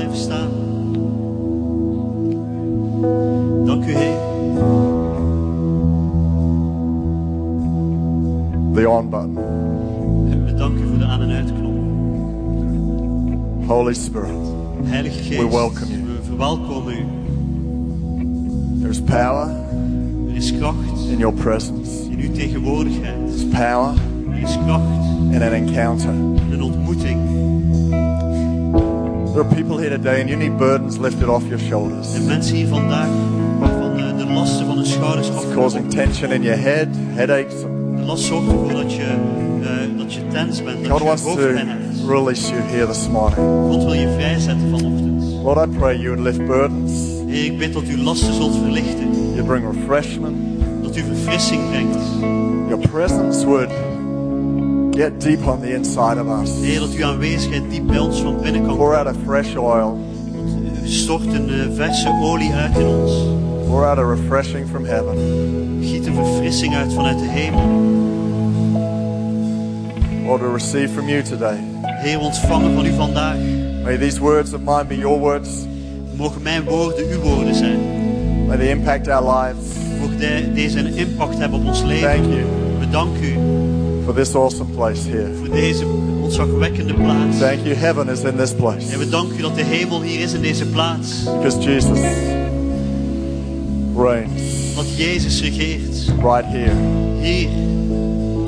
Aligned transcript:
blijven 0.00 0.16
staan. 0.24 0.48
Dank 3.66 3.84
u, 3.84 3.92
Heer. 3.94 4.18
The 8.74 8.88
on 8.88 9.08
button. 9.10 9.36
En 10.30 10.44
we 10.44 10.54
danken 10.54 10.82
u 10.82 10.86
voor 10.88 10.98
de 10.98 11.04
aan- 11.04 11.22
en 11.22 11.30
uitknop. 11.30 11.68
Holy 13.66 13.94
Spirit, 13.94 14.30
Heilige 14.82 15.22
Geest, 15.22 15.40
We 15.42 15.48
welcome 15.48 15.86
you. 15.90 16.02
we 16.02 16.18
verwelkomen 16.22 16.94
u. 16.94 17.04
there's 18.80 19.00
power 19.00 19.48
Er 20.28 20.36
is 20.36 20.56
kracht 20.58 21.08
in 21.10 21.18
your 21.18 21.34
presence. 21.34 22.10
in 22.10 22.18
uw 22.20 22.32
tegenwoordigheid. 22.32 23.14
There's 23.26 23.44
power 23.44 23.92
Er 24.32 24.38
is 24.42 24.58
kracht 24.64 25.04
in 25.30 25.42
an 25.42 25.52
encounter. 25.52 26.10
in 26.12 26.52
een 26.52 26.62
ontmoeting. 26.62 27.18
There 29.40 29.48
are 29.48 29.54
people 29.54 29.78
here 29.78 29.88
today 29.88 30.20
and 30.20 30.28
you 30.28 30.36
need 30.36 30.58
burdens 30.58 30.98
lifted 30.98 31.28
off 31.30 31.42
your 31.46 31.58
shoulders. 31.58 32.14
En 32.14 32.26
mensen 32.26 32.56
hier 32.56 32.66
vandaag 32.68 33.08
waarvan 33.58 33.96
eh, 33.96 34.16
de 34.18 34.24
lasten 34.24 34.66
van 34.66 34.76
hun 34.76 34.86
schouders 34.86 35.26
It's 35.26 35.36
afgevallen. 35.36 35.60
causing 35.62 35.90
tension 35.90 36.32
in 36.32 36.42
your 36.42 36.60
head, 36.60 36.88
headaches. 37.14 37.60
De 37.96 38.02
last 38.04 38.24
zorgt 38.24 38.46
ervoor 38.50 38.72
dat 38.72 38.94
je, 38.94 39.02
eh, 39.62 39.98
dat 39.98 40.12
je 40.14 40.20
tens 40.32 40.62
bent, 40.62 40.82
dat 40.82 40.90
God 40.98 41.02
wants 41.02 41.22
to 41.22 41.36
release 42.06 42.50
you 42.50 42.60
here 42.62 42.86
this 42.86 43.08
morning. 43.08 43.46
God 43.72 43.82
wil 43.84 43.92
je 43.92 44.12
vrijzetten 44.14 44.70
vanochtend. 44.70 45.22
Lord, 45.42 45.68
I 45.68 45.78
pray 45.78 45.96
you 45.96 46.08
would 46.14 46.24
lift 46.36 46.46
burdens, 46.46 46.92
Heer, 47.26 47.44
ik 47.44 47.58
bid 47.58 47.72
dat 47.72 47.88
u 47.88 48.02
lasten 48.02 48.34
zult 48.34 48.56
verlichten. 48.56 49.08
you'd 49.34 49.46
bring 49.46 49.64
refreshment, 49.72 50.36
Dat 50.82 50.96
u 50.96 51.02
verfrissing 51.02 51.68
brengt. 51.70 51.96
your 52.68 52.88
presence 52.88 53.46
would 53.46 53.68
get 55.00 55.18
deep 55.18 55.46
on 55.46 55.60
the 55.60 55.72
inside 55.74 56.18
of 56.18 56.28
us. 56.28 56.50
Heer, 56.60 56.80
dat 56.80 56.92
uw 56.92 57.04
aanwezigheid 57.04 57.70
diep 57.70 57.86
bij 57.86 57.98
ons 57.98 58.20
van 58.20 58.40
binnen 58.40 58.66
kan 58.66 58.76
Pour 58.76 58.96
out 58.96 59.06
a 59.06 59.14
fresh 59.24 59.54
oil, 59.56 59.98
Stort 60.84 61.26
een 61.26 61.48
eh, 61.48 61.66
verse 61.74 62.08
olie 62.22 62.52
uit 62.52 62.78
in 62.78 62.86
ons. 62.86 63.12
pour 63.66 63.86
out 63.86 63.98
a 63.98 64.02
refreshing 64.14 64.68
from 64.68 64.84
heaven. 64.84 65.16
Giet 65.80 66.06
een 66.06 66.14
verfrissing 66.14 66.74
uit 66.74 66.92
vanuit 66.92 67.18
de 67.18 67.28
hemel. 67.28 67.68
Lord, 70.26 70.40
we 70.40 70.52
receive 70.52 70.92
from 70.92 71.08
you 71.08 71.22
today. 71.22 71.58
Heer, 71.82 72.18
we 72.18 72.24
ontvangen 72.24 72.74
van 72.74 72.86
u 72.86 72.92
vandaag. 72.92 73.36
May 73.82 73.96
these 73.98 74.20
words 74.20 74.52
of 74.52 74.60
mine 74.60 74.84
be 74.84 74.96
your 74.96 75.18
words. 75.18 75.48
Mogen 76.16 76.42
mijn 76.42 76.64
woorden 76.64 77.08
uw 77.10 77.20
woorden 77.20 77.54
zijn. 77.54 77.78
May 78.46 78.56
they 78.56 78.68
impact 78.68 79.08
our 79.08 79.36
lives. 79.38 79.64
Mogen 80.00 80.18
de- 80.18 80.50
deze 80.54 80.78
een 80.78 80.96
impact 80.96 81.38
hebben 81.38 81.60
op 81.60 81.66
ons 81.66 81.82
leven. 81.82 82.08
Thank 82.10 82.24
you 82.24 82.44
We 82.78 82.88
danken 82.90 83.22
u 83.24 83.38
for 84.04 84.14
this 84.14 84.34
awesome 84.34 84.70
place 84.74 85.08
here. 85.08 85.28
voor 85.38 85.50
deze 85.54 85.84
ontzagwekkende 86.22 86.94
plaats. 86.94 87.38
Thank 87.38 87.58
you, 87.62 87.74
heaven 87.74 88.08
is 88.08 88.22
in 88.22 88.36
this 88.36 88.50
En 88.50 88.56
place. 88.56 88.98
we 88.98 89.08
danken 89.08 89.38
u 89.38 89.42
dat 89.42 89.54
de 89.56 89.62
hemel 89.64 90.02
hier 90.02 90.20
is 90.20 90.32
in 90.32 90.40
deze 90.42 90.66
plaats. 90.66 91.24
Because 91.24 91.58
Jesus 91.70 91.98
reigns 93.96 94.74
Dat 94.76 94.96
Jezus 94.96 95.40
regeert. 95.42 96.12
right 96.22 96.44
here. 96.46 96.72
Hier. 97.20 97.48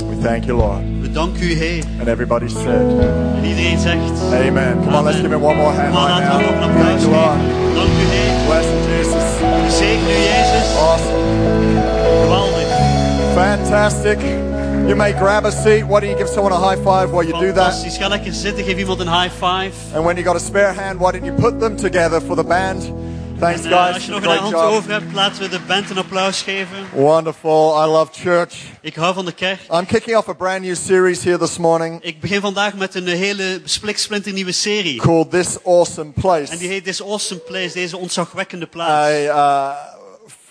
We 0.09 0.17
thank 0.23 0.45
you, 0.45 0.57
Lord. 0.57 0.81
We 1.01 1.11
danken 1.13 1.43
u, 1.43 1.53
Heer. 1.55 1.85
And 1.99 2.09
everybody 2.09 2.49
said, 2.49 3.01
En 3.37 3.45
iedereen 3.45 3.79
zegt. 3.79 4.13
Amen. 4.33 4.77
Come 4.85 4.97
on, 4.97 5.05
let's 5.05 5.17
give 5.21 5.33
him 5.35 5.43
one 5.43 5.57
more 5.57 5.73
hand 5.75 5.93
Kom 5.93 6.03
maar, 6.03 6.19
right 6.21 6.29
laten 6.29 6.39
we 6.39 6.45
nog 6.45 6.55
een 6.55 6.61
now. 6.61 6.69
applaus 6.71 6.87
Thank 6.89 7.01
you, 7.01 7.13
Lord. 7.13 7.37
geven. 7.37 7.75
Dank 7.75 7.89
u, 8.03 8.05
Heer. 8.15 8.33
Bless 8.47 8.67
Jesus. 8.91 9.27
Zegen 9.79 10.09
u, 10.09 10.19
Jezus. 10.31 10.67
Awesome. 10.77 11.21
Geweldig. 12.23 12.69
Fantastic. 13.35 14.19
You 14.87 14.97
may 14.97 15.13
grab 15.13 15.45
a 15.47 15.51
seat. 15.51 15.85
Why 15.87 16.01
don't 16.01 16.11
you 16.11 16.17
give 16.17 16.29
someone 16.29 16.53
a 16.53 16.59
high 16.59 16.77
five 16.77 17.13
while 17.13 17.23
you 17.25 17.33
do 17.33 17.53
that? 17.53 17.73
Fantastisch. 17.73 17.99
Ga 17.99 18.09
lekker 18.09 18.33
zitten. 18.33 18.65
Geef 18.65 18.79
iemand 18.79 19.01
een 19.01 19.09
high 19.21 19.31
five. 19.31 19.73
And 19.95 20.05
when 20.05 20.17
you 20.17 20.25
got 20.27 20.37
a 20.37 20.39
spare 20.45 20.73
hand, 20.75 20.99
why 21.01 21.11
don't 21.13 21.25
you 21.25 21.35
put 21.41 21.61
them 21.61 21.77
together 21.77 22.21
for 22.21 22.37
the 22.37 22.45
band? 22.45 22.91
Thanks, 23.39 23.65
En, 23.65 23.71
eh, 23.73 23.79
guys. 23.85 23.95
als 23.95 24.05
je 24.07 24.13
for 24.13 24.21
nog 24.21 24.23
the 24.31 24.37
een 24.37 24.43
hand 24.43 24.53
job. 24.53 24.63
over 24.63 24.91
hebt, 24.91 25.13
laten 25.15 25.43
we 25.43 25.49
de 25.49 25.61
band 25.67 25.91
een 25.91 25.99
applaus 25.99 26.43
geven. 26.43 26.77
Wonderful. 26.93 27.85
I 27.85 27.87
love 27.87 28.13
church. 28.13 28.55
Ik 28.81 28.95
hou 28.95 29.15
van 29.15 29.25
de 29.25 29.33
kerk. 29.33 29.61
I'm 29.71 29.87
kicking 29.87 30.17
off 30.17 30.29
a 30.29 30.33
brand 30.33 30.63
new 30.63 30.75
series 30.77 31.25
here 31.25 31.39
this 31.39 31.59
morning 31.59 32.03
Ik 32.03 32.21
begin 32.21 32.41
vandaag 32.41 32.75
met 32.75 32.95
een 32.95 33.07
hele 33.07 33.61
spliksplinter 33.65 34.33
nieuwe 34.33 34.53
serie. 34.53 34.97
called 35.01 35.31
This 35.31 35.57
Awesome 35.65 36.11
Place. 36.21 36.53
En 36.53 36.59
die 36.59 36.69
heet 36.69 36.85
This 36.85 37.03
Awesome 37.03 37.41
Place, 37.41 37.73
deze 37.73 37.97
ontzagwekkende 37.97 38.67
plaats. 38.67 39.11
I, 39.13 39.25
uh, 39.27 39.69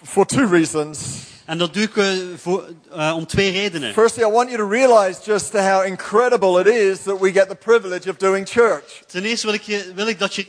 for 0.03 0.25
two 0.25 0.45
reasons. 0.49 0.99
En 1.51 1.57
dat 1.57 1.73
doe 1.73 1.83
ik 1.83 1.97
eh, 1.97 2.05
voor, 2.37 2.65
eh, 2.91 3.13
om 3.15 3.25
twee 3.25 3.51
redenen. 3.51 3.93
Firstly, 3.93 4.23
I 4.23 4.31
want 4.31 4.49
you 4.49 4.57
to 4.61 4.69
realize 4.69 5.19
just 5.25 5.53
how 5.53 5.85
incredible 5.85 6.59
it 6.59 6.67
is 6.67 7.03
that 7.03 7.19
we 7.19 7.31
get 7.31 7.49
the 7.49 7.55
privilege 7.55 8.09
of 8.09 8.17
doing 8.17 8.49
church. 8.49 9.03
Ten 9.07 9.23
eerste 9.23 9.45
wil 9.45 9.55
ik, 9.55 9.61
je, 9.61 9.91
wil 9.95 10.07
ik 10.07 10.19
dat 10.19 10.35
je 10.35 10.47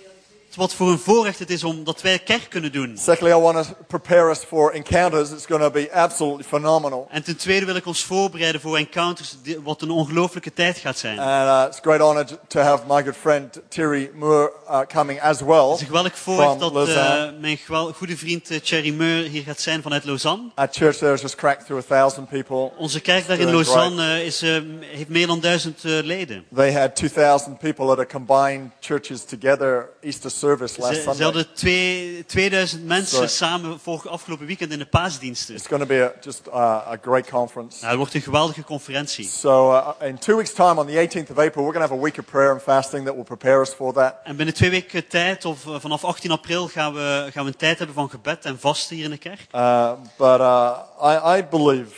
wat 0.54 0.74
voor 0.74 0.90
een 0.90 0.98
voorrecht 0.98 1.38
het 1.38 1.50
is 1.50 1.64
om 1.64 1.84
dat 1.84 2.02
wij 2.02 2.18
kerk 2.18 2.46
kunnen 2.48 2.72
doen. 2.72 2.96
Secondly, 2.98 3.38
I 3.38 3.40
want 3.40 3.66
to 3.66 3.74
prepare 3.86 4.30
us 4.30 4.38
for 4.38 4.72
encounters. 4.72 5.30
It's 5.30 5.46
going 5.46 5.62
to 5.62 5.70
be 5.70 5.92
absolutely 5.92 6.44
phenomenal. 6.44 7.06
En 7.10 7.22
ten 7.22 7.36
tweede 7.36 7.66
wil 7.66 7.76
ik 7.76 7.86
ons 7.86 8.04
voorbereiden 8.04 8.60
voor 8.60 8.76
encounters, 8.76 9.36
wat 9.62 9.82
een 9.82 9.90
ongelooflijke 9.90 10.52
tijd 10.52 10.78
gaat 10.78 10.98
zijn. 10.98 11.18
Het 11.18 11.42
And 11.42 11.48
uh, 11.48 11.64
it's 11.68 11.78
a 11.78 11.80
great 11.80 12.00
honor 12.00 12.24
to- 12.48 12.60
have 12.60 12.84
my 12.88 13.02
good 13.02 13.16
friend 13.16 13.60
Thierry 13.68 14.10
Moore 14.14 14.52
uh, 14.70 14.80
coming 14.86 15.20
as 15.20 15.40
well 15.40 15.72
is 15.74 15.80
een 15.80 15.86
geweldig 15.86 16.18
voorrecht 16.18 16.60
dat 16.60 16.88
eh, 16.88 17.24
mijn 17.40 17.58
goede 17.94 18.16
vriend 18.16 18.50
eh, 18.50 18.58
Thierry 18.60 18.94
Meur 18.94 19.22
hier 19.22 19.42
gaat 19.42 19.60
zijn 19.60 19.82
vanuit 19.82 20.04
Lausanne. 20.04 20.50
Our 20.54 20.68
church 20.70 20.96
there 20.96 21.10
has 21.10 21.20
just 21.20 21.34
cracked 21.34 21.66
through 21.66 21.84
a 21.90 21.96
thousand 21.96 22.28
people. 22.28 22.70
Onze 22.76 23.00
kerk 23.00 23.26
daar 23.26 23.38
in 23.38 23.50
Lausanne 23.50 24.02
eh, 24.02 24.26
is, 24.26 24.40
heeft 24.80 25.08
meer 25.08 25.26
dan 25.26 25.40
duizend 25.40 25.82
leden. 25.82 26.44
They 26.54 26.72
had 26.72 26.96
2,000 26.96 27.58
people 27.58 27.90
at 27.90 27.98
a 27.98 28.06
combined 28.06 28.70
churches 28.80 29.24
together 29.24 29.88
Easter 30.00 30.30
service 30.46 30.80
last 30.80 30.94
Ze, 30.94 31.00
ze 31.00 31.02
Sunday. 31.02 31.24
hadden 31.24 31.54
twee, 31.54 32.24
2000 32.26 32.84
mensen 32.86 33.14
Sorry. 33.14 33.28
samen 33.28 33.80
vorig 33.80 34.06
afgelopen 34.08 34.46
weekend 34.46 34.72
in 34.72 34.78
de 34.78 34.86
paasdiensten. 34.86 35.54
It's 35.54 35.66
going 35.66 35.82
to 35.82 35.88
be 35.88 36.02
a, 36.02 36.12
just 36.20 36.46
uh, 36.46 36.54
a 36.94 36.98
great 37.02 37.30
conference. 37.30 37.76
Nou, 37.76 37.88
het 37.88 37.96
wordt 37.96 38.14
een 38.14 38.20
geweldige 38.20 38.64
conferentie. 38.64 39.24
So 39.24 39.72
uh, 39.72 40.08
in 40.08 40.18
two 40.18 40.36
weeks' 40.36 40.52
time, 40.52 40.80
on 40.80 40.86
the 40.86 41.08
18th 41.08 41.30
of 41.30 41.38
April, 41.38 41.64
we're 41.64 41.72
going 41.72 41.84
to 41.84 41.88
have 41.88 41.92
a 41.92 42.02
week 42.02 42.18
of 42.18 42.24
prayer 42.24 42.50
and 42.50 42.62
fasting 42.62 43.04
that 43.04 43.14
will 43.14 43.24
prepare 43.24 43.60
us 43.60 43.70
for 43.70 43.92
that. 43.92 44.14
En 44.24 44.36
binnen 44.36 44.54
twee 44.54 44.70
weken 44.70 45.08
tijd, 45.08 45.44
of 45.44 45.66
eh, 45.66 45.74
vanaf 45.80 46.04
18 46.04 46.30
april, 46.30 46.68
gaan 46.68 46.94
we, 46.94 47.28
gaan 47.32 47.44
we 47.44 47.50
een 47.50 47.56
tijd 47.56 47.78
hebben 47.78 47.96
van 47.96 48.10
gebed 48.10 48.44
en 48.44 48.58
vasten 48.58 48.96
hier 48.96 49.04
in 49.04 49.10
de 49.10 49.18
kerk. 49.18 49.46
Uh, 49.54 49.92
but 50.16 50.40
uh, 50.40 50.78
I, 51.02 51.38
I 51.38 51.44
believe 51.50 51.90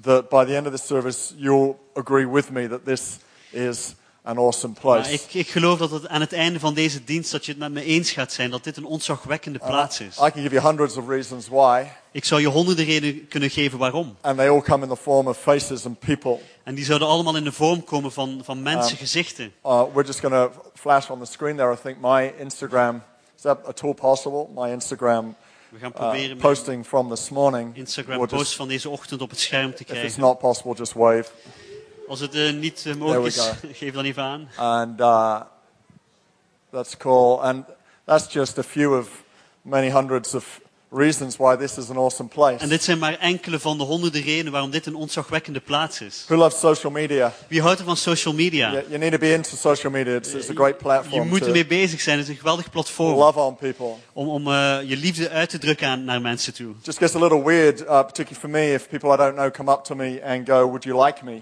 that 0.00 0.28
by 0.28 0.44
the 0.44 0.56
end 0.56 0.66
of 0.66 0.72
this 0.72 0.86
service, 0.86 1.34
you'll 1.36 1.76
agree 1.94 2.28
with 2.28 2.50
me 2.50 2.68
that 2.68 2.84
this 2.84 3.18
is 3.50 3.94
an 4.28 4.38
awesome 4.38 4.72
Maar 4.72 4.82
place. 4.82 5.12
ik, 5.12 5.34
ik 5.34 5.48
geloof 5.48 5.78
dat 5.78 5.90
het 5.90 6.08
aan 6.08 6.20
het 6.20 6.32
einde 6.32 6.60
van 6.60 6.74
deze 6.74 7.04
dienst, 7.04 7.30
dat 7.32 7.44
je 7.44 7.50
het 7.50 7.60
met 7.60 7.72
me 7.72 7.84
eens 7.84 8.10
gaat 8.10 8.32
zijn, 8.32 8.50
dat 8.50 8.64
dit 8.64 8.76
een 8.76 8.84
ontzagwekkende 8.84 9.58
plaats 9.58 10.00
is. 10.00 10.16
I 10.16 10.30
can 10.30 10.42
give 10.42 10.54
you 10.54 10.66
hundreds 10.66 10.96
of 10.96 11.08
reasons 11.08 11.48
why, 11.48 11.84
Ik 12.12 12.24
zou 12.24 12.40
je 12.40 12.46
honderden 12.46 12.84
redenen 12.84 13.28
kunnen 13.28 13.50
geven 13.50 13.78
waarom. 13.78 14.16
and 14.20 14.36
they 14.38 14.48
all 14.50 14.60
come 14.62 14.82
in 14.82 14.88
the 14.90 14.96
form 14.96 15.26
of 15.28 15.38
faces 15.38 15.84
and 15.86 15.98
people. 15.98 16.38
En 16.64 16.74
die 16.74 16.84
zouden 16.84 17.08
allemaal 17.08 17.36
in 17.36 17.44
de 17.44 17.52
vorm 17.52 17.84
komen 17.84 18.12
van, 18.12 18.40
van 18.44 18.62
mensen, 18.62 18.96
gezichten. 18.96 19.52
Uh, 19.64 19.82
we're 19.94 20.06
just 20.06 20.20
going 20.20 20.34
to 20.34 20.62
flash 20.74 21.10
on 21.10 21.18
the 21.18 21.26
screen 21.30 21.56
there. 21.56 21.72
I 21.72 21.76
think 21.82 21.96
my 22.00 22.32
Instagram 22.38 23.02
is 23.36 23.42
that 23.42 23.66
at 23.66 23.82
all 23.82 23.94
possible? 23.94 24.48
My 24.54 24.70
Instagram 24.72 25.34
We 25.68 25.78
gaan 25.78 25.90
uh, 25.90 25.96
proberen 25.96 26.26
mijn 26.28 26.38
posting 26.38 26.86
from 26.86 27.08
this 27.14 27.28
morning. 27.30 27.76
Instagram 27.76 28.18
post 28.18 28.32
just- 28.32 28.54
van 28.54 28.68
deze 28.68 28.88
ochtend 28.88 29.20
op 29.22 29.30
het 29.30 29.38
scherm 29.40 29.70
te 29.70 29.74
if 29.74 29.80
it's 29.80 29.90
krijgen. 29.90 30.20
not 30.20 30.38
possible, 30.38 30.74
just 30.74 30.92
wave. 30.92 31.24
Als 32.08 32.20
het 32.20 32.34
eh, 32.34 32.52
niet 32.52 32.76
eh, 32.76 32.82
There 32.82 32.96
mogelijk 32.96 33.34
is, 33.34 33.50
geef 33.78 33.92
dan 33.92 34.04
even 34.04 34.22
aan. 34.22 34.48
And 34.56 35.00
uh, 35.00 35.40
that's 36.70 36.96
cool. 36.96 37.42
And 37.42 37.64
that's 38.04 38.32
just 38.32 38.58
a 38.58 38.62
few 38.62 38.98
of 38.98 39.08
many 39.62 39.90
hundreds 39.90 40.34
of 40.34 40.60
reasons 40.90 41.36
why 41.38 41.56
this 41.56 41.78
is 41.78 41.90
an 41.90 41.96
awesome 41.96 42.28
place. 42.28 42.58
En 42.58 42.68
dit 42.68 42.82
zijn 42.84 42.98
maar 42.98 43.18
enkele 43.18 43.58
van 43.58 43.78
de 43.78 43.84
honderden 43.84 44.22
redenen 44.22 44.52
waarom 44.52 44.70
dit 44.70 44.86
een 44.86 44.94
ontzagwekkende 44.94 45.60
plaats 45.60 46.00
is. 46.00 46.24
Who 46.26 46.36
loves 46.36 46.58
social 46.58 46.92
media? 46.92 47.32
Wie 47.48 47.62
houdt 47.62 47.78
er 47.78 47.84
van 47.84 47.96
social 47.96 48.34
media? 48.34 48.72
You, 48.72 48.84
you 48.88 48.98
need 48.98 49.12
to 49.12 49.18
be 49.18 49.32
into 49.32 49.56
social 49.56 49.92
media. 49.92 50.14
It's, 50.14 50.32
it's 50.32 50.50
a 50.50 50.54
great 50.54 50.74
Je 50.76 50.82
platform 50.82 51.28
moet 51.28 51.40
to 51.40 51.46
ermee 51.46 51.66
bezig 51.66 52.00
zijn. 52.00 52.18
Het 52.18 52.26
is 52.26 52.32
een 52.32 52.38
geweldig 52.38 52.70
platform 52.70 53.18
love 53.18 53.38
on 53.38 53.56
people. 53.56 53.92
om, 54.12 54.28
om 54.28 54.46
eh, 54.46 54.78
je 54.84 54.96
liefde 54.96 55.30
uit 55.30 55.50
te 55.50 55.58
drukken 55.58 55.88
aan, 55.88 56.04
naar 56.04 56.20
mensen 56.20 56.54
toe. 56.54 56.74
Just 56.82 56.98
gets 56.98 57.14
a 57.14 57.18
little 57.18 57.44
weird, 57.44 57.80
uh, 57.80 57.86
particularly 57.86 58.40
for 58.40 58.50
me, 58.50 58.72
if 58.72 58.88
people 58.88 59.14
I 59.14 59.16
don't 59.16 59.34
know 59.34 59.50
come 59.50 59.72
up 59.72 59.84
to 59.84 59.94
me 59.94 60.22
and 60.24 60.48
go, 60.48 60.66
"Would 60.66 60.84
you 60.84 61.04
like 61.04 61.24
me?" 61.24 61.40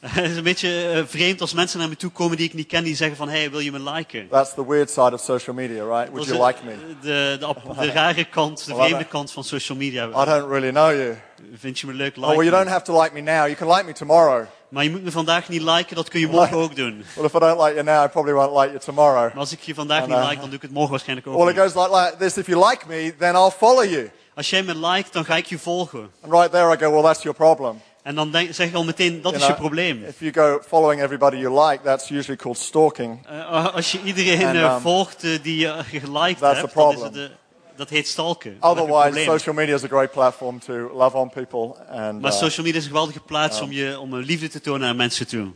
Het 0.06 0.30
is 0.30 0.36
een 0.36 0.42
beetje 0.42 0.90
eh, 0.90 1.02
vreemd 1.06 1.40
als 1.40 1.54
mensen 1.54 1.78
naar 1.78 1.88
me 1.88 1.96
toe 1.96 2.10
komen 2.10 2.36
die 2.36 2.46
ik 2.46 2.54
niet 2.54 2.66
ken, 2.66 2.84
die 2.84 2.96
zeggen 2.96 3.16
van, 3.16 3.28
hey, 3.28 3.50
wil 3.50 3.60
je 3.60 3.72
me 3.72 3.90
liken? 3.90 4.28
That's 4.28 4.54
the 4.54 4.66
weird 4.66 4.90
side 4.90 5.12
of 5.12 5.20
social 5.20 5.56
media, 5.56 5.84
right? 5.84 6.10
Would 6.12 6.26
you 6.26 6.46
like 6.46 6.58
me? 6.64 6.72
De, 7.00 7.36
de, 7.78 7.92
rare 7.92 8.24
kant, 8.24 8.66
de 8.66 8.74
vreemde 8.74 9.04
kant 9.04 9.32
van 9.32 9.44
social 9.44 9.78
media. 9.78 10.06
I 10.06 10.24
don't 10.24 10.48
really 10.48 10.70
know 10.70 10.90
you. 10.90 11.16
Vind 11.54 11.78
je 11.78 11.86
me 11.86 11.92
leuk, 11.92 12.16
Oh, 12.16 12.22
well, 12.22 12.32
you 12.32 12.44
like 12.44 12.56
don't 12.56 12.68
have 12.68 12.84
to 12.84 13.02
like 13.02 13.14
me 13.14 13.20
now. 13.20 13.46
You 13.46 13.54
can 13.54 13.68
like 13.68 13.84
me 13.84 13.92
tomorrow. 13.92 14.46
Maar 14.68 14.84
je 14.84 14.90
moet 14.90 15.02
me 15.02 15.10
vandaag 15.10 15.48
niet 15.48 15.62
liken, 15.62 15.96
dat 15.96 16.08
kun 16.08 16.20
je 16.20 16.28
morgen 16.28 16.56
ook 16.56 16.76
doen. 16.76 17.04
Well, 17.16 17.24
if 17.24 17.34
I 17.34 17.38
don't 17.38 17.60
like 17.60 17.74
you 17.74 17.82
now, 17.82 18.04
I 18.04 18.08
probably 18.08 18.34
won't 18.34 18.52
like 18.52 18.68
you 18.68 18.78
tomorrow. 18.78 19.22
Maar 19.22 19.38
als 19.38 19.52
ik 19.52 19.60
je 19.60 19.74
vandaag 19.74 20.06
niet 20.06 20.16
like, 20.16 20.40
dan 20.40 20.48
doe 20.48 20.54
ik 20.54 20.62
het 20.62 20.70
morgen 20.70 20.90
waarschijnlijk 20.90 21.28
ook 21.28 21.36
Well, 21.36 21.52
it 21.52 21.58
goes 21.58 21.74
like, 21.74 21.96
like 21.96 22.16
this. 22.18 22.36
If 22.36 22.46
you 22.46 22.68
like 22.68 22.84
me, 22.88 23.14
then 23.18 23.34
I'll 23.34 23.50
follow 23.50 23.84
you. 23.84 24.10
Als 24.34 24.50
jij 24.50 24.62
me 24.62 24.74
liked, 24.74 25.12
dan 25.12 25.24
ga 25.24 25.36
ik 25.36 25.46
je 25.46 25.58
volgen. 25.58 26.10
And 26.22 26.32
right 26.32 26.50
there, 26.50 26.74
I 26.74 26.78
go, 26.78 26.90
well, 26.90 27.02
that's 27.02 27.22
your 27.22 27.36
problem. 27.36 27.80
En 28.02 28.14
dan 28.14 28.30
denk, 28.30 28.54
zeg 28.54 28.68
ik 28.68 28.74
al 28.74 28.84
meteen, 28.84 29.22
dat 29.22 29.32
You 29.32 29.34
is 29.34 29.40
je 29.40 29.46
know, 29.46 29.60
probleem. 29.60 30.04
If 30.04 30.20
you 30.20 30.32
go 30.32 30.60
following 30.68 31.02
everybody 31.02 31.36
you 31.36 31.68
like, 31.68 31.82
that's 31.84 32.08
usually 32.08 32.36
called 32.36 32.58
stalking. 32.58 33.26
Eh, 33.26 33.74
als 33.74 33.92
je 33.92 33.98
iedereen 34.04 34.46
And, 34.46 34.56
um, 34.56 34.80
volgt 34.80 35.24
eh, 35.24 35.30
die 35.42 35.58
je 35.58 35.74
geliked 35.90 36.40
hebt, 36.40 36.74
dan 36.74 36.92
is 36.92 37.00
het, 37.00 37.30
dat 37.76 37.88
heet 37.88 38.08
stalken. 38.08 38.56
Otherwise, 38.60 39.24
social 39.24 39.54
media 39.54 39.74
is 39.74 39.84
a 39.84 39.88
great 39.88 40.10
platform 40.10 40.58
to 40.58 40.72
love 40.94 41.16
on 41.16 41.30
people. 41.30 41.74
And 41.90 42.20
Maar 42.20 42.32
uh, 42.32 42.38
social 42.38 42.66
media 42.66 42.78
is 42.78 42.84
een 42.84 42.90
geweldige 42.90 43.20
plaats 43.20 43.60
om, 43.60 43.72
je, 43.72 43.98
om 43.98 44.12
een 44.12 44.24
liefde 44.24 44.48
te 44.48 44.60
tonen 44.60 44.80
naar 44.80 44.96
mensen 44.96 45.26
toe. 45.26 45.52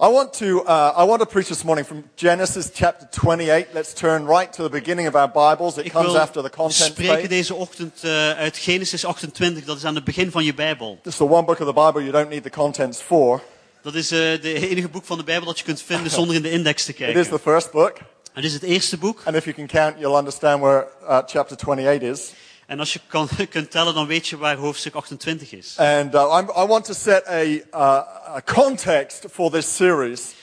I 0.00 0.08
want 0.08 0.32
to 0.38 0.62
uh, 0.64 0.94
I 0.96 1.04
want 1.04 1.20
to 1.20 1.26
preach 1.26 1.48
this 1.48 1.64
morning 1.64 1.84
from 1.86 2.04
Genesis 2.16 2.70
chapter 2.74 3.06
28. 3.10 3.66
Let's 3.74 3.92
turn 3.94 4.26
right 4.26 4.52
to 4.52 4.62
the 4.62 4.68
beginning 4.70 5.06
of 5.06 5.14
our 5.14 5.28
Bibles. 5.28 5.78
It 5.78 5.86
Ik 5.86 5.92
comes 5.92 6.14
after 6.14 6.42
the 6.42 6.50
content 6.50 6.92
spreken 6.92 7.14
page. 7.16 7.28
deze 7.28 7.54
ochtend 7.54 8.02
eh, 8.04 8.30
uit 8.30 8.56
Genesis 8.56 9.04
28, 9.04 9.64
dat 9.64 9.76
is 9.76 9.84
aan 9.84 9.94
het 9.94 10.04
begin 10.04 10.30
van 10.30 10.44
je 10.44 10.54
Bijbel. 10.54 10.98
This 11.02 11.12
is 11.12 11.18
the 11.18 11.28
one 11.28 11.44
book 11.44 11.60
of 11.60 11.66
the 11.66 11.72
Bible 11.72 12.00
you 12.00 12.10
don't 12.12 12.28
need 12.28 12.42
the 12.42 12.50
contents 12.50 13.00
for. 13.00 13.40
Dat 13.82 13.94
is 13.94 14.10
eh 14.10 14.18
de 14.18 14.68
enige 14.68 14.88
boek 14.88 15.04
van 15.04 15.18
de 15.18 15.24
Bijbel 15.24 15.46
dat 15.46 15.58
je 15.58 15.64
kunt 15.64 15.82
vinden 15.82 16.10
zonder 16.20 16.34
in 16.36 16.42
de 16.42 16.50
index 16.50 16.84
te 16.84 16.94
It 16.94 17.16
is 17.16 17.28
the 17.28 17.38
first 17.38 17.70
book, 17.70 17.98
Het 18.32 18.44
is 18.44 18.52
het 18.52 18.62
eerste 18.62 18.98
boek. 18.98 19.22
and 19.24 19.36
if 19.36 19.44
you 19.44 19.56
can 19.56 19.66
count, 19.66 19.98
you'll 19.98 20.16
understand 20.16 20.60
where 20.60 20.86
uh, 21.02 21.18
chapter 21.26 21.56
28 21.56 22.10
is. 22.10 22.32
En 22.72 22.78
als 22.78 22.92
je 22.92 23.00
kan, 23.06 23.28
kunt 23.50 23.70
tellen, 23.70 23.94
dan 23.94 24.06
weet 24.06 24.28
je 24.28 24.36
waar 24.36 24.56
hoofdstuk 24.56 24.94
28 24.94 25.52
is. 25.52 25.74
And 25.78 26.14
uh, 26.14 26.20
I'm, 26.20 26.50
I 26.62 26.66
want 26.66 26.84
to 26.84 26.92
set 26.94 27.26
a, 27.26 27.42
uh, 27.42 28.36
a 28.36 28.40
context 28.44 29.24
for 29.30 29.50
this 29.50 29.76
series, 29.76 30.34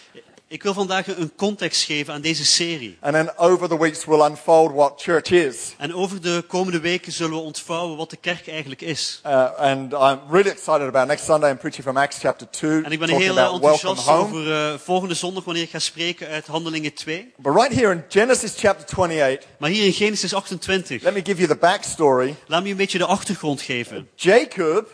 Ik 0.52 0.64
wil 0.64 0.74
vandaag 0.74 1.08
een 1.08 1.32
context 1.36 1.84
geven 1.84 2.14
aan 2.14 2.22
deze 2.22 2.46
serie. 2.46 2.98
and 3.02 3.14
then 3.14 3.38
over 3.38 3.68
the 3.68 3.80
weeks 3.80 4.06
we'll 4.06 4.26
unfold 4.26 4.72
what 4.72 5.02
church 5.02 5.32
is. 5.32 5.74
En 5.78 5.94
over 5.94 6.22
de 6.22 6.44
komende 6.48 6.80
weken 6.80 7.12
zullen 7.12 7.36
we 7.36 7.42
ontvouwen 7.42 7.98
wat 7.98 8.10
de 8.10 8.18
kerk 8.18 8.48
eigenlijk 8.48 8.82
is. 8.82 9.22
Uh, 9.26 9.52
and 9.58 9.94
I'm 9.94 10.20
really 10.30 10.50
excited 10.50 10.88
about 10.88 11.08
next 11.08 11.26
Sunday. 11.26 11.50
I'm 11.52 11.58
preaching 11.58 11.84
from 11.84 11.98
Acts 11.98 12.20
chapter 12.20 12.48
2, 12.50 12.84
En 12.84 12.92
ik 12.92 13.00
ben 13.00 13.10
heel 13.10 13.38
enthousiast 13.38 14.08
over 14.08 14.54
eh, 14.54 14.74
volgende 14.78 15.14
zondag 15.14 15.44
wanneer 15.44 15.64
ik 15.64 15.70
ga 15.70 15.80
spreken 15.80 16.28
uit 16.28 16.48
Handelingen 16.48 16.94
2. 16.94 17.34
But 17.38 17.56
right 17.56 17.74
here 17.74 17.92
in 17.92 18.04
Genesis 18.10 18.54
chapter 18.58 18.86
28, 18.86 19.48
Maar 19.58 19.70
hier 19.70 19.86
in 19.86 19.94
Genesis 19.94 20.34
28, 20.34 21.02
let 21.02 21.14
me 21.14 21.22
give 21.24 21.38
you 21.38 21.48
the 21.48 21.58
backstory. 21.58 22.36
laat 22.48 22.64
me 22.64 22.70
een 22.70 22.76
beetje 22.78 22.98
de 22.98 23.06
achtergrond 23.06 23.62
geven. 23.62 24.10
Jacob, 24.16 24.88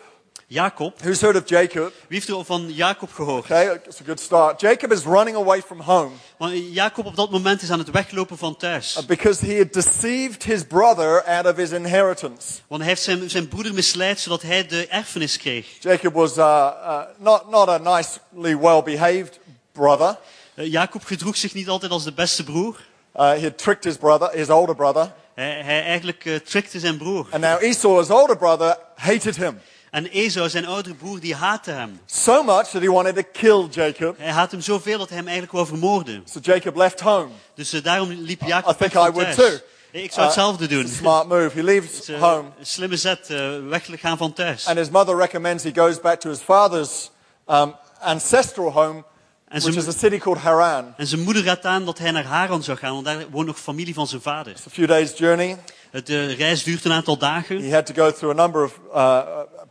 Jacob, 0.48 1.02
who's 1.02 1.22
heard 1.22 1.36
of 1.36 1.50
Jacob? 1.50 1.92
wie 2.08 2.18
heeft 2.18 2.30
er 2.30 2.46
van 2.46 2.74
Jacob 2.74 3.14
gehoord? 3.14 3.44
Okay, 3.44 3.80
it's 3.88 4.02
a 4.02 4.04
good 4.06 4.20
start. 4.20 4.62
Jacob 4.62 4.92
is 4.92 5.06
running 5.06 5.36
away 5.36 5.62
from 5.62 5.80
home 5.80 6.12
Want 6.38 6.74
Jacob 6.74 7.06
op 7.06 7.16
dat 7.16 7.32
moment 7.32 7.62
is 7.62 7.72
aan 7.72 7.80
het 7.80 7.92
weglopen 7.92 8.38
van 8.38 8.56
thuis. 8.58 8.98
uh, 8.98 9.06
because 9.06 9.46
he 9.46 9.58
had 9.58 9.74
deceived 9.74 10.44
his 10.44 10.64
brother 10.64 11.24
out 11.24 11.46
of 11.46 11.56
his 11.56 11.72
inheritance. 11.72 12.60
Want 12.68 12.82
hij 12.82 12.90
heeft 12.90 13.02
zijn, 13.02 13.30
zijn 13.30 13.48
broeder 13.48 13.74
misleid 13.74 14.20
zodat 14.20 14.42
hij 14.42 14.68
de 14.68 14.88
erfenis 14.88 15.38
kreeg. 15.38 15.68
Jacob 15.80 16.14
was 16.14 16.38
uh, 16.38 16.72
uh, 16.84 17.02
not, 17.18 17.50
not 17.50 17.70
a 17.70 17.78
nicely 17.78 18.58
well 18.58 18.84
behaved 18.84 19.40
brother. 19.72 20.18
Eh, 20.54 20.72
Jacob 20.72 21.04
gedroeg 21.06 21.36
zich 21.38 21.54
niet 21.54 21.70
altijd 21.70 21.92
als 21.92 22.04
de 22.04 22.14
beste 22.14 22.44
broer. 22.44 22.80
Uh, 23.16 23.30
he 23.30 23.42
had 23.42 23.58
tricked 23.58 23.84
his 23.84 23.98
brother, 23.98 24.30
his 24.32 24.50
older 24.50 24.76
brother. 24.76 25.12
Hij, 25.34 25.62
hij 25.62 25.84
eigenlijk 25.84 26.26
eh, 26.26 26.36
trickte 26.36 26.80
zijn 26.80 26.98
broer. 26.98 27.28
And 27.32 27.42
now 27.42 27.62
Esau, 27.62 28.00
his 28.00 28.10
older 28.10 28.38
brother, 28.38 28.78
hated 28.96 29.36
him 29.36 29.60
En 29.96 30.06
Esau, 30.12 30.50
zijn 30.50 30.66
oudere 30.66 30.96
broer, 30.96 31.20
die 31.20 31.36
haatte 31.36 31.72
hem. 31.72 32.00
so 32.06 32.44
much 32.44 32.68
that 32.70 32.82
he 32.82 32.88
wanted 32.92 33.16
to 33.16 33.22
kill 33.32 33.68
Jacob. 33.72 34.18
Hij 34.18 34.32
haatte 34.32 34.56
hem 34.56 34.64
zoveel 34.64 34.98
dat 34.98 35.08
hij 35.10 35.18
hem 35.18 35.28
eigenlijk 35.28 35.56
wou 35.56 35.68
vermoorden. 35.68 36.24
So 36.26 36.40
Jacob 36.42 36.76
left 36.76 37.00
home. 37.00 37.28
Dus 37.56 37.74
eh, 37.74 37.84
daarom 37.84 38.10
liep 38.12 38.42
Jacob 38.46 38.74
I 38.74 38.78
think 38.78 38.94
I 39.08 39.12
would 39.12 39.36
too. 39.36 39.50
Ik 39.92 40.12
zou 40.12 40.26
hetzelfde 40.26 40.64
Uh, 40.64 40.70
doen. 40.70 40.82
it's 40.82 40.92
a 40.92 40.96
smart 40.96 41.28
move. 41.28 41.50
He 41.58 41.64
leaves 41.64 42.08
eh, 42.10 42.22
home, 42.22 42.50
slimme 42.62 42.98
zet, 42.98 43.30
eh, 43.30 43.50
weggaan 43.70 44.18
van 44.18 44.34
thuis. 44.34 44.68
and 44.68 44.78
his 44.78 44.90
mother 44.90 45.16
recommends 45.18 45.64
he 45.64 45.72
goes 45.76 46.00
back 46.00 46.20
to 46.20 46.30
his 46.30 46.40
father's 46.40 47.12
um, 47.48 47.74
ancestral 48.00 48.72
home, 48.72 49.04
En 49.48 49.62
which 49.62 49.76
is 49.76 49.84
zijn, 49.84 49.96
a 49.96 50.00
city 50.00 50.18
called 50.18 50.40
Haran. 50.42 50.94
en 50.98 51.08
zijn 51.08 51.22
moeder 51.22 51.44
raadt 51.44 51.66
aan 51.66 51.86
dat 51.86 51.98
hij 51.98 52.12
naar 52.12 52.26
Haran 52.26 52.64
zou 52.64 52.78
gaan, 52.78 52.94
want 52.94 53.06
daar 53.06 53.26
woont 53.30 53.48
nog 53.48 53.60
familie 53.60 53.94
van 53.94 54.08
zijn 54.08 54.22
vader. 54.22 54.52
It's 54.52 54.66
a 54.68 54.70
few 54.70 54.88
days' 54.88 55.18
journey. 55.18 55.58
Het 55.96 56.06
de 56.06 56.34
reis 56.34 56.64
duurt 56.64 56.86
een 56.86 56.92
aantal 56.92 57.18
dagen. 57.18 57.64
He 57.64 57.74
had 57.74 57.86
to 57.86 57.94
go 57.94 58.12
through 58.12 58.40
a 58.40 58.42
number 58.42 58.64
of 58.64 58.80
uh, 58.96 59.20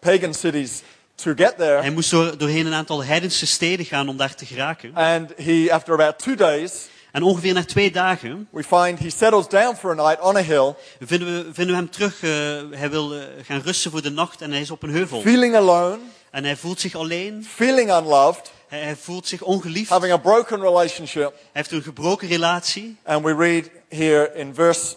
pagan 0.01 0.35
cities 0.35 0.83
to 1.15 1.33
get 1.37 1.57
there. 1.57 1.81
Hij 1.81 1.91
moest 1.91 2.11
door, 2.11 2.39
doorheen 2.39 2.67
een 2.67 2.75
aantal 2.75 3.05
heidense 3.05 3.47
steden 3.47 3.87
gaan 3.87 4.09
om 4.09 4.17
daar 4.17 4.35
te 4.35 4.47
geraken. 4.47 4.95
And 4.95 5.31
he, 5.37 5.67
after 5.71 5.95
about 5.95 6.19
two 6.19 6.35
days, 6.35 6.89
En 7.13 7.23
ongeveer 7.23 7.53
na 7.55 7.65
twee 7.65 7.91
dagen 7.91 8.49
we 8.51 8.63
find 8.63 8.99
he 8.99 9.11
settles 9.11 9.49
down 9.49 9.77
for 9.77 9.91
a 9.91 9.95
night 9.95 10.21
on 10.21 10.37
a 10.37 10.41
hill, 10.43 10.75
vinden 11.01 11.29
we, 11.35 11.51
vinden 11.53 11.75
we 11.77 11.81
hem 11.83 11.91
terug. 11.91 12.23
eh, 12.23 12.31
hij 12.79 12.91
wil 12.91 13.15
eh, 13.15 13.21
gaan 13.43 13.61
rusten 13.65 13.91
voor 13.91 14.03
de 14.03 14.11
nacht 14.11 14.41
en 14.41 14.51
hij 14.51 14.61
is 14.61 14.71
op 14.71 14.83
een 14.83 14.91
heuvel. 14.91 15.21
feeling 15.21 15.57
alone, 15.57 15.99
En 16.31 16.45
hij 16.45 16.57
voelt 16.57 16.81
zich 16.81 16.95
alleen. 16.95 17.47
feeling 17.55 17.91
unloved, 17.91 18.51
Hij, 18.69 18.81
hij 18.81 18.97
voelt 18.97 19.27
zich 19.29 19.43
ongeliefd. 19.43 19.89
Hij 19.89 19.99
having 19.99 20.13
a 20.13 20.17
broken 20.17 20.61
relationship. 20.61 21.35
heeft 21.53 21.71
een 21.71 21.83
gebroken 21.83 22.29
relatie. 22.29 22.97
And 23.05 23.25
we 23.25 23.35
read 23.35 23.71
here 23.89 24.31
in 24.35 24.55
verse, 24.55 24.97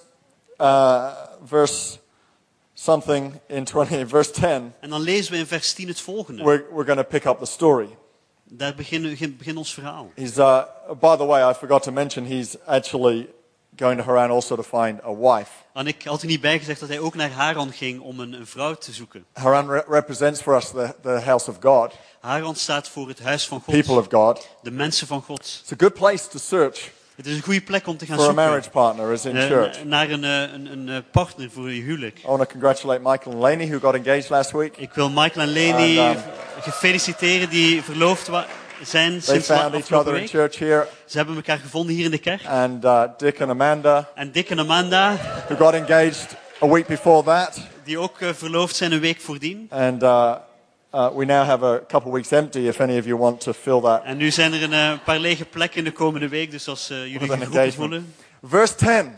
uh, 0.60 1.12
verse 1.46 1.98
something 2.74 3.40
in 3.48 3.66
20, 3.66 4.08
verse 4.10 4.32
10, 4.32 4.74
En 4.80 4.90
dan 4.90 5.02
lezen 5.02 5.32
we 5.32 5.38
in 5.38 5.48
vers 5.48 5.74
10 5.74 5.88
het 5.88 6.02
volgende. 6.02 6.44
we're, 6.44 6.66
we're 6.72 6.86
going 6.86 7.00
to 7.00 7.04
pick 7.04 7.26
up 7.26 7.40
the 7.40 7.46
story. 7.46 7.98
Daar 8.44 8.76
begint 8.76 9.04
begin, 9.04 9.38
begin 9.38 9.58
ons 9.58 9.74
verhaal. 9.74 10.12
He's, 10.16 10.38
uh, 10.38 10.64
by 11.00 11.16
the 11.18 11.26
way, 11.26 11.50
I 11.52 11.54
forgot 11.54 11.84
to 11.84 11.92
mention, 11.92 12.26
he's 12.26 12.56
actually 12.66 13.28
going 13.78 13.98
to 13.98 14.04
Haran 14.06 14.32
also 14.32 14.56
to 14.56 14.64
find 14.64 15.00
a 15.04 15.14
wife. 15.16 15.52
En 15.74 15.88
ik 15.88 16.04
had 16.04 16.22
er 16.22 16.28
niet 16.28 16.42
bij 16.42 16.58
gezegd 16.60 16.80
dat 16.80 16.90
hij 16.90 17.00
ook 17.00 17.16
naar 17.16 17.32
Haran 17.32 17.72
ging 17.72 18.02
om 18.02 18.20
een, 18.20 18.34
een 18.34 18.48
vrouw 18.48 18.74
te 18.74 18.92
zoeken. 18.92 19.26
Haran 19.34 19.70
re- 19.70 19.84
represents 19.88 20.42
for 20.42 20.56
us 20.56 20.70
the, 20.70 20.96
the 21.02 21.20
house 21.26 21.50
of 21.50 21.58
God, 21.62 21.94
Haran 22.20 22.56
staat 22.56 22.90
voor 22.90 23.08
het 23.08 23.20
huis 23.20 23.48
van 23.48 23.62
God. 23.62 23.74
people 23.76 23.96
of 23.96 24.08
God. 24.10 24.48
De 24.62 24.72
mensen 24.72 25.08
van 25.08 25.22
God. 25.22 25.40
It's 25.40 25.72
a 25.72 25.76
good 25.78 25.94
place 25.94 26.28
to 26.28 26.40
search 26.40 26.92
Het 27.18 27.26
is 27.26 27.36
een 27.36 27.42
goede 27.44 27.62
plek 27.62 27.88
om 27.88 27.98
te 27.98 28.06
gaan 28.06 28.16
for 28.16 28.24
a 28.24 28.28
zoeken. 28.28 28.44
marriage 28.46 28.70
partner 28.70 29.12
is 29.12 29.26
in 29.26 29.38
Eh, 29.38 29.46
church. 29.48 29.84
naar 29.84 30.10
een, 30.10 30.24
eh, 30.24 30.42
een, 30.42 30.66
een 30.72 30.90
eh, 30.90 30.98
partner 31.12 31.50
voor 31.52 31.72
je 31.72 31.82
huwelijk. 31.82 32.18
I 32.18 32.28
want 32.28 32.40
to 32.40 32.46
congratulate 32.46 33.00
Michael 33.04 33.32
and 33.36 33.42
Laney 33.44 33.68
who 33.70 33.80
got 33.80 33.94
engaged 33.96 34.30
last 34.30 34.52
week. 34.52 34.78
Ik 34.78 34.94
wil 34.94 35.10
Michael 35.10 35.42
en 35.46 35.48
Leni 35.48 36.00
And, 36.00 36.18
um, 36.66 36.72
feliciteren 36.72 37.50
die 37.50 37.82
verloofd 37.84 38.30
zijn 38.84 39.12
They 39.12 39.20
sinds 39.22 39.46
found 39.48 39.74
each 39.74 39.92
other 39.92 40.14
in 40.14 40.20
week. 40.20 40.30
church 40.30 40.58
here. 40.60 40.88
Ze 41.06 41.18
hebben 41.18 41.36
elkaar 41.36 41.58
gevonden 41.58 41.96
hier 41.96 42.06
in 42.06 42.12
de 42.12 42.18
kerk. 42.18 42.46
And 42.46 42.84
uh, 42.86 43.04
Dick 43.18 43.42
and 43.42 43.50
Amanda 43.50 44.10
En 44.16 44.32
Dick 44.32 44.50
en 44.50 44.60
Amanda, 44.60 45.16
who 45.48 45.56
got 45.56 45.74
engaged 45.74 46.36
a 46.64 46.68
week 46.68 46.88
before 46.88 47.24
that. 47.24 47.60
die 47.84 48.00
ook 48.00 48.20
eh, 48.20 48.30
verloofd 48.34 48.76
zijn 48.76 48.92
een 48.92 49.00
week 49.00 49.22
voordien. 49.22 49.68
And 49.70 50.04
uh, 50.04 50.36
uh, 50.98 51.12
we 51.14 51.26
now 51.26 51.44
have 51.44 51.64
a 51.64 51.80
couple 51.80 52.12
weeks 52.12 52.34
empty 52.34 52.68
if 52.68 52.82
any 52.82 52.98
of 52.98 53.06
you 53.06 53.16
want 53.16 53.40
to 53.42 53.54
fill 53.54 53.82
that 53.82 54.04
En 54.04 54.18
nu 54.18 54.32
zijn 54.32 54.54
er 54.54 54.64
een 54.64 54.74
eh, 54.74 54.94
paar 55.04 55.20
lege 55.20 55.46
plekken 55.46 55.78
in 55.78 55.84
de 55.84 55.92
komende 55.92 56.28
week, 56.28 56.52
dus 56.52 56.68
als 56.68 56.90
eh, 56.90 57.06
jullie 57.06 57.30
geroepen 57.30 57.74
voelen. 57.74 58.16
Verse 58.44 58.76
10 58.76 59.14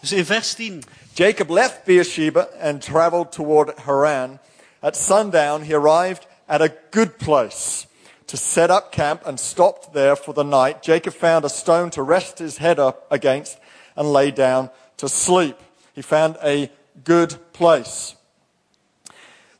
Dus 0.00 0.12
in 0.12 0.24
vers 0.24 0.54
10. 0.54 0.82
Jacob 1.12 1.50
left 1.50 1.84
Beersheba 1.84 2.48
and 2.60 2.82
traveled 2.82 3.32
toward 3.32 3.78
Haran. 3.78 4.38
At 4.80 4.96
sundown, 4.96 5.62
he 5.62 5.74
arrived 5.74 6.26
at 6.46 6.60
a 6.60 6.68
good 6.90 7.16
place 7.16 7.86
to 8.24 8.36
set 8.36 8.70
up 8.70 8.90
camp 8.90 9.26
and 9.26 9.40
stopped 9.40 9.92
there 9.92 10.16
for 10.16 10.34
the 10.34 10.42
night. 10.42 10.82
Jacob 10.82 11.14
found 11.14 11.44
a 11.44 11.48
stone 11.48 11.90
to 11.90 12.02
rest 12.02 12.38
his 12.38 12.58
head 12.58 12.78
up 12.78 13.06
against 13.10 13.58
and 13.94 14.12
lay 14.12 14.30
down 14.30 14.70
to 14.96 15.08
sleep. 15.08 15.56
He 15.94 16.02
found 16.02 16.36
a 16.42 16.68
good 17.04 17.36
place. 17.52 18.16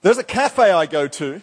There's 0.02 0.19
a 0.19 0.25
cafe 0.25 0.71
I 0.71 0.87
go 0.87 1.09
to, 1.09 1.40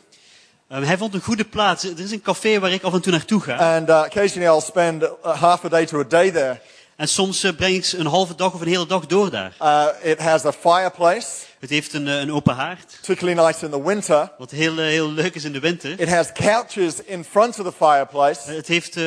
Eh, 0.72 0.84
hij 0.84 0.98
vond 0.98 1.14
een 1.14 1.22
goede 1.22 1.46
plaats. 1.46 1.84
Er 1.84 2.00
is 2.00 2.12
een 2.12 2.22
café 2.22 2.60
waar 2.60 2.72
ik 2.72 2.84
af 2.84 2.94
en 2.94 3.02
toe 3.02 3.12
naartoe 3.12 3.42
ga. 3.42 3.76
and 3.76 3.90
uh, 3.90 4.04
occasionally 4.06 4.56
I'll 4.56 4.62
spend 4.62 5.04
uh, 5.04 5.10
half 5.24 5.66
a 5.66 5.70
day 5.70 5.86
to 5.86 6.00
a 6.00 6.04
day 6.04 6.32
there. 6.32 6.60
En 6.96 7.08
soms 7.08 7.44
eh, 7.44 7.52
breng 7.56 7.76
ik 7.76 7.92
een 7.92 8.06
halve 8.06 8.36
dag 8.36 8.54
of 8.54 8.62
een 8.62 8.68
hele 8.68 8.86
dag 8.86 9.06
door 9.06 9.30
daar. 9.30 9.54
Uh, 9.62 9.86
it 10.12 10.20
has 10.20 10.46
a 10.46 10.52
fireplace, 10.52 11.28
Het 11.62 11.70
heeft 11.70 11.94
een, 11.94 12.08
eh, 12.08 12.20
een 12.20 12.32
open 12.34 12.56
haard. 12.56 12.98
particularly 13.02 13.46
nice 13.46 13.66
in 13.66 13.72
the 13.72 13.84
winter. 13.84 14.32
Wat 14.38 14.52
heel, 14.52 14.78
eh, 14.78 14.86
heel 14.86 15.12
leuk 15.12 15.36
is 15.36 15.44
in 15.44 15.52
de 15.52 15.60
winter. 15.60 16.00
It 16.00 16.10
has 16.10 16.32
couches 16.34 16.94
in 17.06 17.24
front 17.24 17.60
of 17.60 17.66
the 17.66 17.86
fireplace. 17.86 18.52
Het 18.52 18.68
heeft 18.68 18.98
eh, 18.98 19.04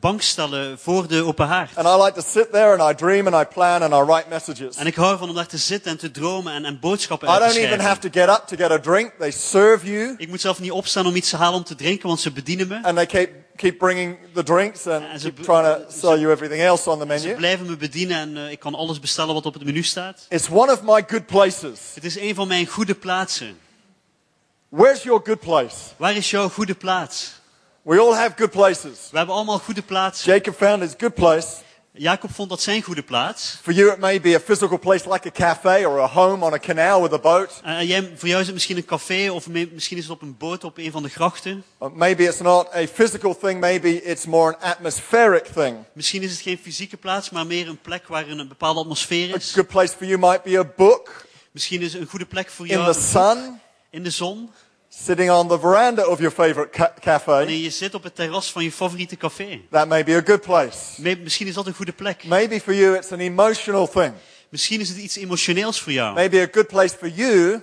bankstellen 0.00 0.78
voor 0.78 1.06
de 1.08 1.22
open 1.24 1.46
haard. 1.46 1.70
And 1.76 1.86
I 2.00 2.04
like 2.04 2.12
to 2.20 2.26
sit 2.30 2.52
there 2.52 2.76
and 2.78 2.92
I 2.92 2.94
dream 3.04 3.26
and 3.26 3.46
I 3.46 3.54
plan 3.54 3.82
and 3.82 3.92
I 3.92 4.10
write 4.12 4.24
messages. 4.28 4.76
En 4.76 4.86
ik 4.86 4.94
hou 4.94 5.12
ervan 5.12 5.28
om 5.28 5.34
daar 5.34 5.46
te 5.46 5.58
zitten 5.58 5.90
en 5.90 5.98
te 5.98 6.10
dromen 6.10 6.52
en, 6.52 6.64
en 6.64 6.80
boodschappen 6.80 7.28
I 7.28 7.30
uit 7.30 7.40
te 7.40 7.46
don't 7.46 7.56
even 7.58 7.68
schrijven. 7.70 7.88
have 7.90 8.08
to 8.10 8.20
get 8.20 8.28
up 8.40 8.46
to 8.46 8.56
get 8.56 8.70
a 8.70 8.78
drink. 8.92 9.12
They 9.18 9.30
serve 9.30 9.86
you 9.92 10.14
Ik 10.18 10.28
moet 10.28 10.40
zelf 10.40 10.60
niet 10.60 10.70
opstaan 10.72 11.06
om 11.06 11.14
iets 11.16 11.30
te 11.30 11.36
halen 11.36 11.58
om 11.58 11.64
te 11.64 11.74
drinken, 11.74 12.08
want 12.08 12.20
ze 12.20 12.30
bedienen 12.32 12.68
me. 12.68 12.78
and 12.82 12.96
they 12.96 13.06
keep, 13.06 13.30
keep 13.56 13.78
bringing 13.78 14.16
the 14.34 14.42
drinks 14.42 14.86
and 14.86 15.20
ze 15.20 15.32
keep 15.32 15.44
trying 15.44 15.64
to 15.64 15.90
sell 15.92 16.18
you 16.18 16.30
everything 16.30 16.60
else 16.62 16.90
on 16.90 16.98
the 16.98 17.18
Ze 17.18 17.26
menu. 17.26 17.36
blijven 17.36 17.66
me 17.66 17.76
bedienen 17.76 18.16
en 18.16 18.36
eh, 18.36 18.50
ik 18.50 18.58
kan 18.58 18.74
alles 18.74 19.00
bestellen 19.00 19.34
wat 19.34 19.46
op 19.46 19.54
het 19.54 19.64
menu 19.64 19.82
staat. 19.82 20.26
It's 20.28 20.48
one 20.50 20.72
of 20.72 20.82
my 20.82 21.04
good 21.06 21.26
places. 21.26 21.80
Het 21.94 22.04
is 22.04 22.18
een 22.18 22.34
van 22.34 22.48
mijn 22.48 22.66
goede 22.66 22.94
plaatsen. 22.94 23.58
Where's 24.68 25.02
your 25.02 25.20
good 25.24 25.40
place? 25.40 25.76
Waar 25.96 26.16
is 26.16 26.30
jouw 26.30 26.48
goede 26.48 26.74
plaats? 26.74 27.42
We 27.82 27.98
all 28.00 28.14
have 28.14 28.32
good 28.36 28.50
places. 28.50 29.08
We 29.10 29.16
hebben 29.16 29.34
allemaal 29.34 29.58
goede 29.58 29.82
plaatsen. 29.82 30.32
Jacob 30.32 30.54
found 30.56 30.82
his 30.82 30.92
good 30.98 31.14
place 31.14 31.46
Jacob 31.96 32.30
vond 32.34 32.48
dat 32.48 32.62
zijn 32.62 32.82
goede 32.82 33.02
plaats. 33.02 33.58
For 33.62 33.72
you, 33.72 33.92
it 33.92 33.98
may 33.98 34.20
be 34.20 34.34
a 34.34 34.40
physical 34.40 34.78
place 34.78 35.10
like 35.12 35.28
a 35.28 35.30
cafe 35.30 35.86
or 35.86 36.00
a 36.00 36.06
home 36.06 36.44
on 36.44 36.52
a 36.52 36.58
canal 36.58 37.02
with 37.02 37.12
a 37.12 37.18
boat. 37.18 37.60
En 37.62 37.86
jij, 37.86 38.12
voor 38.16 38.28
jou 38.28 38.40
is 38.40 38.46
het 38.46 38.54
misschien 38.54 38.76
een 38.76 38.84
café 38.84 39.30
of 39.30 39.48
me- 39.48 39.68
misschien 39.72 39.96
is 39.96 40.02
het 40.02 40.12
op 40.12 40.22
een 40.22 40.36
boot 40.36 40.64
op 40.64 40.78
een 40.78 40.90
van 40.90 41.02
de 41.02 41.08
grachten. 41.08 41.64
Or 41.78 41.92
maybe 41.92 42.22
it's 42.24 42.40
not 42.40 42.74
a 42.74 42.86
physical 42.86 43.36
thing, 43.38 43.60
maybe 43.60 44.02
it's 44.02 44.24
more 44.26 44.56
an 44.56 44.70
atmospheric 44.70 45.44
thing. 45.44 45.76
Misschien 45.92 46.22
is 46.22 46.30
het 46.30 46.40
geen 46.40 46.58
fysieke 46.58 46.96
plaats, 46.96 47.30
maar 47.30 47.46
meer 47.46 47.68
een 47.68 47.80
plek 47.80 48.08
waar 48.08 48.28
een 48.28 48.48
bepaalde 48.48 48.80
atmosfeer 48.80 49.32
A 49.32 49.36
is. 49.36 49.52
good 49.52 49.66
place 49.68 49.94
for 49.96 50.06
you 50.06 50.18
might 50.18 50.42
be 50.42 50.58
a 50.58 50.64
book 50.76 51.24
Misschien 51.50 51.80
is 51.82 51.94
een 51.94 52.06
goede 52.06 52.26
plek 52.26 52.48
voor 52.50 52.66
in 52.66 52.72
jou 52.80 52.92
the 52.92 53.00
sun, 53.00 53.60
in 53.90 54.02
de 54.02 54.10
zon. 54.10 54.50
Sitting 55.04 55.30
on 55.30 55.48
the 55.48 55.58
veranda 55.58 56.02
of 56.06 56.18
your 56.18 56.30
favorite 56.34 56.70
ca- 56.70 56.92
cafe. 57.00 57.30
Wanneer 57.30 57.56
je 57.62 57.70
zit 57.70 57.94
op 57.94 58.02
het 58.02 58.14
terras 58.14 58.52
van 58.52 58.64
je 58.64 58.72
favoriete 58.72 59.16
café. 59.16 59.60
That 59.70 59.88
may 59.88 60.04
be 60.04 60.14
a 60.16 60.22
good 60.24 60.40
place. 60.40 60.78
Me- 60.96 61.16
Misschien 61.22 61.46
is 61.46 61.54
dat 61.54 61.66
een 61.66 61.74
goede 61.74 61.92
plek. 61.92 62.24
Maybe 62.24 62.60
for 62.60 62.74
you 62.74 62.96
it's 62.96 63.12
an 63.12 63.18
emotional 63.18 63.86
thing. 63.88 64.12
Misschien 64.48 64.80
is 64.80 64.88
het 64.88 64.98
iets 64.98 65.16
emotioneels 65.16 65.80
voor 65.80 65.92
jou. 65.92 66.14
Maybe 66.14 66.40
a 66.40 66.48
good 66.52 66.66
place 66.66 66.96
for 66.98 67.08
you 67.08 67.62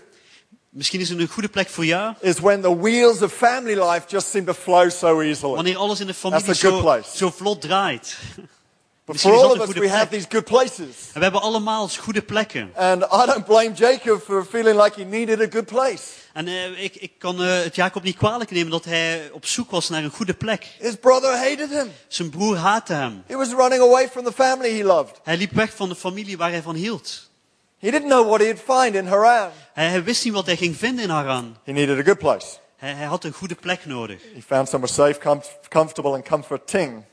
Misschien 0.69 0.99
is 0.99 1.09
het 1.09 1.19
een 1.19 1.27
goede 1.27 1.49
plek 1.49 1.69
voor 1.69 1.85
jou. 1.85 2.13
is 2.19 2.39
when 2.39 2.61
the 2.61 2.77
wheels 2.79 3.21
of 3.21 3.33
family 3.33 3.73
life 3.89 4.01
just 4.07 4.27
seem 4.29 4.45
to 4.45 4.53
flow 4.53 4.89
so 4.91 5.19
easily. 5.21 5.53
Wanneer 5.55 5.77
alles 5.77 5.99
in 5.99 6.07
de 6.07 6.13
familie 6.13 6.45
That's 6.45 6.63
a 6.63 6.67
good 6.69 6.77
zo, 6.77 6.81
place. 6.85 7.17
zo 7.17 7.29
vlot 7.31 7.61
draait. 7.61 8.17
Misschien 9.11 9.33
for 9.33 9.43
all 9.43 9.59
of 9.59 9.67
us, 9.69 9.75
we 9.75 9.89
have 9.89 10.07
these 10.07 10.25
good 10.29 10.43
places. 10.43 10.95
En 11.13 11.13
we 11.13 11.23
hebben 11.23 11.41
allemaal 11.41 11.89
goede 11.99 12.21
plekken. 12.21 12.71
And 12.75 13.03
I 13.03 13.25
don't 13.25 13.45
blame 13.45 13.71
Jacob 13.73 14.21
for 14.21 14.45
feeling 14.45 14.81
like 14.83 15.01
he 15.01 15.07
needed 15.07 15.41
a 15.41 15.47
good 15.49 15.65
place. 15.65 16.03
En 16.33 16.47
eh, 16.47 16.83
ik, 16.83 16.95
ik 16.95 17.11
kan 17.17 17.43
eh, 17.43 17.63
het 17.63 17.75
Jacob 17.75 18.03
niet 18.03 18.17
kwalijk 18.17 18.51
nemen 18.51 18.71
dat 18.71 18.85
hij 18.85 19.29
op 19.31 19.45
zoek 19.45 19.71
was 19.71 19.89
naar 19.89 20.03
een 20.03 20.11
goede 20.11 20.33
plek. 20.33 20.67
His 20.79 20.95
brother 20.95 21.37
hated 21.37 21.69
him. 21.69 21.91
Zijn 22.07 22.29
broer 22.29 22.57
haatte 22.57 22.93
hem. 22.93 23.23
He 23.27 23.35
was 23.35 23.49
running 23.49 23.81
away 23.81 24.09
from 24.09 24.23
the 24.23 24.31
family 24.31 24.77
he 24.77 24.83
loved. 24.83 25.19
Hij 25.23 25.37
liep 25.37 25.51
weg 25.51 25.75
van 25.75 25.89
de 25.89 25.95
familie 25.95 26.37
waar 26.37 26.51
hij 26.51 26.61
van 26.61 26.75
hield. 26.75 27.29
He 27.79 27.91
didn't 27.91 28.09
know 28.09 28.27
what 28.27 28.39
he'd 28.41 28.59
find 28.59 28.95
in 28.95 29.07
Haran. 29.07 29.49
Hij, 29.73 29.87
hij 29.87 30.03
wist 30.03 30.23
niet 30.23 30.33
wat 30.33 30.45
hij 30.45 30.55
ging 30.55 30.77
vinden 30.77 31.03
in 31.03 31.09
Haran. 31.09 31.57
He 31.63 31.71
needed 31.71 31.99
a 31.99 32.03
good 32.03 32.17
place. 32.17 32.47
Hij, 32.77 32.93
hij 32.93 33.05
had 33.05 33.23
een 33.23 33.33
goede 33.33 33.55
plek 33.55 33.85
nodig. 33.85 34.21
He 34.33 34.41
found 34.45 34.69
somewhere 34.69 34.93
safe, 34.93 35.19
com- 35.19 35.41
comfortable, 35.69 36.13
and 36.13 36.27
comforting. 36.27 37.03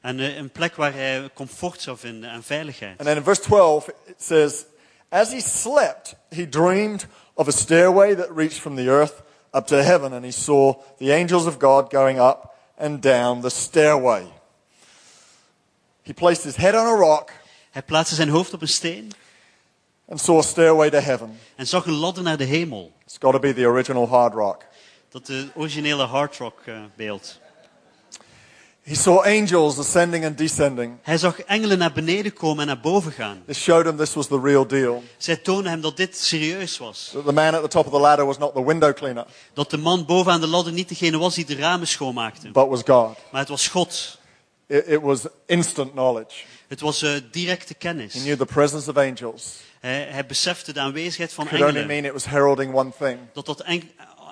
En 0.00 0.20
eh, 0.20 0.36
een 0.36 0.50
plek 0.50 0.76
waar 0.76 0.92
hij 0.92 1.30
comfort 1.34 1.80
zou 1.80 1.98
vinden 1.98 2.30
en 2.30 2.42
veiligheid. 2.42 2.98
And 2.98 3.08
then 3.08 3.16
in 3.16 3.22
verse 3.22 3.40
12, 3.40 3.88
it 3.88 4.22
says, 4.22 4.64
As 5.08 5.32
he 5.32 5.40
slept, 5.40 6.14
he 6.30 6.48
dreamed 6.48 7.06
of 7.34 7.48
a 7.48 7.50
stairway 7.50 8.14
that 8.14 8.28
reached 8.36 8.60
from 8.60 8.76
the 8.76 8.86
earth 8.86 9.22
up 9.52 9.66
to 9.66 9.76
heaven, 9.76 10.12
and 10.12 10.24
he 10.24 10.30
saw 10.30 10.74
the 10.98 11.12
angels 11.12 11.46
of 11.46 11.56
God 11.58 11.90
going 11.92 12.18
up 12.18 12.54
and 12.78 13.02
down 13.02 13.40
the 13.40 13.50
stairway. 13.50 14.26
He 16.02 16.12
placed 16.12 16.44
his 16.44 16.56
head 16.56 16.74
on 16.74 16.86
a 16.86 16.96
rock 16.96 17.30
Hij 17.76 17.84
plaatste 17.84 18.14
zijn 18.14 18.28
hoofd 18.28 18.52
op 18.52 18.62
een 18.62 18.68
steen 18.68 19.12
and 20.08 20.20
saw 20.20 20.38
a 20.38 20.42
stairway 20.42 20.90
to 20.90 20.98
heaven. 20.98 21.38
en 21.56 21.66
zag 21.66 21.86
een 21.86 21.92
ladder 21.92 22.22
naar 22.22 22.36
de 22.36 22.44
hemel. 22.44 22.92
It's 23.04 23.16
got 23.20 23.32
to 23.32 23.38
be 23.38 23.54
the 23.54 23.66
original 23.66 24.08
hard 24.08 24.34
rock. 24.34 24.64
Dat 25.08 25.26
de 25.26 25.48
originele 25.54 26.04
hard 26.04 26.36
rock 26.36 26.60
eh, 26.64 26.80
beeld. 26.94 27.38
He 28.86 28.94
saw 28.94 29.24
angels 29.24 29.78
ascending 29.78 30.24
and 30.24 30.38
descending. 30.38 30.96
Hij 31.02 31.18
zag 31.18 31.40
engelen 31.40 31.78
naar 31.78 31.92
beneden 31.92 32.32
komen 32.32 32.60
en 32.60 32.66
naar 32.66 32.80
boven 32.80 33.12
gaan. 33.12 33.42
This 33.46 33.58
showed 33.62 33.86
him 33.86 33.96
this 33.96 34.14
was 34.14 34.26
the 34.26 34.40
real 34.40 34.66
deal. 34.66 35.02
Zij 35.16 35.36
toonden 35.36 35.70
hem 35.70 35.80
dat 35.80 35.96
dit 35.96 36.16
serieus 36.18 36.78
was. 36.78 37.10
That 37.12 37.24
the 37.26 37.32
man 37.32 37.54
at 37.54 37.62
the 37.62 37.68
top 37.68 37.86
of 37.86 37.92
the 37.92 37.98
ladder 37.98 38.26
was 38.26 38.38
not 38.38 38.54
the 38.54 38.64
window 38.64 38.94
cleaner, 38.94 39.26
Dat 39.52 39.70
de 39.70 39.76
man 39.78 40.04
bovenaan 40.04 40.40
de 40.40 40.46
ladder 40.46 40.72
niet 40.72 40.88
degene 40.88 41.18
was 41.18 41.34
die 41.34 41.44
de 41.44 41.54
ramen 41.56 41.86
schoonmaakte. 41.86 42.50
but 42.50 42.68
was 42.68 42.82
God. 42.84 43.16
Maar 43.30 43.40
het 43.40 43.48
was 43.48 43.68
God. 43.68 44.18
It, 44.66 44.86
it 44.88 45.00
was 45.00 45.20
instant 45.46 45.90
knowledge. 45.92 46.34
Het 46.68 46.80
was 46.80 47.02
eh, 47.02 47.10
directe 47.30 47.72
He 47.72 47.78
kennis. 47.78 48.12
knew 48.12 48.36
the 48.38 48.44
presence 48.46 48.90
of 48.90 48.96
angels. 48.96 49.54
Hij, 49.80 50.06
hij 50.10 50.26
besefte 50.26 50.72
de 50.72 50.80
aanwezigheid 50.80 51.32
van 51.32 51.46
Could 51.46 51.60
only 51.62 51.74
engelen. 51.76 51.86
mean 52.02 52.04
it 52.04 52.12
was 52.12 52.24
heralding 52.32 52.74
one 52.74 52.90
thing. 52.98 53.18
Dat 53.32 53.46
dat 53.46 53.60
enk- 53.60 53.84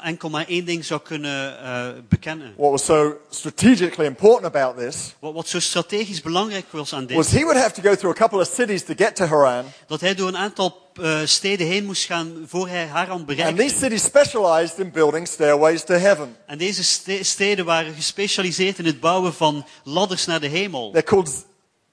enkel 0.05 0.31
maar 0.31 0.45
één 0.49 0.65
ding 0.65 0.85
zou 0.85 1.01
kunnen 1.01 1.63
eh, 1.63 1.89
bekennen. 2.09 2.55
What 2.57 2.71
was 2.71 2.85
so 2.85 3.17
strategically 3.31 4.07
important 4.07 4.55
about 4.55 4.79
this 4.79 5.15
Wat, 5.19 5.33
wat 5.35 5.49
zo 5.49 5.61
strategisch 5.61 6.21
belangrijk 6.21 6.65
was 6.71 6.93
aan 6.95 7.07
was 7.07 7.29
dit, 7.29 7.39
he 7.39 7.45
would 7.45 7.61
have 7.63 7.73
to 7.81 7.83
go 7.83 7.95
through 7.95 8.15
a 8.17 8.19
couple 8.19 8.39
of 8.41 8.49
cities 8.55 8.85
to 8.85 8.95
get 8.97 9.17
to 9.17 9.25
Haran. 9.25 9.65
dat 9.87 10.01
hij 10.01 10.15
door 10.15 10.29
een 10.29 10.37
aantal 10.37 10.83
eh, 11.03 11.21
steden 11.25 11.67
heen 11.67 11.85
moest 11.85 12.05
gaan 12.05 12.45
voor 12.47 12.69
hij 12.69 12.87
Haran 12.87 13.19
And 13.19 13.27
these 13.29 13.43
bereikte. 13.45 13.75
cities 13.79 14.03
specialized 14.05 14.79
in 14.79 14.91
building 14.91 15.29
stairways 15.29 15.85
to 15.85 15.95
heaven. 15.95 16.37
En 16.47 16.59
deze 16.59 16.85
ste- 16.85 17.23
steden 17.25 17.65
waren 17.65 17.95
gespecialiseerd 17.95 18.79
in 18.79 18.85
het 18.87 19.01
bouwen 19.01 19.35
van 19.35 19.67
ladders 19.85 20.27
naar 20.27 20.41
de 20.41 20.49
hemel. 20.49 20.91
They're 20.91 21.07
called 21.07 21.45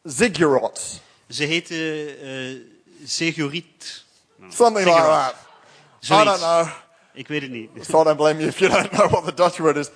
ziggurats. 0.03 0.99
Ze 1.29 1.43
heten 1.43 2.07
eh 2.21 2.55
Seguriet. 3.05 4.03
Something 4.49 4.85
like 4.85 4.97
that. 5.01 5.33
I 6.03 6.07
don't 6.07 6.25
Zoiets. 6.27 6.39
know. 6.39 6.67
Ik 7.13 7.27
weet 7.27 7.41
het 7.41 7.51
niet. 7.51 7.69
So 7.81 8.01
I 8.01 8.03
don't 8.03 8.17
blame 8.17 8.37
you 8.39 8.47
if 8.49 8.59
you 8.59 8.71
don't 8.71 8.89
know 8.91 9.11
what 9.11 9.25
the 9.25 9.33
Dutch 9.33 9.57
word 9.57 9.75
is. 9.77 9.89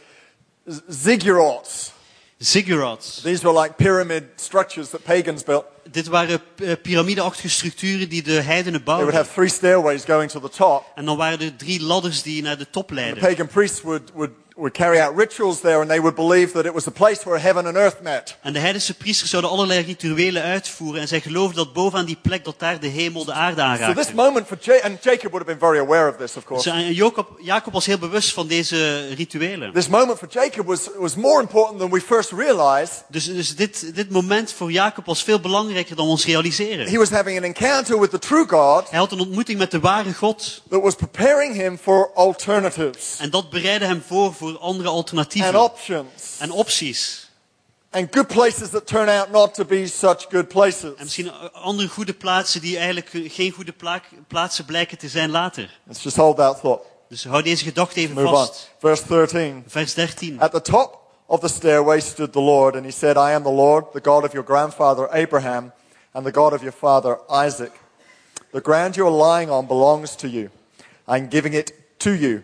Ziggurats. 0.90 1.92
Ziggurats. 2.38 3.22
These 3.24 3.44
were 3.44 3.62
like 3.62 3.76
pyramid 3.78 4.24
structures 4.36 4.90
that 4.90 5.04
pagans 5.04 5.44
built. 5.44 5.66
Dit 5.92 6.08
waren 6.08 6.42
eh, 6.56 6.72
piramideachtige 6.82 7.50
structuren 7.50 8.10
die 8.10 8.24
de 8.24 8.32
heidenen 8.42 8.84
They 8.84 8.94
would 8.94 9.12
bouwden. 9.12 9.14
have 9.16 9.34
three 9.34 9.50
stairways 9.50 10.04
going 10.06 10.32
to 10.32 10.40
the 10.40 10.50
top. 10.50 10.84
En 10.96 11.06
dan 11.06 11.18
waren 11.18 11.40
er 11.40 11.56
drie 11.56 11.82
ladders 11.82 12.22
die 12.22 12.42
naar 12.42 12.58
de 12.58 12.70
top 12.70 12.88
The 12.88 12.94
leidden. 12.94 13.20
pagan 13.24 13.48
priests 13.48 13.82
would, 13.82 14.12
would, 14.14 14.32
would 14.58 14.74
carry 14.74 15.00
out 15.02 15.16
rituals 15.18 15.60
there 15.60 15.80
and 15.80 15.88
they 15.90 16.00
would 16.00 16.16
believe 16.16 16.52
that 16.52 16.66
it 16.66 16.74
was 16.74 16.84
the 16.84 16.92
place 16.92 17.24
where 17.26 17.40
heaven 17.42 17.66
and 17.66 17.76
earth 17.76 18.02
met. 18.02 18.38
En 18.42 18.54
de 18.54 18.60
heidense 18.60 18.94
priesters 18.94 19.30
zouden 19.30 19.52
allerlei 19.52 19.82
rituelen 19.82 20.44
uitvoeren. 20.44 21.02
En 21.02 21.08
zij 21.08 21.22
geloofden 21.22 21.56
dat 21.56 21.74
bovenaan 21.74 22.06
die 22.06 22.18
plek, 22.22 22.44
dat 22.46 22.60
daar 22.60 22.80
de 22.80 22.88
hemel 22.88 23.26
de 23.26 23.34
aarde 23.34 23.62
So 23.62 23.68
this 23.76 23.88
aanraakte. 23.88 24.14
moment 24.16 24.48
for 24.48 24.58
Ja- 24.62 24.82
and 24.84 25.04
Jacob 25.04 25.32
would 25.32 25.46
have 25.48 25.58
been 25.58 25.60
very 25.60 25.80
aware 25.80 26.10
of 26.10 26.16
this, 26.18 26.36
of 26.38 26.44
course. 26.46 26.70
Dus, 26.70 26.80
en 26.80 26.94
Jacob, 26.94 27.28
Jacob 27.42 27.74
was 27.74 27.86
heel 27.86 27.98
bewust 27.98 28.34
van 28.34 28.48
deze 28.48 29.08
rituelen. 29.08 29.74
This 29.74 29.88
moment 29.88 30.18
for 30.18 30.28
Jacob 30.32 30.66
was, 30.66 30.90
was 30.98 31.16
more 31.16 31.42
important 31.42 31.80
than 31.80 31.90
we 31.92 32.02
first 32.02 32.32
realized. 32.32 33.04
Dus, 33.10 33.26
dus 33.26 33.56
dit, 33.56 33.96
dit 33.96 34.10
moment 34.10 34.52
voor 34.52 34.72
Jacob 34.72 35.06
was 35.06 35.24
veel 35.24 35.40
belangrijker 35.40 35.96
dan 35.96 36.06
we 36.06 36.12
ons 36.12 36.26
realiseren. 36.26 36.88
He 36.88 36.98
was 36.98 37.10
having 37.10 37.38
an 37.38 37.44
encounter 37.44 38.00
with 38.00 38.10
the 38.10 38.20
true 38.20 38.46
God 38.48 38.90
Hij 38.90 39.00
had 39.00 39.12
een 39.12 39.20
ontmoeting 39.20 39.58
met 39.60 39.72
de 39.72 39.80
ware 39.80 40.14
God. 40.14 40.62
that 40.70 40.82
was 40.82 40.96
preparing 40.96 41.56
him 41.56 41.78
for 41.78 42.10
alternatives 42.14 43.16
En 43.20 43.30
dat 43.30 43.50
bereidde 43.50 43.86
hem 43.86 44.04
voor 44.08 44.34
voor 44.34 44.45
andere 44.60 44.90
and 44.90 45.56
options 45.56 46.38
En 46.40 46.52
opties. 46.52 47.30
and 47.92 48.08
good 48.12 48.28
places 48.28 48.70
that 48.70 48.86
turn 48.86 49.10
out 49.10 49.32
not 49.32 49.54
to 49.54 49.66
be 49.66 49.88
such 49.88 50.26
good 50.30 50.48
places. 50.48 50.84
En 50.98 51.04
misschien 51.04 51.28
eh, 51.28 51.34
andere 51.54 51.88
goede 51.88 52.14
plaatsen 52.14 52.62
die 52.62 52.76
eigenlijk 52.78 53.14
eh, 53.14 53.32
geen 53.32 53.52
goede 53.52 53.72
pla- 53.72 54.02
plaatsen 54.28 54.66
blijken 54.66 54.98
te 54.98 55.08
zijn 55.10 55.30
later. 55.32 55.80
Let's 55.84 56.04
just 56.04 56.16
hold 56.18 56.38
that 56.38 56.60
thought. 56.62 56.84
Dus 57.10 57.24
hou 57.24 57.44
deze 57.44 57.64
gedachte 57.64 58.00
even 58.00 58.16
Move 58.16 58.28
on. 58.28 58.34
vast. 58.34 58.72
Verse 58.80 59.04
13. 59.08 59.64
Vers 59.68 59.94
13. 59.94 60.40
At 60.40 60.52
the 60.52 60.62
top 60.62 61.00
of 61.26 61.40
the 61.40 61.48
stairway 61.48 62.00
stood 62.00 62.32
the 62.34 62.42
Lord, 62.42 62.76
and 62.76 62.86
he 62.86 62.92
said, 62.92 63.16
I 63.18 63.34
am 63.34 63.44
the 63.44 63.52
Lord, 63.52 63.86
the 63.94 64.02
God 64.02 64.24
of 64.24 64.32
your 64.32 64.46
grandfather 64.46 65.08
Abraham, 65.12 65.72
and 66.12 66.26
the 66.26 66.32
God 66.32 66.54
of 66.54 66.62
your 66.62 66.74
father 66.80 67.20
Isaac. 67.46 67.72
The 68.52 68.62
ground 68.62 68.96
you 68.96 69.06
are 69.08 69.36
lying 69.36 69.50
on 69.52 69.66
belongs 69.68 70.16
to 70.16 70.28
you. 70.28 70.50
I'm 71.08 71.28
giving 71.30 71.54
it 71.54 71.72
to 71.98 72.10
you 72.10 72.44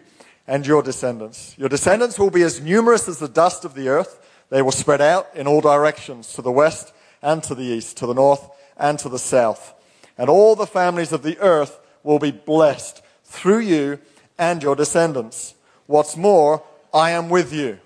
and 0.51 0.67
your 0.67 0.83
descendants. 0.83 1.55
Your 1.57 1.69
descendants 1.69 2.19
will 2.19 2.29
be 2.29 2.43
as 2.43 2.59
numerous 2.59 3.07
as 3.07 3.19
the 3.19 3.29
dust 3.29 3.63
of 3.63 3.73
the 3.73 3.87
earth. 3.87 4.19
They 4.49 4.61
will 4.61 4.73
spread 4.73 4.99
out 4.99 5.29
in 5.33 5.47
all 5.47 5.61
directions, 5.61 6.33
to 6.33 6.41
the 6.41 6.51
west 6.51 6.93
and 7.21 7.41
to 7.43 7.55
the 7.55 7.63
east, 7.63 7.95
to 7.97 8.05
the 8.05 8.13
north 8.13 8.49
and 8.75 8.99
to 8.99 9.07
the 9.07 9.17
south. 9.17 9.73
And 10.17 10.29
all 10.29 10.57
the 10.57 10.67
families 10.67 11.13
of 11.13 11.23
the 11.23 11.39
earth 11.39 11.79
will 12.03 12.19
be 12.19 12.31
blessed 12.31 13.01
through 13.23 13.59
you 13.59 13.99
and 14.37 14.61
your 14.61 14.75
descendants. 14.75 15.55
What's 15.87 16.17
more, 16.17 16.61
I 16.93 17.11
am 17.11 17.29
with 17.29 17.53
you, 17.53 17.79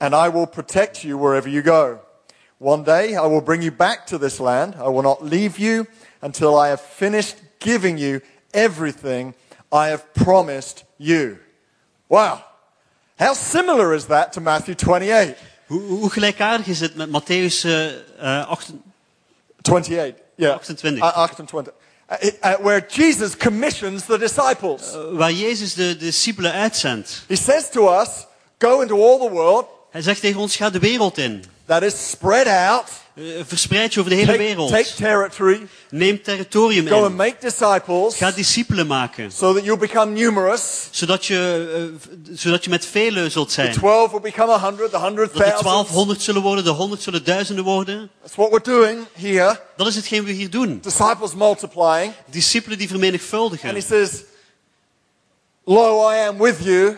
and 0.00 0.14
I 0.14 0.28
will 0.28 0.46
protect 0.46 1.02
you 1.02 1.18
wherever 1.18 1.48
you 1.48 1.60
go. 1.60 1.98
One 2.58 2.84
day 2.84 3.16
I 3.16 3.26
will 3.26 3.40
bring 3.40 3.62
you 3.62 3.72
back 3.72 4.06
to 4.06 4.18
this 4.18 4.38
land. 4.38 4.76
I 4.76 4.86
will 4.90 5.02
not 5.02 5.24
leave 5.24 5.58
you 5.58 5.88
until 6.22 6.56
I 6.56 6.68
have 6.68 6.80
finished 6.80 7.34
giving 7.58 7.98
you 7.98 8.20
everything 8.54 9.34
I 9.72 9.88
have 9.88 10.14
promised 10.14 10.84
you. 10.98 11.40
Wow. 12.06 12.44
How 13.18 13.34
similar 13.34 13.94
is 13.94 14.06
that 14.06 14.32
to 14.32 14.40
Matthew 14.40 14.74
28? 14.74 15.36
Hoe, 15.66 15.80
hoe 15.80 16.10
gelijkaardig 16.10 16.66
is 16.66 16.80
het 16.80 16.94
met 16.94 17.08
Matthäus 17.08 17.64
eh, 17.64 17.86
eh, 18.18 18.48
8 18.48 18.72
28. 19.62 20.14
Yeah. 20.36 20.54
28. 20.54 21.02
Uh, 21.02 21.16
28. 21.16 21.72
Uh, 22.08 22.30
uh, 22.44 22.54
where 22.60 22.86
Jesus 22.88 23.36
commissions 23.36 24.04
the 24.04 24.18
disciples. 24.18 24.94
waar 25.12 25.32
Jezus 25.32 25.74
de, 25.74 25.82
de 25.82 25.96
discipelen 25.96 26.52
uitzendt. 26.52 27.24
He 27.28 27.36
says 27.36 27.70
to 27.70 28.00
us, 28.00 28.08
Go 28.58 28.80
into 28.80 28.94
all 28.94 29.18
the 29.18 29.30
world, 29.30 29.66
Hij 29.90 30.02
zegt 30.02 30.20
tegen 30.20 30.40
ons, 30.40 30.56
ga 30.56 30.70
de 30.70 30.78
wereld 30.78 31.18
in. 31.18 31.44
That 31.66 31.82
is, 31.82 32.10
spread 32.10 32.46
out, 32.46 32.88
Eh, 32.88 33.05
verspreid 33.46 33.94
je 33.94 34.00
over 34.00 34.10
de 34.12 34.16
hele 34.16 34.32
take, 34.32 34.42
wereld. 34.42 34.70
take 34.70 34.94
territory, 34.96 35.66
Neem 35.90 36.22
territorium 36.22 36.86
go 36.88 36.96
and 37.02 37.10
in. 37.10 37.16
make 37.16 37.36
disciples, 37.40 38.16
Ga 38.16 38.30
discipelen 38.30 38.86
maken. 38.86 39.30
so 39.32 39.52
that 39.54 39.64
you'll 39.64 39.78
become 39.78 40.12
numerous. 40.12 40.88
Zodat 40.90 41.26
je, 41.26 41.66
eh, 41.76 41.82
v- 42.00 42.38
zodat 42.38 42.64
je 42.64 42.70
met 42.70 42.86
velen 42.86 43.30
zult 43.30 43.48
The 43.48 43.54
zijn. 43.54 43.72
12 43.72 44.10
will 44.10 44.20
become 44.20 44.52
a 44.52 44.58
hundred, 44.60 44.90
the 44.90 44.98
hundred 44.98 45.26
Dat 45.32 45.36
de 45.36 45.38
thousand. 45.42 45.62
1200 45.64 46.22
zullen 46.22 46.42
worden, 46.42 46.64
de 46.64 46.70
100 46.70 47.02
zullen 47.02 47.24
duizenden 47.24 47.64
worden. 47.64 48.10
That's 48.22 48.34
what 48.36 48.50
we're 48.50 48.78
doing 48.80 49.06
here. 49.12 49.60
Dat 49.76 49.86
is 49.86 49.94
hetgeen 49.96 50.24
we 50.24 50.32
hier 50.32 50.50
doen. 50.50 50.78
Disciples 50.82 51.34
multiplying. 51.34 52.12
Discipelen 52.30 52.78
die 52.78 52.86
And 52.88 52.96
he 52.96 53.00
vermenigvuldigen. 53.00 53.82
says, 53.82 54.22
Lo, 55.64 56.10
I 56.12 56.26
am 56.26 56.38
with 56.38 56.56
you. 56.64 56.96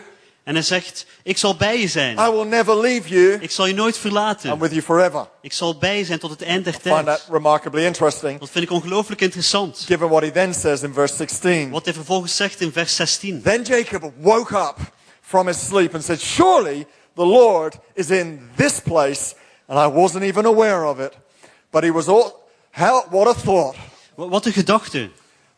En 0.49 0.55
hij 0.55 0.63
zegt, 0.63 1.05
ik 1.23 1.37
zal 1.37 1.55
bij 1.55 1.79
je 1.79 1.87
zijn. 1.87 2.17
I 2.17 2.29
will 2.31 2.43
never 2.45 2.79
leave 2.79 3.07
you. 3.09 3.37
Ik 3.39 3.51
zal 3.51 3.65
je 3.65 3.73
nooit 3.73 3.95
I'm 3.95 4.01
verlaten. 4.01 4.59
with 4.59 4.71
you 4.71 4.81
forever. 4.81 5.27
Ik 5.41 5.53
zal 5.53 5.77
bij 5.77 5.97
je 5.97 6.05
zijn 6.05 6.19
tot 6.19 6.29
het 6.29 6.41
eind 6.41 6.63
der 6.63 6.73
Find 6.73 6.83
that 6.83 7.05
tijd. 7.05 7.23
remarkably 7.31 7.85
interesting, 7.85 8.39
Dat 8.39 8.49
vind 8.49 8.63
ik 8.63 8.71
ongelooflijk 8.71 9.21
interessant. 9.21 9.83
given 9.87 10.09
what 10.09 10.21
he 10.21 10.31
then 10.31 10.53
says 10.53 10.81
in 10.81 10.93
verse 10.93 11.15
16. 11.15 11.69
Wat 11.69 11.85
hij 11.85 11.93
vervolgens 11.93 12.35
zegt 12.35 12.61
in 12.61 12.71
vers 12.71 12.95
16. 12.95 13.41
Then 13.41 13.61
Jacob 13.63 14.11
woke 14.19 14.55
up 14.57 14.75
from 15.21 15.47
his 15.47 15.65
sleep 15.67 15.93
and 15.93 16.03
said, 16.03 16.21
Surely 16.21 16.87
the 17.15 17.25
Lord 17.25 17.75
is 17.93 18.09
in 18.09 18.49
this 18.55 18.79
place, 18.79 19.33
and 19.67 19.79
I 19.93 19.97
wasn't 19.99 20.23
even 20.23 20.45
aware 20.45 20.83
of 20.85 20.99
it. 20.99 21.11
But 21.69 21.83
he 21.83 21.91
was 21.91 22.07
all, 22.07 22.33
how, 22.71 23.03
what 23.09 23.27
a 23.27 23.39
thought 23.41 23.75
Wa- 24.15 24.27
Wat 24.27 24.45
een 24.45 24.53
gedachte. 24.53 25.09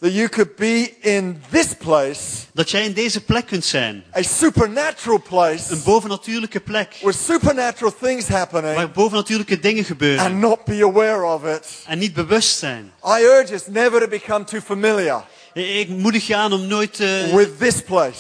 That 0.02 0.12
you 0.14 0.28
could 0.30 0.56
be 0.56 0.94
in 1.02 1.42
this 1.52 1.74
place, 1.78 2.20
Dat 2.54 2.72
jij 2.72 2.86
in 2.86 2.94
deze 2.94 3.24
plek 3.24 3.46
kunt 3.46 3.66
zijn. 3.66 4.04
a 4.18 4.22
supernatural 4.22 5.22
place, 5.22 5.72
Een 5.72 5.84
bovennatuurlijke 5.84 6.60
plek. 6.60 6.96
with 7.02 7.16
supernatural 7.16 7.94
things 8.02 8.28
happening, 8.28 8.76
Waar 8.76 8.92
bovennatuurlijke 8.92 9.60
dingen 9.60 9.78
and 9.78 9.88
gebeuren. 9.88 10.40
not 10.40 10.66
be 10.66 10.84
aware 10.84 11.24
of 11.24 11.46
it. 11.46 11.68
En 11.88 12.00
niet 12.00 12.14
bewust 12.14 12.58
zijn. 12.58 12.92
I 13.06 13.24
urge 13.24 13.54
us 13.54 13.68
never 13.68 14.00
to 14.00 14.08
become 14.08 14.44
too 14.46 14.60
familiar 14.60 15.24
Ik 15.54 15.88
moedig 15.90 16.28
je 16.28 16.36
aan 16.36 16.54
om 16.54 16.68
nooit 16.68 17.00
eh, 17.00 17.34
with 17.34 17.60
this 17.60 17.82
place. 17.82 18.20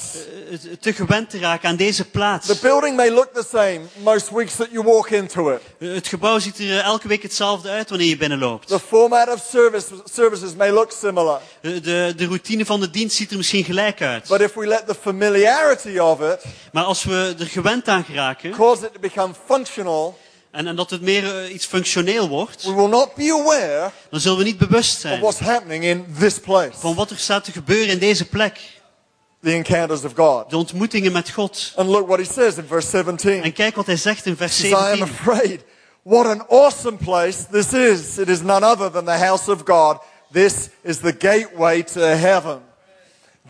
eh, 0.51 0.57
te 0.79 0.93
gewend 0.93 1.29
te 1.29 1.39
raken 1.39 1.69
aan 1.69 1.75
deze 1.75 2.05
plaats. 2.09 2.47
The 2.47 2.57
building 2.61 2.95
may 2.95 3.09
look 3.11 3.29
the 3.33 3.45
same 3.51 3.79
most 4.03 4.29
weeks 4.29 4.55
that 4.55 4.67
you 4.71 4.83
walk 4.85 5.09
into 5.09 5.49
it. 5.51 5.61
Eh, 5.79 5.93
Het 5.93 6.07
gebouw 6.07 6.39
ziet 6.39 6.57
er 6.59 6.65
eh, 6.69 6.83
elke 6.83 7.07
week 7.07 7.21
hetzelfde 7.23 7.69
uit 7.69 7.89
wanneer 7.89 8.07
je 8.07 8.17
binnenloopt. 8.17 8.67
The 8.67 8.79
format 8.79 9.29
of 9.33 9.47
service, 9.51 9.87
services 10.13 10.55
may 10.55 10.71
look 10.71 10.91
similar. 10.91 11.39
De, 11.61 11.79
de, 11.81 12.13
de 12.15 12.25
routine 12.25 12.65
van 12.65 12.79
de 12.79 12.89
dienst 12.89 13.15
ziet 13.15 13.31
er 13.31 13.37
misschien 13.37 13.63
gelijk 13.63 14.01
uit. 14.01 14.27
But 14.27 14.41
if 14.41 14.53
we 14.53 14.67
let 14.67 14.87
the 14.87 14.95
familiarity 15.01 15.97
of 15.97 16.21
it 16.21 16.43
Maar 16.71 16.83
als 16.83 17.03
we 17.03 17.35
er 17.39 17.47
gewend 17.47 17.87
aan 17.87 18.03
geraken 18.03 18.51
cause 18.51 18.85
it 18.85 18.93
to 18.93 18.99
become 18.99 19.33
functional, 19.45 20.17
en, 20.51 20.67
en 20.67 20.75
dat 20.75 20.89
het 20.89 21.01
meer 21.01 21.43
eh, 21.43 21.53
iets 21.53 21.65
functioneel 21.65 22.27
wordt, 22.27 22.63
we 22.63 22.73
will 22.73 22.87
not 22.87 23.15
be 23.15 23.33
aware 23.41 23.91
dan 24.09 24.19
zullen 24.19 24.37
we 24.37 24.43
niet 24.43 24.57
bewust 24.57 24.93
of 24.93 24.99
zijn 24.99 25.21
what's 25.21 25.39
happening 25.39 25.83
in 25.83 26.05
this 26.19 26.39
place. 26.39 26.71
van 26.73 26.95
wat 26.95 27.09
er 27.09 27.17
staat 27.17 27.43
te 27.43 27.51
gebeuren 27.51 27.87
in 27.87 27.99
deze 27.99 28.25
plek. 28.25 28.59
The 29.43 29.51
encounters 29.51 30.03
of 30.03 30.13
God. 30.15 30.49
De 30.49 30.57
ontmoetingen 30.57 31.11
met 31.11 31.29
God. 31.29 31.73
And 31.75 31.89
look 31.89 32.07
what 32.07 32.19
he 32.19 32.25
says 32.33 32.57
in 32.57 32.65
verse 32.67 32.89
17. 32.89 33.43
En 33.43 33.53
kijk 33.53 33.75
wat 33.75 33.85
hij 33.85 33.97
zegt 33.97 34.25
in 34.25 34.37
vers 34.37 34.57
He 34.57 34.67
says, 34.67 34.79
I 34.79 34.91
am 34.91 34.97
17. 34.97 35.15
afraid. 35.19 35.63
What 36.03 36.25
an 36.25 36.47
awesome 36.47 36.97
place 36.97 37.47
this 37.51 37.73
is. 37.73 38.17
It 38.17 38.27
is 38.27 38.41
none 38.41 38.65
other 38.65 38.91
than 38.91 39.05
the 39.05 39.25
house 39.25 39.51
of 39.51 39.63
God. 39.65 39.97
This 40.31 40.69
is 40.81 40.97
the 40.97 41.15
gateway 41.19 41.83
to 41.83 41.99
heaven. 41.99 42.61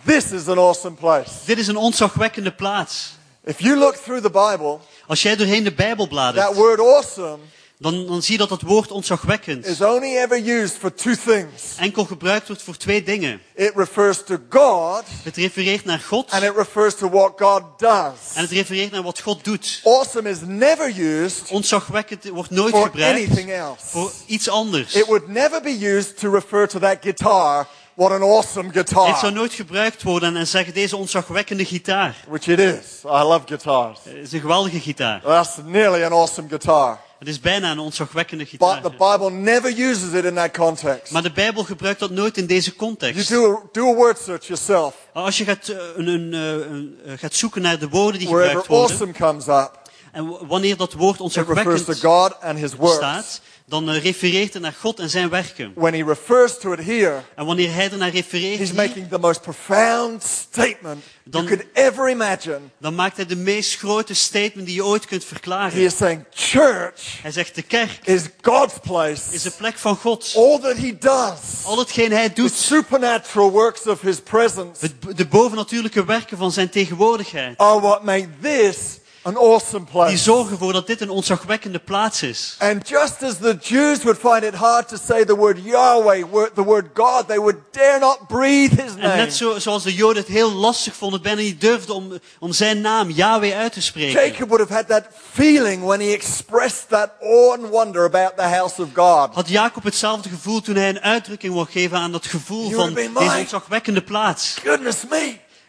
This 0.05 0.31
is 0.31 0.47
an 0.47 0.57
awesome 0.57 0.95
place. 0.95 1.29
Dit 1.45 1.57
is 1.57 1.67
een 1.67 1.77
ontzagwekkende 1.77 2.51
plaats. 2.51 3.19
If 3.45 3.59
you 3.59 3.75
look 3.77 3.95
through 3.95 4.21
the 4.21 4.29
Bible, 4.29 4.79
Als 5.07 5.21
jij 5.21 5.35
doorheen 5.35 5.63
de 5.63 5.71
Bijbel 5.73 6.07
that 6.07 6.09
bladert, 6.09 6.55
word 6.55 6.79
awesome 6.79 7.37
dan, 7.81 8.07
dan 8.07 8.21
zie 8.21 8.31
je 8.31 8.37
dat 8.37 8.49
dat 8.49 8.61
woord 8.61 8.91
ontzagwekkend 8.91 9.65
is 9.65 9.81
only 9.81 10.17
ever 10.17 10.37
used 10.47 10.77
for 10.77 10.93
two 10.93 11.15
things. 11.25 11.75
enkel 11.77 12.05
gebruikt 12.05 12.47
wordt 12.47 12.61
voor 12.61 12.77
twee 12.77 13.03
dingen. 13.03 13.41
It 13.55 13.71
refers 13.75 14.23
to 14.23 14.37
God 14.49 15.03
Het 15.23 15.35
refereert 15.37 15.85
naar 15.85 15.99
God 15.99 16.29
and 16.31 16.43
it 16.43 16.55
refers 16.55 16.95
to 16.95 17.09
what 17.09 17.31
God 17.37 17.63
does. 17.77 18.33
en 18.35 18.41
het 18.41 18.51
refereert 18.51 18.91
naar 18.91 19.03
wat 19.03 19.21
God 19.21 19.43
doet. 19.43 19.81
Awesome 19.83 20.29
is 20.29 20.37
never 20.41 20.99
used 20.99 21.49
Ontzagwekkend 21.49 22.29
wordt 22.29 22.49
nooit 22.49 22.73
for 22.73 22.83
gebruikt 22.83 23.15
anything 23.19 23.51
else. 23.51 23.85
voor 23.85 24.11
iets 24.25 24.49
anders. 24.49 24.93
It 24.95 25.05
would 25.05 25.27
never 25.27 25.61
be 25.61 25.79
used 25.95 26.17
to 26.17 26.31
refer 26.31 26.67
to 26.67 26.79
that 26.79 26.97
guitar. 27.01 27.67
What 28.01 28.11
an 28.11 28.21
awesome 28.21 28.69
Het 28.73 28.89
zou 28.89 29.07
guitar. 29.09 29.33
nooit 29.33 29.53
gebruikt 29.53 30.03
worden 30.03 30.35
en 30.35 30.47
zeggen 30.47 30.73
deze 30.73 30.97
ontzagwekkende 30.97 31.65
gitaar. 31.65 32.15
Which 32.27 32.47
it 32.47 32.59
is. 32.59 33.03
I 33.05 33.23
love 33.23 33.41
guitars. 33.45 33.99
Het 34.03 34.13
is 34.21 34.31
een 34.31 34.39
geweldige 34.39 34.79
gitaar. 34.79 35.21
That's 35.21 35.57
nearly 35.65 36.03
an 36.03 36.11
awesome 36.11 36.47
guitar. 36.49 36.99
Het 37.19 37.27
is 37.27 37.39
bijna 37.39 37.71
een 37.71 37.79
ontzagwekkende 37.79 38.43
But 38.43 38.51
gitaar. 38.51 38.81
the 38.81 38.89
Bible 38.89 39.31
never 39.31 39.79
uses 39.79 40.13
it 40.13 40.25
in 40.25 40.33
that 40.33 40.51
context. 40.51 41.11
Maar 41.11 41.21
de 41.21 41.31
Bijbel 41.31 41.63
gebruikt 41.63 41.99
dat 41.99 42.09
nooit 42.09 42.37
in 42.37 42.45
deze 42.45 42.73
You 42.75 42.77
context. 42.77 43.29
do 43.29 43.51
a, 43.51 43.59
do 43.71 43.91
a 43.91 43.93
word 43.93 44.19
search 44.19 44.47
yourself. 44.47 44.95
Als 45.13 45.37
je 45.37 45.43
gaat, 45.43 45.67
eh, 45.67 45.77
een, 45.95 46.07
een, 46.07 46.33
eh, 46.33 46.71
een, 46.71 46.99
eh, 47.05 47.13
gaat 47.17 47.33
zoeken 47.33 47.61
naar 47.61 47.79
de 47.79 47.89
woorden 47.89 48.19
die 48.19 48.29
Wherever 48.29 48.61
gebruikt 48.61 48.67
worden, 48.67 49.15
awesome 49.15 49.41
comes 49.41 49.47
up, 49.63 49.81
en 50.11 50.47
wanneer 50.47 50.77
dat 50.77 50.93
woord 50.93 51.21
ontzagwekkend 51.21 51.99
God 52.01 52.41
and 52.41 52.57
His 52.57 52.75
works. 52.75 52.95
staat, 52.95 53.41
dan 53.71 53.89
eh, 53.89 54.03
refereert 54.03 54.53
het 54.53 54.61
naar 54.61 54.75
God 54.79 54.99
en 54.99 55.09
zijn 55.09 55.29
werken. 55.29 55.71
When 55.75 55.93
He 55.93 56.03
refers 56.03 56.57
to 56.59 56.71
it 56.73 56.85
here, 56.85 57.21
En 57.35 57.45
wanneer 57.45 57.73
hij 57.73 57.91
ernaar 57.91 58.09
refereert, 58.09 58.57
He's 58.59 58.67
hier, 58.69 58.77
making 58.77 59.09
the 59.09 59.17
most 59.17 59.41
profound 59.41 60.23
statement 60.23 60.83
you 60.83 60.99
Dan- 61.23 61.45
could 61.45 61.63
ever 61.73 62.09
imagine. 62.09 62.59
dan 62.79 62.95
maakt 62.95 63.15
hij 63.15 63.25
de 63.25 63.35
meest 63.35 63.77
grote 63.77 64.13
statement 64.13 64.65
die 64.67 64.75
je 64.75 64.85
ooit 64.85 65.05
kunt 65.05 65.21
He 65.21 65.27
verklaren. 65.27 65.79
is 65.79 65.97
saying, 65.97 66.25
Church 66.33 67.21
Hij 67.21 67.31
zegt, 67.31 67.55
de 67.55 67.61
kerk 67.61 67.99
is 68.03 68.21
God's 68.41 68.73
is 68.73 68.79
place. 68.81 69.21
de 69.43 69.51
plek 69.57 69.77
van 69.77 69.95
God. 69.95 70.33
All 70.35 70.59
that 70.59 70.77
He 70.77 70.97
does, 70.99 71.63
Al 71.65 71.77
hetgeen 71.79 72.11
hij 72.11 72.29
the 72.29 72.33
doet, 72.41 72.53
supernatural 72.53 73.51
works 73.51 73.87
of 73.87 74.01
His 74.01 74.19
presence, 74.19 74.85
het- 74.85 75.17
de 75.17 75.25
bovennatuurlijke 75.27 76.05
werken 76.05 76.37
van 76.37 76.51
zijn 76.51 76.69
tegenwoordigheid, 76.69 77.57
are 77.57 77.79
what 77.81 78.03
make 78.03 78.27
this 78.41 78.75
an 79.23 79.37
awesome 79.37 79.83
die 79.83 79.91
place. 79.93 80.17
zorgen 80.17 80.51
ervoor 80.51 80.73
dat 80.73 80.87
dit 80.87 81.01
een 81.01 81.09
ontzagwekkende 81.09 81.79
plaats 81.79 82.23
is. 82.23 82.55
And 82.59 82.87
just 82.89 83.23
as 83.23 83.37
the 83.37 83.57
Jews 83.61 84.03
would 84.03 84.19
find 84.19 84.43
it 84.43 84.53
hard 84.53 84.87
to 84.87 84.97
say 85.05 85.25
the 85.25 85.35
word 85.35 85.59
Yahweh, 85.63 86.23
the 86.53 86.63
word 86.63 86.85
God, 86.93 87.27
they 87.27 87.37
would 87.37 87.57
dare 87.71 87.99
not 87.99 88.19
breathe 88.27 88.81
His 88.81 88.91
En 88.91 88.99
name. 88.99 89.15
net 89.15 89.33
zo, 89.35 89.59
zoals 89.59 89.83
de 89.83 89.93
Joden 89.93 90.21
het 90.23 90.31
heel 90.31 90.51
lastig 90.51 90.95
vonden, 90.95 91.21
bijna 91.21 91.41
niet 91.41 91.61
durfden 91.61 91.95
om, 91.95 92.11
om 92.39 92.53
zijn 92.53 92.81
naam, 92.81 93.09
Yahweh, 93.09 93.57
uit 93.57 93.73
te 93.73 93.81
spreken. 93.81 94.25
Jacob 94.25 94.49
would 94.49 94.69
have 94.69 94.73
had 94.73 94.87
that 94.87 95.03
feeling 95.31 95.83
when 95.83 95.99
he 95.99 96.07
expressed 96.11 96.89
that 96.89 97.09
awe 97.21 97.57
and 97.59 97.69
wonder 97.69 98.05
about 98.05 98.37
the 98.37 98.43
house 98.43 98.81
of 98.81 98.87
God. 98.93 99.33
Had 99.33 99.49
Jacob 99.49 99.83
hetzelfde 99.83 100.29
gevoel 100.29 100.61
toen 100.61 100.75
hij 100.75 100.89
een 100.89 101.01
uitdrukking 101.01 101.53
wou 101.53 101.67
geven 101.69 101.97
aan 101.97 102.11
dat 102.11 102.25
gevoel 102.25 102.69
You 102.69 102.75
van 102.75 102.93
deze 102.93 103.37
ontzagwekkende 103.37 104.01
plaats? 104.03 104.55
Goodness 104.63 104.97
me, 105.09 105.15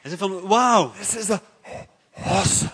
Hij 0.00 0.10
zei 0.10 0.16
van, 0.16 0.40
wauw, 0.40 0.92
this 0.98 1.16
is 1.16 1.30
a 1.30 1.40
awesome, 2.24 2.70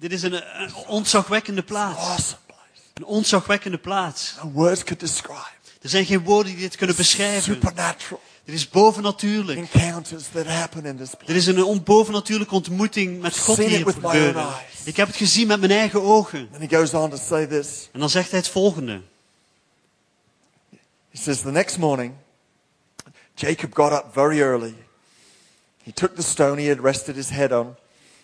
dit 0.00 0.12
is 0.12 0.22
een, 0.22 0.62
een 0.62 0.74
ontzagwekkende 0.74 1.62
plaats. 1.62 1.98
awesome 1.98 2.38
place. 2.46 2.82
Een 2.94 3.04
ontzagwekkende 3.04 3.78
plaats. 3.78 4.34
Er 5.82 5.88
zijn 5.88 6.06
geen 6.06 6.22
woorden 6.22 6.52
die 6.52 6.60
dit 6.60 6.76
kunnen 6.76 6.96
beschrijven. 6.96 7.42
Supernatural 7.42 8.20
Dit 8.44 8.54
is 8.54 8.68
bovennatuurlijk. 8.68 9.58
encounters 9.58 10.24
that 10.32 10.46
happen 10.46 10.84
in 10.84 10.96
this 10.96 11.10
place. 11.10 11.26
Dit 11.26 11.36
is 11.36 11.46
een 11.46 11.82
bovennatuurlijke 11.82 12.54
ontmoeting 12.54 13.20
met 13.20 13.38
God 13.38 13.56
hier 13.56 13.90
gebeuren. 13.90 14.46
Ik 14.84 14.96
heb 14.96 15.06
het 15.06 15.16
gezien 15.16 15.46
met 15.46 15.60
mijn 15.60 15.72
eigen 15.72 16.02
ogen. 16.02 16.48
And 16.52 16.70
he 16.70 16.76
goes 16.76 16.94
on 16.94 17.10
to 17.10 17.16
say 17.16 17.46
this. 17.46 17.88
En 17.92 18.00
dan 18.00 18.10
zegt 18.10 18.30
hij 18.30 18.38
het 18.38 18.48
volgende. 18.48 19.00
He 21.10 21.18
says, 21.18 21.40
The 21.40 21.50
next 21.50 21.76
morning, 21.78 22.14
Jacob 23.34 23.74
got 23.74 23.92
up 23.92 24.04
very 24.12 24.40
early. 24.40 24.74
He 25.82 25.92
took 25.92 26.14
the 26.14 26.22
stone 26.22 26.60
he 26.60 26.68
had 26.68 26.78
rested 26.80 27.16
his 27.16 27.28
head 27.28 27.52
on, 27.52 27.76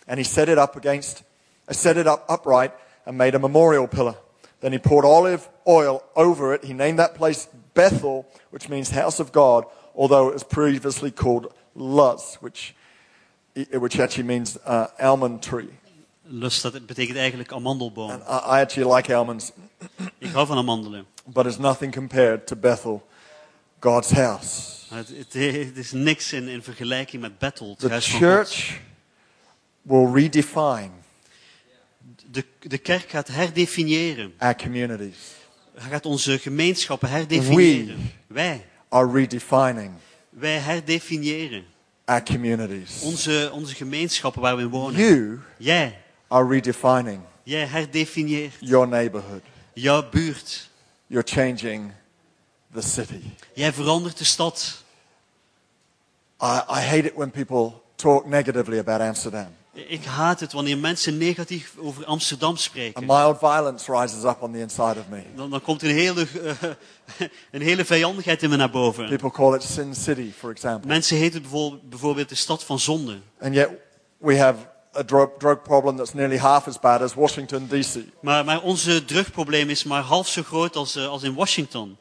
and 0.07 0.19
he 0.19 0.25
set 0.25 0.49
it 0.49 0.59
up 0.59 0.77
against, 0.77 1.23
uh, 1.69 1.73
set 1.73 1.97
it 1.97 2.07
up 2.07 2.25
upright, 2.29 2.73
and 3.05 3.17
made 3.17 3.35
a 3.35 3.39
memorial 3.39 3.87
pillar. 3.87 4.17
Then 4.61 4.73
he 4.73 4.79
poured 4.79 5.05
olive 5.05 5.49
oil 5.67 6.03
over 6.15 6.55
it. 6.55 6.65
He 6.65 6.73
named 6.73 6.99
that 6.99 7.15
place 7.15 7.49
Bethel, 7.75 8.27
which 8.51 8.69
means 8.69 8.91
house 8.91 9.21
of 9.21 9.31
God, 9.33 9.65
although 9.95 10.29
it 10.29 10.33
was 10.33 10.45
previously 10.45 11.11
called 11.11 11.53
Luz, 11.75 12.37
which, 12.41 12.75
which 13.73 13.99
actually 13.99 14.25
means 14.25 14.59
uh, 14.65 14.89
almond 14.99 15.43
tree. 15.43 15.69
Lust, 16.29 16.63
dat 16.63 16.87
betekent 16.87 17.17
eigenlijk 17.17 17.53
amandelboom. 17.53 18.11
And 18.11 18.23
I, 18.23 18.59
I 18.59 18.61
actually 18.61 18.97
like 18.97 19.15
almonds, 19.15 19.53
Ik 20.19 20.33
hou 20.33 20.47
van 20.47 20.57
amandelen. 20.59 21.07
but 21.27 21.47
it's 21.47 21.59
nothing 21.59 21.93
compared 21.93 22.47
to 22.47 22.57
Bethel, 22.57 23.07
God's 23.81 24.11
house. 24.11 24.73
Het, 24.89 25.35
is 25.77 25.93
niks 25.93 26.33
in, 26.33 26.49
in 26.49 26.63
vergelijking 26.63 27.21
met 27.21 27.39
Bethel, 27.39 27.69
het 27.71 27.79
The 27.79 27.89
huis 27.89 28.11
van 28.11 28.21
church 28.21 28.81
will 29.83 30.13
redefine 30.13 30.91
God. 30.91 31.06
De, 32.37 32.45
de 32.61 32.79
kerk 32.79 33.09
gaat 33.11 33.29
herdefiniëren. 33.29 34.35
our 34.39 34.57
communities. 34.57 35.17
Hij 35.75 35.91
gaat 35.91 36.07
onze 36.07 36.39
gemeenschappen 36.39 37.09
herdefiniëren. 37.09 38.13
Wij. 38.27 38.67
Are 38.89 39.13
redefining 39.13 39.91
Wij 40.29 40.59
herdefiniëren. 40.59 41.65
our 42.05 42.23
communities. 42.23 43.01
Onze, 43.03 43.51
onze 43.53 43.75
gemeenschappen 43.75 44.43
waar 44.43 44.57
we 44.57 44.69
wonen. 44.69 45.01
You 45.01 45.39
Jij. 45.59 46.01
are 46.29 46.49
redefining 46.49 47.21
Jij 47.43 47.67
herdefinieert 47.67 48.55
your 48.61 48.89
neighborhood. 48.89 49.43
jouw 49.73 50.09
buurt. 50.11 50.71
You're 51.07 51.29
changing 51.29 51.93
the 52.75 52.83
city. 52.83 53.21
Jij 53.55 53.73
verandert 53.73 54.19
de 54.19 54.25
stad. 54.25 54.85
I, 56.43 56.61
I 56.69 56.81
hate 56.81 57.07
it 57.07 57.15
when 57.15 57.31
people 57.31 57.73
talk 57.95 58.27
negatively 58.27 58.79
about 58.79 59.01
Amsterdam. 59.01 59.49
Ik 59.77 60.05
haat 60.05 60.41
het 60.41 60.53
wanneer 60.53 60.79
mensen 60.79 61.19
negatief 61.19 61.75
over 61.79 62.05
Amsterdam 62.05 62.53
A 62.53 62.57
spreken. 62.57 63.07
mild 63.07 63.39
violence 63.39 63.93
rises 63.93 64.25
up 64.25 64.37
on 64.41 64.53
the 64.53 64.59
inside 64.59 64.99
of 64.99 65.09
me. 65.09 65.23
Dan, 65.35 65.51
dan 65.51 65.63
komt 65.63 65.83
een 65.83 65.91
hele, 65.91 66.27
eh, 66.45 66.71
een 67.51 67.63
hele 67.63 67.85
vijandigheid 67.85 68.43
in 68.43 68.51
me 68.51 68.57
naar 68.57 68.71
boven. 68.71 69.09
People 69.09 69.31
call 69.31 69.55
it 69.55 69.63
Sin 69.63 69.95
City, 69.95 70.33
for 70.39 70.51
example. 70.51 70.89
Mensen 70.89 71.17
heten 71.17 71.43
bijvoorbeeld, 71.43 71.89
bijvoorbeeld 71.89 72.29
de 72.29 72.35
stad 72.35 72.65
van 72.65 72.79
zonde. 72.79 73.19
And 73.41 73.55
yet 73.55 73.71
we 74.19 74.39
have 74.39 74.59
a 74.99 75.05
drug, 75.05 75.29
drug 75.39 75.63
problem 75.63 75.97
that's 75.97 76.13
nearly 76.13 76.39
half 76.39 76.67
as 76.67 76.81
bad 76.81 77.03
as 77.03 77.15
Washington, 77.15 77.67
D.C. 77.67 78.05
Maar, 78.21 78.45
maar 78.45 78.63
onze 78.63 79.05
drugprobleem 79.05 79.71
is 79.71 79.85
maar 79.85 80.03
half 80.03 80.29
zo 80.29 80.43
groot 80.43 80.77
als, 80.77 80.97
eh, 80.97 81.09
als 81.09 81.23
in 81.23 81.35
Washington. 81.35 81.97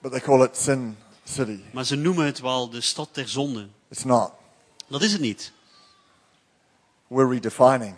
But 0.00 0.10
they 0.10 0.20
call 0.20 0.42
it 0.42 0.56
Sin 0.56 0.96
City. 1.24 1.60
Maar 1.72 1.84
ze 1.84 1.96
noemen 1.96 2.26
het 2.26 2.40
wel 2.40 2.70
de 2.70 2.80
stad 2.80 3.08
der 3.12 3.28
zonde. 3.28 3.66
It's 3.90 4.04
not. 4.04 4.30
Dat 4.88 5.02
is 5.02 5.12
het 5.12 5.20
niet. 5.20 5.52
We're 7.14 7.28
redefining 7.28 7.94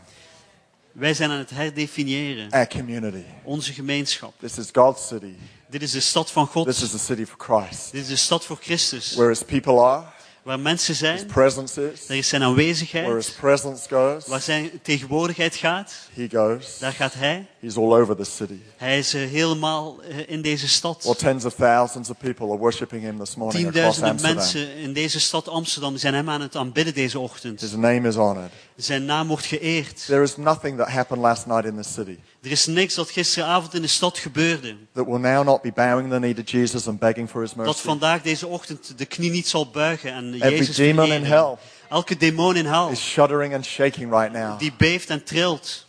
Wij 0.93 1.15
zijn 1.15 1.31
aan 1.31 1.39
het 1.39 1.51
herdefiniëren. 1.51 2.51
our 2.51 2.69
community. 2.69 3.25
Onze 3.45 3.73
gemeenschap. 3.73 4.33
This 4.39 4.59
is 4.59 4.69
God's 4.73 5.07
city. 5.07 5.35
Dit 5.71 5.83
is 5.83 5.91
de 5.91 6.01
stad 6.01 6.31
van 6.31 6.47
God. 6.47 6.67
This 6.67 6.83
is 6.83 6.91
the 6.91 6.99
city 6.99 7.25
for 7.25 7.39
Christ. 7.39 7.93
Dit 7.93 8.03
is 8.03 8.09
de 8.09 8.17
stad 8.17 8.45
voor 8.45 8.57
Christus. 8.61 9.15
Where 9.15 9.29
his 9.29 9.43
people 9.43 9.81
are, 9.81 10.05
Waar 10.47 10.61
mensen 10.61 10.95
zijn. 10.95 11.29
Daar 11.35 12.17
is 12.17 12.29
zijn 12.29 12.43
where 12.43 12.45
aanwezigheid. 12.45 13.15
his 13.15 13.31
presence 13.31 13.89
goes, 13.89 14.27
Waar 14.27 14.41
zijn 14.41 14.71
tegenwoordigheid 14.83 15.55
gaat. 15.55 15.95
he 16.15 16.29
goes. 16.31 16.79
Daar 16.79 16.93
gaat 16.93 17.15
hij. 17.15 17.47
He's 17.61 17.77
all 17.77 17.93
over 17.93 18.17
the 18.17 18.25
city. 18.25 18.59
Hij 18.77 18.99
is 18.99 19.15
eh, 19.15 19.21
helemaal 19.21 20.03
eh, 20.03 20.19
in 20.27 20.43
deze 20.43 20.61
Well, 20.61 20.75
stad. 20.75 21.19
tens 21.19 21.45
of 21.45 21.55
thousands 21.55 22.11
of 22.11 22.17
people 22.19 22.47
are 22.47 22.59
worshiping 22.59 23.03
him 23.03 23.19
this 23.19 23.37
morning 23.37 23.63
Tienduizenden 23.63 24.21
mensen 24.23 24.77
in 24.77 24.93
deze 24.93 25.21
stad 25.21 25.49
Amsterdam 25.49 25.97
zijn 25.97 26.15
hem 26.15 26.31
aan 26.31 26.41
het 26.41 26.57
aanbidden 26.57 26.95
deze 26.95 27.19
ochtend. 27.19 27.61
His 27.61 27.73
name 27.73 28.09
is 28.09 28.15
honored. 28.17 28.53
Zijn 28.77 29.05
naam 29.05 29.29
wordt 29.29 29.47
geëerd. 29.47 30.07
There 30.07 30.23
is 30.23 30.37
nothing 30.37 30.79
that 30.79 30.89
happened 30.89 31.23
last 31.23 31.47
night 31.47 31.65
in 31.65 31.77
this 31.77 31.93
city 31.93 32.19
Er 32.47 32.53
is 32.53 32.67
niks 32.67 32.95
dat 32.95 33.11
gisteravond 33.11 33.75
in 33.75 33.83
de 33.83 33.89
stad 33.89 34.19
gebeurde. 34.19 34.77
that 34.93 35.07
will 35.07 35.19
now 35.19 35.45
not 35.45 35.63
be 35.63 35.73
bowing 35.73 36.11
the 36.11 36.17
knee 36.17 36.35
to 36.35 36.43
Jesus 36.43 36.87
and 36.87 36.99
begging 36.99 37.31
for 37.31 37.41
his 37.41 37.53
Dat 37.55 37.65
mercy. 37.67 37.81
vandaag 37.83 38.23
deze 38.23 38.47
ochtend 38.47 38.99
de 38.99 39.05
knie 39.07 39.31
niet 39.31 39.49
zal 39.49 39.71
buigen 39.71 40.13
en 40.13 40.35
Every 40.35 40.51
Jezus 40.57 40.77
demon 40.77 41.13
in 41.13 41.25
hell 41.25 41.57
Elke 41.89 42.17
demon 42.17 42.57
in 42.57 42.67
hel 42.67 42.89
is 42.91 43.01
shuddering 43.11 43.55
and 43.55 43.65
shaking 43.65 44.13
right 44.13 44.33
now 44.33 44.59
die 44.59 44.73
beeft 44.79 45.11
en 45.11 45.25
trilt. 45.25 45.87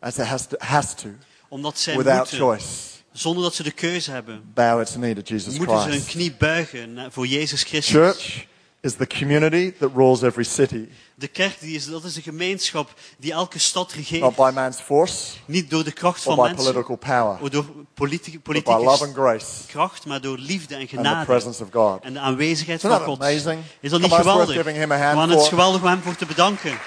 as 0.00 0.18
it 0.18 0.24
has 0.26 0.46
to, 0.46 0.56
has 0.58 0.94
to 0.94 1.08
Omdat 1.48 1.78
zij 1.78 1.96
without 1.96 2.18
moeten, 2.18 2.38
choice, 2.38 2.66
zonder 3.12 3.42
dat 3.42 3.54
ze 3.54 3.62
de 3.62 3.70
keuze 3.70 4.10
hebben, 4.10 4.42
bow 4.54 4.80
its 4.80 4.92
knee 4.92 5.14
to 5.14 5.20
Jesus 5.24 5.58
moeten 5.58 5.76
ze 5.80 5.88
hun 5.88 5.92
Christ. 5.92 6.08
knie 6.10 6.32
buigen 6.38 7.12
voor 7.12 7.26
Jezus 7.26 7.62
Christus. 7.62 7.94
Church 7.94 8.46
is 8.80 8.94
the 8.94 9.06
community 9.06 9.72
that 9.78 9.90
rules 9.94 10.22
every 10.22 10.44
city, 10.44 10.88
De 11.14 11.28
kerk 11.28 11.60
die 11.60 11.74
is, 11.74 11.86
dat 11.86 12.04
is 12.04 12.16
een 12.16 12.22
gemeenschap 12.22 12.90
die 13.18 13.32
elke 13.32 13.58
stad 13.58 13.92
regeert. 13.92 14.20
not 14.22 14.36
by 14.36 14.50
man's 14.54 14.80
force 14.80 15.32
Niet 15.44 15.70
door 15.70 15.84
de 15.84 15.92
kracht 15.92 16.22
van 16.22 16.34
by 16.36 16.40
mensen, 16.42 16.56
political 16.64 16.96
power, 16.96 17.38
of 17.40 17.48
door 17.48 17.64
politi- 17.94 18.40
but 18.42 18.64
by 18.64 18.70
love 18.70 18.88
and 18.88 18.98
politieke 18.98 19.20
grace 19.20 19.66
kracht, 19.66 20.06
maar 20.06 20.20
door 20.20 20.38
liefde 20.38 20.74
en 20.74 20.80
and 20.80 20.90
the 20.90 20.96
genade. 20.96 21.24
presence 21.24 21.62
of 21.62 21.68
God. 21.72 22.02
En 22.02 22.12
de 22.12 22.18
aanwezigheid 22.18 22.78
Isn't 22.84 22.96
van 22.96 23.04
God. 23.06 23.20
amazing? 23.22 23.62
Is 23.80 23.90
dat 23.90 24.00
niet 24.00 24.12
geweldig? 24.12 24.64
him 24.66 24.92
a 24.92 24.98
hand 24.98 25.16
Maar 25.16 25.28
het 25.28 25.40
is 25.40 25.48
geweldig 25.48 25.80
om 25.82 25.88
hem 25.88 26.00
voor 26.02 26.16
te 26.16 26.26
bedanken. 26.26 26.78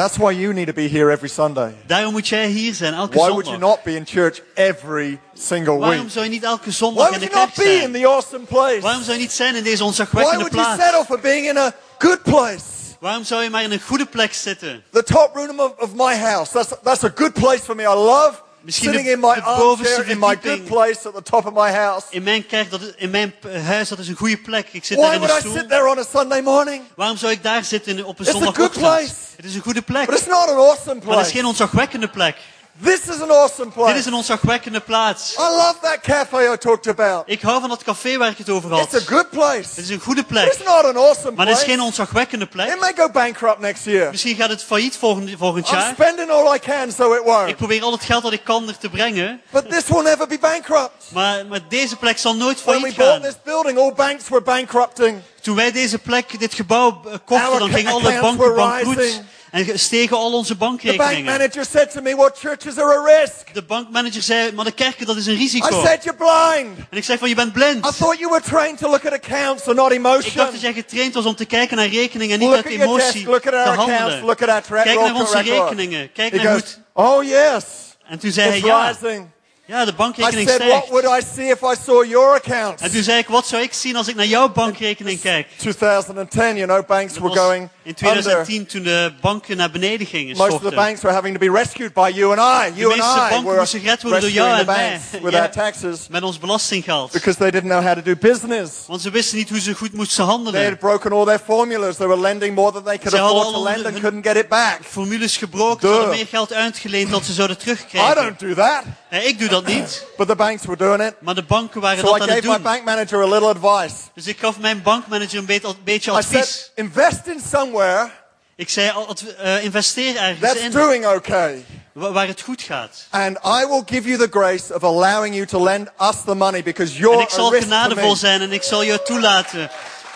That's 0.00 0.16
why 0.16 0.30
you 0.30 0.54
need 0.54 0.66
to 0.66 0.72
be 0.72 0.88
here 0.88 1.10
every 1.10 1.28
Sunday. 1.28 1.74
Daarom 1.86 2.12
moet 2.12 2.28
jij 2.28 2.46
hier 2.46 2.74
zijn, 2.74 2.94
elke 2.94 3.18
Why 3.18 3.28
would 3.28 3.46
you 3.46 3.58
not 3.58 3.82
be 3.82 3.94
in 3.94 4.06
church 4.06 4.40
every 4.54 5.20
single 5.34 5.74
week? 5.74 5.84
Waarom 5.84 6.08
zou 6.08 6.24
je 6.24 6.30
niet 6.30 6.42
elke 6.42 6.64
Why 6.64 6.72
zondag 6.72 7.04
in 7.04 7.18
would 7.18 7.32
you 7.32 7.46
not 7.46 7.52
kerk 7.52 7.66
be 7.66 7.82
in 7.82 7.92
the 7.92 8.06
awesome 8.06 8.44
place? 8.44 8.80
Waarom 8.80 9.02
zou 9.02 9.16
je 9.16 9.22
niet 9.22 9.32
zijn 9.32 9.54
in 9.54 9.62
deze 9.62 9.84
ontzagwekkende 9.84 10.36
Why 10.36 10.44
onzagwekkende 10.44 10.76
would 10.76 10.78
you 10.78 11.04
settle 11.04 11.16
for 11.16 11.20
being 11.20 11.48
in 11.48 11.58
a 11.58 11.72
good 11.98 12.22
place? 12.22 12.96
Waarom 13.00 13.24
zou 13.24 13.42
je 13.42 13.50
maar 13.50 13.62
in 13.62 13.72
een 13.72 13.80
goede 13.80 14.06
plek 14.06 14.34
zitten? 14.34 14.82
The 14.90 15.02
top 15.02 15.30
room 15.34 15.60
of, 15.60 15.72
of 15.78 15.94
my 15.94 16.16
house. 16.16 16.52
That's, 16.52 16.72
that's 16.82 17.04
a 17.04 17.12
good 17.14 17.32
place 17.32 17.60
for 17.60 17.74
me. 17.74 17.82
I 17.82 17.94
love 17.94 18.42
Misschien 18.62 18.88
sitting 18.92 19.08
in 19.08 19.20
my 19.20 19.40
armchair 19.40 20.08
in 20.08 20.18
my 20.18 20.36
good 20.42 20.64
place 20.64 21.06
at 21.06 21.14
the 21.14 21.22
top 21.22 21.46
of 21.46 21.52
my 21.54 21.70
house. 21.70 22.06
In 22.10 22.22
mijn 22.22 22.46
kerk, 22.46 22.70
dat 22.70 22.80
is, 22.80 22.92
in 22.96 23.10
mijn 23.10 23.34
eh, 23.52 23.66
huis, 23.66 23.88
dat 23.88 23.98
is 23.98 24.08
een 24.08 24.16
goede 24.16 24.36
plek. 24.36 24.68
Ik 24.72 24.84
zit 24.84 24.98
daar 24.98 25.06
Why 25.06 25.14
in 25.14 25.20
de 25.20 25.26
would 25.26 25.44
I 25.44 25.46
stoel. 25.48 25.58
sit 25.58 25.68
there 25.68 25.88
on 25.88 25.98
a 25.98 26.04
Sunday 26.18 26.40
morning? 26.42 26.82
Waarom 26.96 27.16
zou 27.16 27.32
ik 27.32 27.42
daar 27.42 27.64
zitten 27.64 28.04
op 28.04 28.18
een 28.18 28.26
It's 28.26 28.34
a 28.34 28.38
good 28.38 28.44
zondagochtend? 28.44 28.84
place. 28.86 29.12
Het 29.36 29.44
is 29.44 29.54
een 29.54 29.60
goede 29.60 29.82
plek. 29.82 30.06
But 30.06 30.18
it's 30.18 30.26
not 30.28 30.48
an 30.48 30.56
awesome 30.56 30.84
Maar 30.84 30.94
het 30.94 31.04
place. 31.04 31.26
is 31.26 31.32
geen 31.32 31.44
ontzagwekkende 31.44 32.08
plek. 32.08 32.36
This 32.82 33.00
is 33.08 33.20
an 33.20 33.30
awesome 33.30 33.64
Dit 33.64 33.74
place. 33.74 33.98
is 33.98 34.06
een 34.06 34.14
ontzagwekkende 34.14 34.80
plaats. 34.80 35.34
I 35.34 35.40
love 35.40 35.74
that 35.82 35.98
cafe 36.02 36.50
I 36.52 36.56
talked 36.58 36.86
about. 36.86 37.22
Ik 37.26 37.40
hou 37.42 37.60
van 37.60 37.68
dat 37.68 37.82
café 37.82 38.16
waar 38.16 38.30
ik 38.30 38.38
het 38.38 38.50
over 38.50 38.70
had. 38.70 38.92
It's 38.92 38.94
a 39.08 39.14
good 39.14 39.30
place. 39.30 39.68
Het 39.68 39.78
is 39.78 39.88
een 39.88 40.00
goede 40.00 40.24
But 40.28 40.42
it's 40.44 40.56
plek. 40.56 40.68
not 40.68 40.84
an 40.84 40.96
awesome 40.96 41.36
Maar 41.36 41.46
het 41.46 41.56
is 41.56 41.62
geen 41.64 41.80
ontzagwekkende 41.80 42.46
plek. 42.46 42.68
It 42.68 42.80
may 42.80 42.92
go 42.96 43.10
bankrupt 43.10 43.58
next 43.58 43.84
year. 43.84 44.10
Misschien 44.10 44.36
gaat 44.36 44.48
het 44.48 44.62
failliet 44.62 44.96
volgend, 44.96 45.30
volgend 45.38 45.68
I'm 45.68 45.74
jaar. 45.78 45.92
spending 45.92 46.30
all 46.30 46.54
I 46.54 46.58
can 46.58 46.92
so 46.92 47.12
it 47.12 47.18
Ik 47.20 47.24
won't. 47.24 47.56
probeer 47.56 47.82
al 47.82 47.92
het 47.92 48.02
geld 48.04 48.22
dat 48.22 48.32
ik 48.32 48.44
kan 48.44 48.68
er 48.68 48.78
te 48.78 48.88
brengen. 48.88 49.40
But 49.50 49.70
this 49.70 49.86
will 49.86 50.02
never 50.02 50.26
be 50.26 50.38
bankrupt. 50.38 51.04
Maar, 51.12 51.46
maar 51.46 51.60
deze 51.68 51.96
plek 51.96 52.18
zal 52.18 52.34
nooit 52.36 52.64
When 52.64 52.74
we 52.74 52.80
failliet 52.80 52.96
bought 52.96 53.12
gaan. 53.22 53.30
this 53.30 53.42
building, 53.44 53.78
all 53.78 53.92
banks 53.92 54.28
were 54.28 54.42
bankrupting. 54.42 55.20
Toen 55.40 55.56
wij 55.56 55.72
deze 55.72 55.98
plek, 55.98 56.38
dit 56.40 56.54
gebouw 56.54 57.00
eh, 57.04 57.12
kochten, 57.24 57.48
Our 57.48 57.58
dan 57.58 57.70
gingen 57.72 57.92
alle 57.92 58.20
banken 58.20 58.54
bankroet. 58.54 59.22
En 59.50 59.64
ge- 59.64 59.76
stegen 59.78 60.16
al 60.16 60.32
onze 60.32 60.52
The 60.52 60.58
bank 60.58 60.82
bankrekeningen. 60.82 61.24
manager 61.24 61.64
said 61.70 61.90
to 61.90 62.00
me, 62.00 62.16
Well, 62.16 62.30
churches 62.38 62.78
are 62.78 62.98
a 62.98 63.20
risk. 63.20 63.54
De 63.54 63.62
bankmanager 63.62 64.22
zei, 64.22 64.52
maar 64.52 64.64
de 64.64 64.72
kerken, 64.72 65.06
dat 65.06 65.16
is 65.16 65.26
een 65.26 65.34
I 65.34 65.36
risico. 65.36 65.82
said, 65.84 66.04
You're 66.04 66.18
blind. 66.18 66.78
En 66.90 66.96
ik 66.96 67.04
zeg 67.04 67.18
van, 67.18 67.28
je 67.28 67.34
bent 67.34 67.52
blind. 67.52 67.76
I 67.86 67.90
thought 67.98 68.18
you 68.18 68.30
were 68.30 68.42
trained 68.42 68.78
to 68.78 68.88
look 68.90 69.06
at 69.06 69.12
accounts 69.12 69.66
and 69.66 69.76
not 69.76 69.92
Ik 69.92 70.02
dacht 70.02 70.16
emotion. 70.24 70.50
dat 70.52 70.60
jij 70.60 70.72
getraind 70.72 71.14
was 71.14 71.24
om 71.24 71.34
te 71.34 71.44
kijken 71.44 71.76
naar 71.76 71.86
rekeningen 71.88 72.34
en 72.34 72.38
niet 72.40 72.48
Look 72.48 72.56
uit 72.64 72.66
desk, 72.78 72.80
emotie 72.84 73.24
look 73.26 73.46
at 73.46 73.52
te 73.52 73.58
our 73.58 73.68
accounts, 73.68 73.92
handelen. 73.94 74.24
look 74.24 74.42
at 74.42 74.48
our 74.48 74.62
track 74.62 74.84
Kijk 74.84 75.00
naar 75.00 75.14
onze 75.14 75.40
rekeningen. 75.42 76.12
Kijk 76.12 76.32
He 76.32 76.42
naar 76.42 76.52
goes, 76.52 76.60
het... 76.70 76.80
Oh, 76.92 77.22
yes. 77.24 77.64
En 78.08 78.18
toen 78.18 78.30
zei 78.30 78.48
hij, 78.48 78.56
It's 78.58 78.66
ja, 78.66 78.88
rising. 78.88 79.18
ja, 79.18 79.39
de 79.70 79.92
I 79.92 79.94
bankrekening 79.96 80.48
said, 80.48 80.68
What 80.68 80.88
would 80.88 81.04
I 81.04 81.26
see 81.34 81.50
if 81.50 81.62
I 81.62 81.74
saw 81.84 82.04
your 82.04 82.34
accounts? 82.34 82.82
En 82.82 82.90
toen 82.90 83.02
zei 83.02 83.18
ik, 83.18 83.28
wat 83.28 83.46
zou 83.46 83.62
ik 83.62 83.72
zien 83.72 83.96
als 83.96 84.08
ik 84.08 84.14
naar 84.14 84.26
jouw 84.26 84.48
bankrekening 84.52 85.20
kijk? 85.20 85.46
2010, 85.58 86.56
you 86.56 86.66
know, 86.66 86.86
banks 86.86 87.18
were 87.18 87.36
going 87.36 87.68
in 87.82 87.90
under. 87.90 88.22
2010 88.22 88.66
toen 88.66 88.82
de 88.82 89.12
banken 89.20 89.56
naar 89.56 89.70
beneden 89.70 90.06
gingen 90.06 90.36
Most 90.36 90.52
of 90.52 90.60
the 90.62 90.74
banks 90.74 91.00
were 91.02 91.14
having 91.14 91.38
to 91.38 91.46
be 91.52 91.58
rescued 91.58 91.92
by 91.92 92.10
you 92.14 92.38
and 92.38 92.66
I. 92.68 92.72
De 92.74 92.80
You 92.80 92.92
and 92.92 93.00
meeste 93.00 93.16
I 93.16 93.28
banken 93.28 93.44
were 93.44 93.58
moesten 93.58 93.80
gered 93.80 94.02
worden 94.02 94.20
door 94.20 94.30
jou 94.30 94.58
en 94.58 94.66
mij. 94.66 95.00
with 95.22 95.32
Ja. 95.32 95.38
our 95.40 95.50
taxes 95.50 96.06
Met 96.08 96.22
ons 96.22 96.38
belastinggeld. 96.38 97.12
because 97.12 97.38
they 97.38 97.50
didn't 97.50 97.70
know 97.70 97.82
how 97.84 97.94
to 97.94 98.02
do 98.02 98.14
business. 98.20 98.70
Want 98.86 99.00
ze 99.00 99.10
wisten 99.10 99.36
niet 99.38 99.48
hoe 99.48 99.60
ze 99.60 99.74
goed 99.74 99.92
moesten 99.92 100.24
They 100.24 100.34
handelen. 100.34 100.64
had 100.64 100.78
broken 100.78 101.12
all 101.12 101.24
their 101.24 101.40
formulas. 101.44 101.96
They 101.96 102.06
were 102.06 102.20
lending 102.20 102.54
more 102.54 102.72
than 102.72 102.82
they 102.82 102.96
could 102.98 103.12
Ze 103.14 103.20
afford 103.20 103.52
to 103.54 103.62
lend 103.62 103.84
and 103.86 104.00
couldn't 104.00 104.26
get 104.26 104.36
it 104.36 104.48
back. 104.48 104.78
Formules 104.82 105.36
gebroken, 105.36 105.88
ze 105.88 105.94
hadden 105.94 106.16
meer 106.16 106.26
geld 106.26 106.52
uitgeleend 106.52 107.10
dan 107.10 107.22
ze 107.24 107.32
zouden 107.32 107.56
I 107.56 107.60
terugkrijgen. 107.60 108.14
don't 108.14 108.38
do 108.38 108.54
that. 108.54 108.82
Nee, 109.10 109.24
ik 109.24 109.38
doe 109.38 109.48
dat 109.48 109.66
niet. 109.66 110.06
But 110.16 110.28
the 110.28 110.36
banks 110.36 110.64
were 110.64 110.76
doing 110.76 111.02
it. 111.02 111.14
Maar 111.20 111.34
de 111.34 111.42
banken 111.42 111.80
waren 111.80 111.98
So 111.98 112.04
dat 112.06 112.16
I 112.16 112.20
aan 112.20 112.26
gave 112.28 112.34
het 112.40 112.46
my 112.48 112.54
doen. 112.54 112.62
bank 112.62 112.84
manager 112.84 113.22
a 113.22 113.26
little 113.26 113.48
advice. 113.48 113.94
Dus 114.14 114.26
ik 114.26 114.38
gaf 114.38 114.58
mijn 114.58 114.82
bankmanager 114.82 115.38
een 115.38 115.44
beetje, 115.46 115.68
een 115.68 115.74
beetje 115.84 116.10
I 116.10 116.14
advies. 116.14 116.30
said, 116.38 116.70
invest 116.74 117.26
in 117.26 117.40
somewhere 117.50 118.10
Ik 118.56 118.68
zei, 118.70 118.92
eh, 119.38 119.64
investeer 119.64 120.16
ergens 120.16 120.40
that's 120.40 120.60
in 120.60 120.70
doing 120.70 121.06
okay. 121.06 121.64
wa- 121.92 122.12
waar 122.12 122.26
het 122.26 122.40
goed 122.40 122.62
gaat. 122.62 123.06
And 123.10 123.36
I 123.44 123.66
will 123.68 123.82
give 123.86 124.08
you 124.08 124.18
the 124.18 124.38
grace 124.38 124.74
of 124.74 124.82
allowing 124.84 125.34
you 125.34 125.46
to 125.46 125.62
lend 125.64 125.88
us 126.00 126.16
the 126.26 126.34
money 126.34 126.62
because 126.62 126.92
En 126.92 126.98
you're 126.98 127.22
ik 127.22 127.30
a 127.30 127.34
zal 127.34 127.50
genadevol 127.50 128.16
zijn 128.16 128.40
en 128.40 128.52
ik 128.52 128.62
zal 128.62 128.84
jou 128.84 128.98
toelaten 129.04 129.70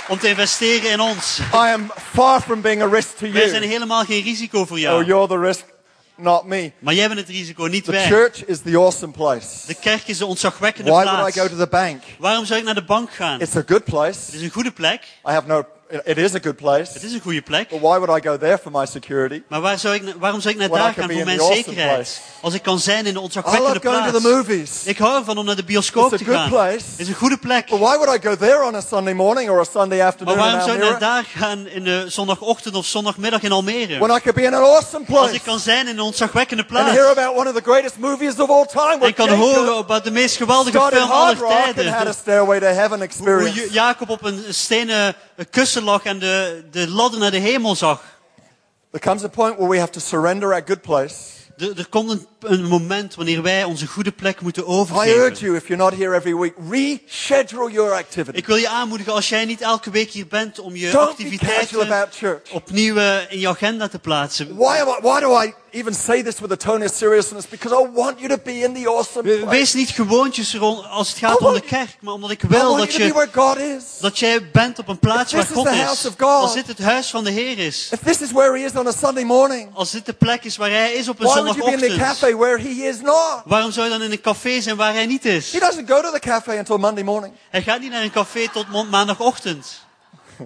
om 0.09 0.19
te 0.19 0.29
investeren 0.29 0.91
in 0.91 1.01
ons. 1.01 1.39
I 1.39 1.73
am 1.73 1.93
far 2.15 2.41
from 2.41 2.61
being 2.61 2.83
a 2.83 2.87
risk 2.87 3.09
to 3.19 3.31
Wij 3.31 3.49
zijn 3.49 3.61
you. 3.63 3.73
helemaal 3.73 4.05
geen 4.05 4.23
risico 4.23 4.65
voor 4.65 4.77
Oh, 4.77 4.83
jou. 4.83 5.05
you're 5.05 5.27
the 5.29 5.39
risk, 5.39 5.63
not 6.17 6.45
me. 6.45 6.73
Maar 6.79 6.95
jij 6.95 7.07
bent 7.09 7.21
het 7.21 7.29
risico, 7.29 7.65
niet 7.67 7.85
The 7.85 7.91
wij. 7.91 8.07
church 8.07 8.45
is 8.45 8.61
the 8.61 8.77
awesome 8.79 9.13
place. 9.13 9.67
De 9.67 9.75
kerk 9.75 10.09
is 10.09 10.19
de 10.19 10.27
ontzagwekkende 10.27 10.91
Why 10.91 11.05
would 11.05 11.19
I 11.19 11.33
plaats. 11.33 11.37
go 11.39 11.49
to 11.57 11.57
the 11.65 11.71
bank? 11.71 12.03
Waarom 12.19 12.45
zou 12.45 12.59
ik 12.59 12.65
naar 12.65 12.75
de 12.75 12.85
bank 12.85 13.11
gaan? 13.13 13.41
It's 13.41 13.57
a 13.57 13.63
good 13.67 13.85
place. 13.85 14.19
Het 14.27 14.35
is 14.35 14.43
een 14.43 14.51
goede 14.51 14.71
plek. 14.73 15.03
I 15.03 15.31
have 15.31 15.47
no, 15.47 15.65
it 16.05 16.19
is 16.19 16.35
a 16.35 16.39
good 16.43 16.57
place. 16.57 16.93
Het 16.93 17.03
is 17.03 17.13
een 17.13 17.21
goede 17.21 17.43
plek. 17.43 17.69
But 17.69 17.81
why 17.81 17.99
would 17.99 18.25
I 18.25 18.29
go 18.29 18.39
there 18.39 18.59
for 18.59 18.71
my 18.73 18.87
security? 18.87 19.43
Maar 19.49 19.61
waar 19.61 19.79
zou 19.79 19.95
ik, 19.95 20.03
waarom 20.19 20.41
zou 20.41 20.55
ik 20.55 20.61
naar 20.61 20.69
daar 20.69 20.93
gaan 20.93 21.11
voor 21.11 21.25
mijn 21.25 21.39
awesome 21.41 21.55
zekerheid? 21.55 21.95
place. 21.95 22.13
Als 22.41 22.55
ik 22.55 22.63
kan 22.63 22.79
zijn 22.79 23.07
in 23.07 23.15
de 23.15 23.21
I 23.21 23.23
ontzagwekkende 23.23 23.81
going 23.83 24.05
to 24.07 24.11
the 24.13 24.21
plaats. 24.21 24.37
movies. 24.49 24.83
Ik 24.85 24.99
hou 24.99 25.19
ervan 25.19 25.39
om 25.39 25.45
naar 25.45 25.57
de 25.57 25.65
bioscoop 25.65 26.13
It's 26.13 26.25
te 26.25 26.31
gaan. 26.31 26.49
place. 26.49 26.73
Het 26.91 26.99
is 26.99 27.09
een 27.09 27.15
goede 27.15 27.37
plek. 27.37 27.67
But 27.71 27.79
why 27.79 27.97
would 27.97 28.17
I 28.25 28.27
go 28.29 28.37
there 28.37 28.63
on 28.65 28.75
a 28.75 28.81
Sunday 28.81 29.13
morning 29.15 29.51
or 29.51 29.61
a 29.61 29.65
Sunday 29.73 29.99
Maar 29.99 30.07
afternoon 30.07 30.35
in 30.35 30.41
waarom 30.41 30.61
zou 30.61 30.77
ik 30.77 30.83
naar 30.91 30.99
daar 30.99 31.25
gaan 31.37 31.67
in 31.67 31.85
de 31.85 32.05
zondagochtend 32.09 32.75
of 32.75 32.87
zondagmiddag 32.87 33.43
in 33.43 33.53
Almere? 33.53 33.99
when 33.99 34.17
I 34.17 34.21
could 34.21 34.35
be 34.35 34.43
in 34.43 34.55
an 34.55 34.63
awesome 34.63 35.05
Als 35.09 35.19
place 35.19 35.35
ik 35.35 35.43
kan 35.43 35.59
zijn 35.59 35.89
in 35.89 35.95
een 35.99 36.01
ontzagwekkende 36.05 36.65
and 36.69 36.73
hear 36.91 36.93
plaats. 36.95 37.19
about 37.19 37.37
one 37.37 37.49
of 37.49 37.55
the 37.55 37.63
greatest 37.71 37.99
movies 37.99 38.39
of 38.39 38.49
all 38.51 38.67
time? 38.67 39.07
Ik 39.07 39.15
kan 39.15 39.27
Jacob 39.27 39.43
horen 39.43 39.75
over 39.75 40.03
de 40.03 40.11
meest 40.11 40.37
geweldige 40.37 40.79
film 40.93 41.11
aller 41.11 41.45
and 41.45 41.77
had 41.77 41.79
a 41.79 41.93
tijden. 41.93 42.15
stairway 42.15 42.61
to 42.61 42.67
heaven 42.67 42.97
Hoe 42.99 43.07
experience. 43.07 43.73
Jacob 43.73 44.09
op 44.09 44.25
een 44.25 44.45
stenen 44.49 45.15
kussen 45.51 45.83
lag 45.83 46.05
en 46.05 46.19
de, 46.19 46.65
de 46.71 46.89
ladder 46.89 47.21
naar 47.21 47.31
de 47.31 47.39
hemel 47.39 47.77
zag. 47.77 48.03
There 48.91 49.05
comes 49.05 49.25
a 49.25 49.29
point 49.29 49.57
where 49.57 49.69
we 49.69 49.79
have 49.79 49.93
to 49.93 50.01
surrender 50.01 50.53
our 50.53 50.63
good 50.67 50.81
place 50.81 51.35
Er, 51.57 51.79
er 51.79 51.89
komt 51.89 52.11
een, 52.11 52.27
een 52.45 52.65
moment 52.65 53.15
wanneer 53.15 53.43
wij 53.43 53.65
onze 53.65 53.87
goede 53.87 54.13
plek 54.13 54.41
moeten 54.41 54.63
I 54.63 54.67
urge 54.67 54.79
overgeven. 54.81 55.37
you, 55.39 55.57
if 55.57 55.67
you're 55.69 55.83
not 55.83 55.95
here 55.95 56.15
every 56.15 56.37
week, 56.37 56.55
reschedule 56.71 57.71
your 57.73 57.93
activity. 57.93 58.39
Ik 58.39 58.47
wil 58.47 58.57
je 58.57 58.69
aanmoedigen 58.69 59.13
als 59.13 59.29
jij 59.29 59.45
niet 59.45 59.61
elke 59.61 59.91
week 59.91 60.11
hier 60.11 60.27
bent 60.27 60.59
om 60.59 60.77
je 60.77 60.91
Don't 60.91 61.09
activiteiten 61.09 62.09
opnieuw 62.53 62.97
eh, 62.97 63.17
in 63.29 63.41
je 63.41 63.49
agenda 63.49 63.89
te 63.89 63.99
plaatsen. 63.99 64.57
Why, 64.57 64.79
am 64.81 64.89
I, 64.89 64.97
why 65.01 65.21
do 65.21 65.43
I 65.43 65.55
even 65.71 65.95
say 65.95 66.23
this 66.23 66.41
with 66.41 66.53
a 66.53 66.57
tone 66.57 66.85
of 66.85 66.95
seriousness? 66.95 67.49
Because 67.49 67.75
I 67.75 67.89
want 67.95 68.21
you 68.21 68.29
to 68.29 68.39
be 68.45 68.53
in 68.53 68.75
the 68.75 68.89
awesome 68.89 69.29
We- 69.29 69.37
place. 69.37 69.51
Wees 69.51 69.75
niet 69.75 69.91
gewoontjes 69.91 70.55
rond 70.55 70.87
als 70.89 71.09
het 71.09 71.19
gaat 71.19 71.39
om 71.39 71.55
de 71.55 71.61
kerk, 71.61 71.97
maar 72.01 72.15
omdat 72.15 72.31
ik 72.31 72.43
wil 72.43 72.77
dat 72.77 72.95
je, 72.95 73.29
dat 74.01 74.19
jij 74.19 74.51
bent 74.51 74.79
op 74.79 74.89
een 74.89 74.99
plaats 74.99 75.33
waar 75.33 75.47
God 75.47 75.69
is. 75.69 76.17
Als 76.19 76.55
dit 76.55 76.67
het 76.67 76.79
huis 76.79 77.11
van 77.11 77.25
de 77.25 77.31
Heer 77.31 77.59
is. 77.59 77.89
If 77.93 77.99
this 78.05 78.21
is 78.21 78.33
where 78.33 78.59
He 78.59 78.65
is 78.65 78.73
on 78.73 78.87
a 78.87 78.93
Sunday 78.93 79.25
morning, 79.25 79.69
Als 79.75 79.91
dit 79.91 80.07
de 80.07 80.13
plek 80.13 80.45
is 80.45 80.57
waar 80.57 80.71
hij 80.71 80.93
is 80.93 81.09
op 81.09 81.21
een 81.21 81.29
zondagochtend. 81.29 82.34
Cafe 82.35 82.37
where 82.37 82.59
He 82.59 82.89
is 82.89 83.01
not? 83.01 83.43
Waarom 83.45 83.71
zou 83.73 83.87
je 83.87 83.93
dan 83.93 84.03
in 84.03 84.11
een 84.13 84.21
café 84.21 84.61
zijn 84.61 84.77
waar 84.77 84.93
hij 84.93 85.07
niet 85.07 85.25
is? 85.25 85.53
He 85.53 85.59
doesn't 85.59 85.89
go 85.89 86.03
to 86.03 86.11
the 86.13 86.19
cafe 86.21 86.57
until 86.59 86.79
Monday 86.79 87.05
morning. 87.05 87.35
Hij 87.51 87.63
gaat 87.63 87.81
niet 87.81 87.91
naar 87.91 88.03
een 88.03 88.11
café 88.11 88.49
tot 88.49 88.69
ma- 88.69 88.83
maandagochtend. 88.83 89.81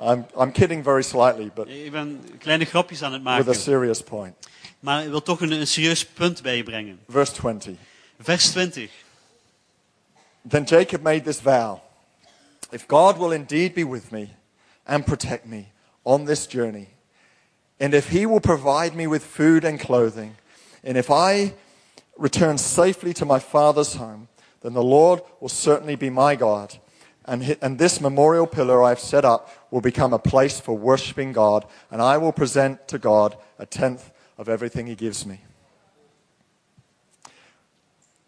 I'm, 0.00 0.26
I'm 0.40 0.52
kidding 0.52 0.84
very 0.84 1.02
slightly, 1.02 1.50
but 1.54 1.68
Ik 1.68 1.90
ben 1.90 2.24
kleine 2.38 2.64
grapjes 2.64 3.02
aan 3.02 3.12
het 3.12 3.22
with 3.22 3.30
a 3.32 3.36
maken. 3.36 3.54
serious 3.54 4.02
point. 4.02 4.34
Maar 4.80 5.02
ik 5.02 5.08
wil 5.08 5.22
toch 5.22 5.40
een, 5.40 5.52
een 5.52 5.66
serieus 5.66 6.06
punt 6.06 6.42
bij 6.42 6.56
je 6.56 6.62
brengen. 6.62 6.98
Verse 7.08 7.32
20. 7.32 7.76
Vers 8.20 8.50
20. 8.50 8.90
Then 10.48 10.64
Jacob 10.64 11.02
made 11.02 11.22
this 11.22 11.40
vow 11.40 11.78
If 12.70 12.84
God 12.86 13.16
will 13.18 13.32
indeed 13.32 13.74
be 13.74 13.84
with 13.88 14.10
me 14.10 14.28
and 14.84 15.04
protect 15.04 15.44
me 15.44 15.64
on 16.02 16.24
this 16.26 16.46
journey, 16.46 16.88
and 17.80 17.94
if 17.94 18.08
he 18.08 18.26
will 18.26 18.40
provide 18.40 18.94
me 18.94 19.08
with 19.08 19.22
food 19.24 19.64
and 19.64 19.78
clothing, 19.80 20.34
and 20.84 20.96
if 20.96 21.10
I 21.10 21.54
return 22.16 22.58
safely 22.58 23.12
to 23.14 23.24
my 23.24 23.38
father's 23.38 23.94
home, 23.94 24.28
then 24.60 24.74
the 24.74 24.82
Lord 24.82 25.20
will 25.40 25.48
certainly 25.48 25.96
be 25.96 26.10
my 26.10 26.36
God. 26.36 26.78
And, 27.24 27.56
and 27.60 27.78
this 27.78 28.00
memorial 28.00 28.46
pillar 28.46 28.82
I've 28.82 29.00
set 29.00 29.24
up 29.24 29.50
will 29.70 29.80
become 29.80 30.14
a 30.14 30.18
place 30.18 30.60
for 30.60 30.76
worshiping 30.76 31.32
God, 31.32 31.66
and 31.90 32.00
I 32.00 32.16
will 32.16 32.32
present 32.32 32.88
to 32.88 32.98
God 32.98 33.36
a 33.58 33.66
tenth 33.66 34.10
of 34.38 34.48
everything 34.48 34.86
he 34.86 34.94
gives 34.94 35.26
me. 35.26 35.40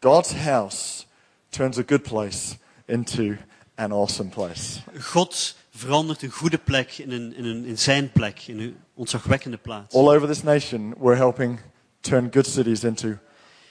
God's 0.00 0.32
house 0.32 1.06
turns 1.50 1.78
a 1.78 1.82
good 1.82 2.04
place 2.04 2.56
into 2.88 3.38
an 3.76 3.92
awesome 3.92 4.30
place. 4.30 4.80
God 5.12 5.54
verandert 5.70 6.22
een 6.22 6.30
goede 6.30 6.58
plek 6.58 6.98
in, 6.98 7.10
een, 7.10 7.34
in, 7.34 7.44
een, 7.44 7.64
in 7.64 7.78
zijn 7.78 8.12
plek, 8.12 8.46
in 8.46 8.60
een 8.60 8.76
ontzagwekkende 8.94 9.56
plaats. 9.56 9.94
All 9.94 10.08
over 10.08 10.28
this 10.28 10.42
nation, 10.42 10.94
we're 10.98 11.16
helping 11.16 11.58
turn 12.00 12.28
good 12.32 12.46
cities 12.46 12.84
into 12.84 13.18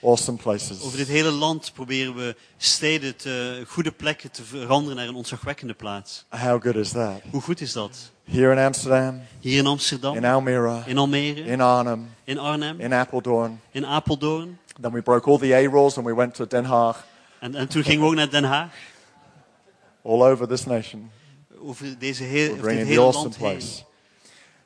awesome 0.02 0.38
places. 0.38 0.82
Over 0.82 0.98
dit 0.98 1.08
hele 1.08 1.32
land 1.32 1.72
proberen 1.74 2.16
we 2.16 2.36
steden, 2.58 3.16
te, 3.16 3.64
goede 3.68 3.92
plekken 3.92 4.32
te 4.32 4.44
veranderen 4.44 4.98
naar 4.98 5.08
een 5.08 5.16
ontzagwekkende 5.16 5.74
plaats. 5.74 6.26
How 6.30 6.62
good 6.62 6.76
is 6.76 6.90
that? 6.92 7.22
Hoe 7.32 7.42
goed 7.42 7.62
is 7.62 7.74
dat? 7.74 8.12
Here 8.24 8.52
in 8.52 8.58
Amsterdam, 8.66 9.22
Hier 9.40 9.58
in 9.58 9.66
Amsterdam, 9.66 10.16
in 10.16 10.26
Almere, 10.26 10.84
in 10.86 10.98
Almere, 10.98 11.42
in 11.42 11.62
Arnhem, 11.62 12.10
in 12.24 12.38
Arnhem, 12.40 12.80
in 12.80 12.94
Apeldoorn. 12.94 13.60
in 13.72 13.86
Apeldoorn. 13.86 14.58
Then 14.82 14.92
we 14.92 15.02
broke 15.02 15.30
all 15.30 15.38
the 15.38 15.54
A 15.54 15.70
rules 15.70 15.98
and 15.98 16.06
we 16.06 16.16
went 16.16 16.34
to 16.36 16.48
Den 16.48 16.66
Haag. 16.66 17.06
En, 17.40 17.56
en 17.56 17.68
toen 17.68 17.84
gingen 17.84 18.02
we 18.02 18.08
ook 18.08 18.16
naar 18.16 18.30
Den 18.30 18.44
Haag. 18.44 18.74
All 20.04 20.22
over 20.24 20.48
this 20.48 20.66
nation, 20.66 21.12
Over, 21.62 22.00
deze 22.00 22.24
heel, 22.24 22.52
over 22.52 22.70
dit 22.70 22.88
hele 22.88 23.02
awesome 23.02 23.24
land 23.24 23.38
heen. 23.38 23.50
place. 23.58 23.84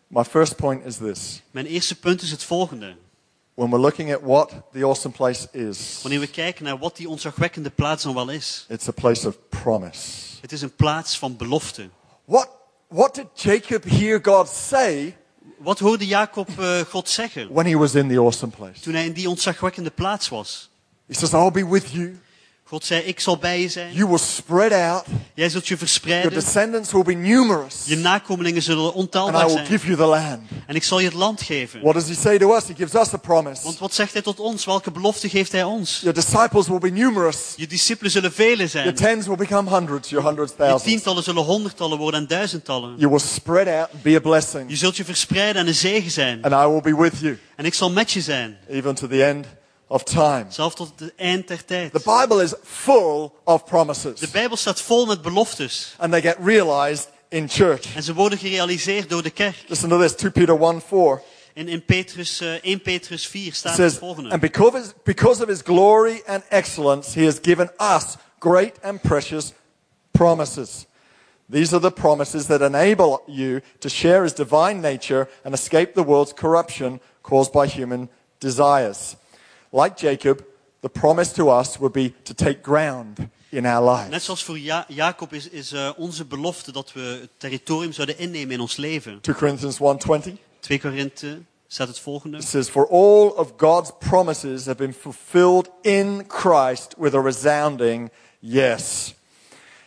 My 0.07 0.23
first 0.23 0.55
point 0.55 0.85
is 0.85 0.97
this. 0.97 1.41
Mijn 1.51 1.65
eerste 1.65 1.99
punt 1.99 2.21
is 2.21 2.31
het 2.31 2.43
volgende. 2.43 2.95
When 3.55 3.69
we're 3.69 3.81
looking 3.81 4.11
at 4.11 4.21
what 4.21 4.51
the 4.71 4.83
awesome 4.83 5.13
place 5.13 5.47
is, 5.51 5.99
Wanneer 6.01 6.19
we 6.19 6.27
kijken 6.27 6.63
naar 6.63 6.77
wat 6.77 6.97
die 6.97 7.09
ontzagwekkende 7.09 7.69
plaats 7.69 8.03
dan 8.03 8.13
wel 8.13 8.29
is. 8.29 8.65
it's 8.69 8.87
a 8.87 8.91
place 8.91 9.27
of 9.27 9.35
promise. 9.49 10.09
Het 10.41 10.51
is 10.51 10.61
een 10.61 10.75
plaats 10.75 11.17
van 11.17 11.37
belofte. 11.37 11.89
What, 12.25 12.49
what 12.87 13.15
did 13.15 13.27
Jacob 13.33 13.83
hear 13.83 14.19
God 14.23 14.47
say 14.49 15.17
Wat 15.57 15.79
hoorde 15.79 16.05
Jacob 16.07 16.49
eh, 16.59 16.79
God 16.79 17.09
zeggen 17.09 17.53
when 17.53 17.65
he 17.65 17.77
was 17.77 17.95
in 17.95 18.07
the 18.09 18.19
awesome 18.19 18.51
place? 18.51 18.79
toen 18.81 18.93
hij 18.93 19.05
in 19.05 19.13
die 19.13 19.29
ontzagwekkende 19.29 19.91
plaats 19.91 20.29
was? 20.29 20.69
He 21.07 21.13
says, 21.13 21.33
I'll 21.33 21.51
be 21.51 21.67
with 21.69 21.91
you. 21.91 22.19
God 22.65 22.85
zei, 22.85 23.01
ik 23.01 23.19
zal 23.19 23.37
bij 23.37 23.61
je 23.61 23.69
zijn. 23.69 23.93
You 23.93 24.07
will 24.07 24.17
spread 24.17 24.71
out. 24.71 25.03
Jij 25.33 25.49
zult 25.49 25.63
je 25.67 25.73
Your 25.75 25.77
verspreiden. 25.87 26.33
descendants 26.33 26.91
will 26.91 27.03
be 27.03 27.13
numerous. 27.13 27.75
Je 27.85 27.95
nakomelingen 27.97 28.61
zullen 28.61 28.83
And 28.85 28.93
I 28.95 28.97
ontelbaar 28.97 29.45
will 29.45 29.53
zijn. 29.55 29.65
give 29.65 29.85
you 29.85 29.97
the 29.97 30.05
land. 30.05 30.39
En 30.67 30.75
ik 30.75 30.83
zal 30.83 30.99
je 30.99 31.05
het 31.05 31.15
land 31.15 31.41
geven. 31.41 31.81
What 31.81 31.93
does 31.93 32.07
he 32.07 32.13
say 32.13 32.37
to 32.37 32.55
us? 32.55 32.63
He 32.67 32.73
gives 32.75 32.93
us 32.95 33.13
a 33.13 33.17
promise. 33.17 33.63
Want 33.63 33.79
wat 33.79 33.93
zegt 33.93 34.13
hij 34.13 34.21
tot 34.21 34.39
ons? 34.39 34.65
Welke 34.65 34.91
belofte 34.91 35.29
geeft 35.29 35.51
hij 35.51 35.63
ons? 35.63 35.99
Your 36.01 36.13
disciples 36.15 36.67
will 36.67 36.77
be 36.79 36.89
numerous. 36.89 37.37
Je 37.55 37.67
discipelen 37.67 38.11
zullen 38.11 38.33
vele 38.33 38.55
Your 38.55 38.69
zijn. 38.69 38.95
tens 38.95 39.25
will 39.27 39.35
become 39.37 39.69
hundreds. 39.69 40.09
Your 40.09 40.25
hundreds, 40.27 40.51
Je 40.51 40.57
thousands. 40.57 40.83
tientallen 40.83 41.23
zullen 41.23 41.43
honderdtallen 41.43 41.97
worden 41.97 42.19
en 42.19 42.27
duizendtallen. 42.27 42.93
You 42.97 43.09
will 43.09 43.19
spread 43.19 43.67
out 43.67 43.89
and 43.93 44.01
be 44.01 44.15
a 44.15 44.19
blessing. 44.19 44.69
Je 44.69 44.75
zult 44.75 44.97
je 44.97 45.05
verspreiden 45.05 45.61
en 45.61 45.67
een 45.67 45.75
zegen 45.75 46.11
zijn. 46.11 46.41
And 46.43 46.53
I 46.53 46.67
will 46.71 46.81
be 46.95 47.01
with 47.01 47.19
you, 47.19 47.39
En 47.55 47.65
ik 47.65 47.73
zal 47.73 47.91
met 47.91 48.11
je 48.11 48.21
zijn. 48.21 48.57
even 48.69 48.95
to 48.95 49.07
the 49.07 49.23
end 49.25 49.45
of 49.87 50.03
time. 50.03 50.45
Zelfs 50.49 50.75
tot 50.75 50.93
het 50.97 51.13
eind 51.15 51.47
der 51.47 51.65
tijd. 51.65 51.91
The 51.91 52.19
Bible 52.21 52.43
is 52.43 52.53
full 52.63 53.31
of 53.43 53.65
promises. 53.65 54.19
De 54.19 54.29
Bijbel 54.31 54.57
staat 54.57 54.81
vol 54.81 55.05
met 55.05 55.21
beloftes. 55.21 55.95
And 55.97 56.11
they 56.11 56.21
get 56.21 56.37
realized 56.43 57.07
in 57.29 57.49
church. 57.49 57.95
En 57.95 58.03
ze 58.03 58.13
worden 58.13 58.37
gerealiseerd 58.37 59.09
door 59.09 59.23
de 59.23 59.29
kerk. 59.29 59.55
Listen 59.67 59.89
to 59.89 59.99
this 59.99 60.15
2 60.15 60.31
Peter 60.31 60.61
1 60.61 60.81
4. 60.81 61.21
In, 61.53 61.67
in 61.67 61.85
Petrus, 61.85 62.39
eh, 62.39 62.53
1 62.61 62.81
Petrus 62.81 63.27
4 63.27 63.47
It 63.47 63.55
staat 63.55 63.77
het 63.77 63.97
volgende. 63.97 64.29
And 64.29 64.41
because 64.41 64.67
of, 64.67 64.83
his, 64.83 64.93
because 65.03 65.41
of 65.41 65.47
his 65.47 65.61
glory 65.61 66.21
and 66.25 66.43
excellence, 66.49 67.19
he 67.19 67.25
has 67.25 67.39
given 67.41 67.71
us 67.79 68.15
great 68.39 68.79
and 68.81 69.01
precious 69.01 69.53
promises. 70.11 70.85
These 71.49 71.73
are 71.73 71.81
the 71.81 71.91
promises 71.91 72.45
that 72.45 72.61
enable 72.61 73.21
you 73.27 73.61
to 73.79 73.89
share 73.89 74.23
his 74.23 74.33
divine 74.33 74.81
nature 74.81 75.27
and 75.43 75.53
escape 75.53 75.93
the 75.93 76.03
world's 76.03 76.33
corruption 76.33 76.99
caused 77.21 77.51
by 77.51 77.67
human 77.67 78.09
desires. 78.39 79.15
Like 79.75 79.95
Jacob, 80.07 80.43
the 80.81 80.89
promise 80.89 81.33
to 81.33 81.49
us 81.49 81.77
would 81.77 81.93
be 81.93 82.13
to 82.23 82.33
take 82.33 82.61
ground 82.61 83.17
in 83.49 83.65
our 83.65 83.81
Net 83.81 84.09
lives. 84.09 84.25
zoals 84.25 84.43
voor 84.43 84.59
ja 84.59 84.85
Jacob 84.87 85.33
is, 85.33 85.49
is 85.49 85.71
eh, 85.71 85.89
onze 85.95 86.25
belofte 86.25 86.71
dat 86.71 86.93
we 86.93 87.17
het 87.21 87.29
territorium 87.37 87.93
zouden 87.93 88.17
innemen 88.17 88.51
in 88.51 88.59
ons 88.59 88.75
leven. 88.75 89.21
2 89.21 89.35
Corinthians 89.35 89.77
1.20 89.77 90.33
2 90.59 90.79
Korinthe 90.79 91.41
staat 91.67 91.87
het 91.87 91.99
volgende. 91.99 92.37
It 92.37 92.47
says, 92.47 92.69
For 92.69 92.87
all 92.89 93.27
of 93.27 93.53
God's 93.57 93.91
promises 93.99 94.65
have 94.65 94.77
been 94.77 94.93
fulfilled 94.93 95.69
in 95.81 96.23
Christ 96.27 96.95
with 96.97 97.13
a 97.13 97.21
resounding 97.21 98.11
yes. 98.39 99.13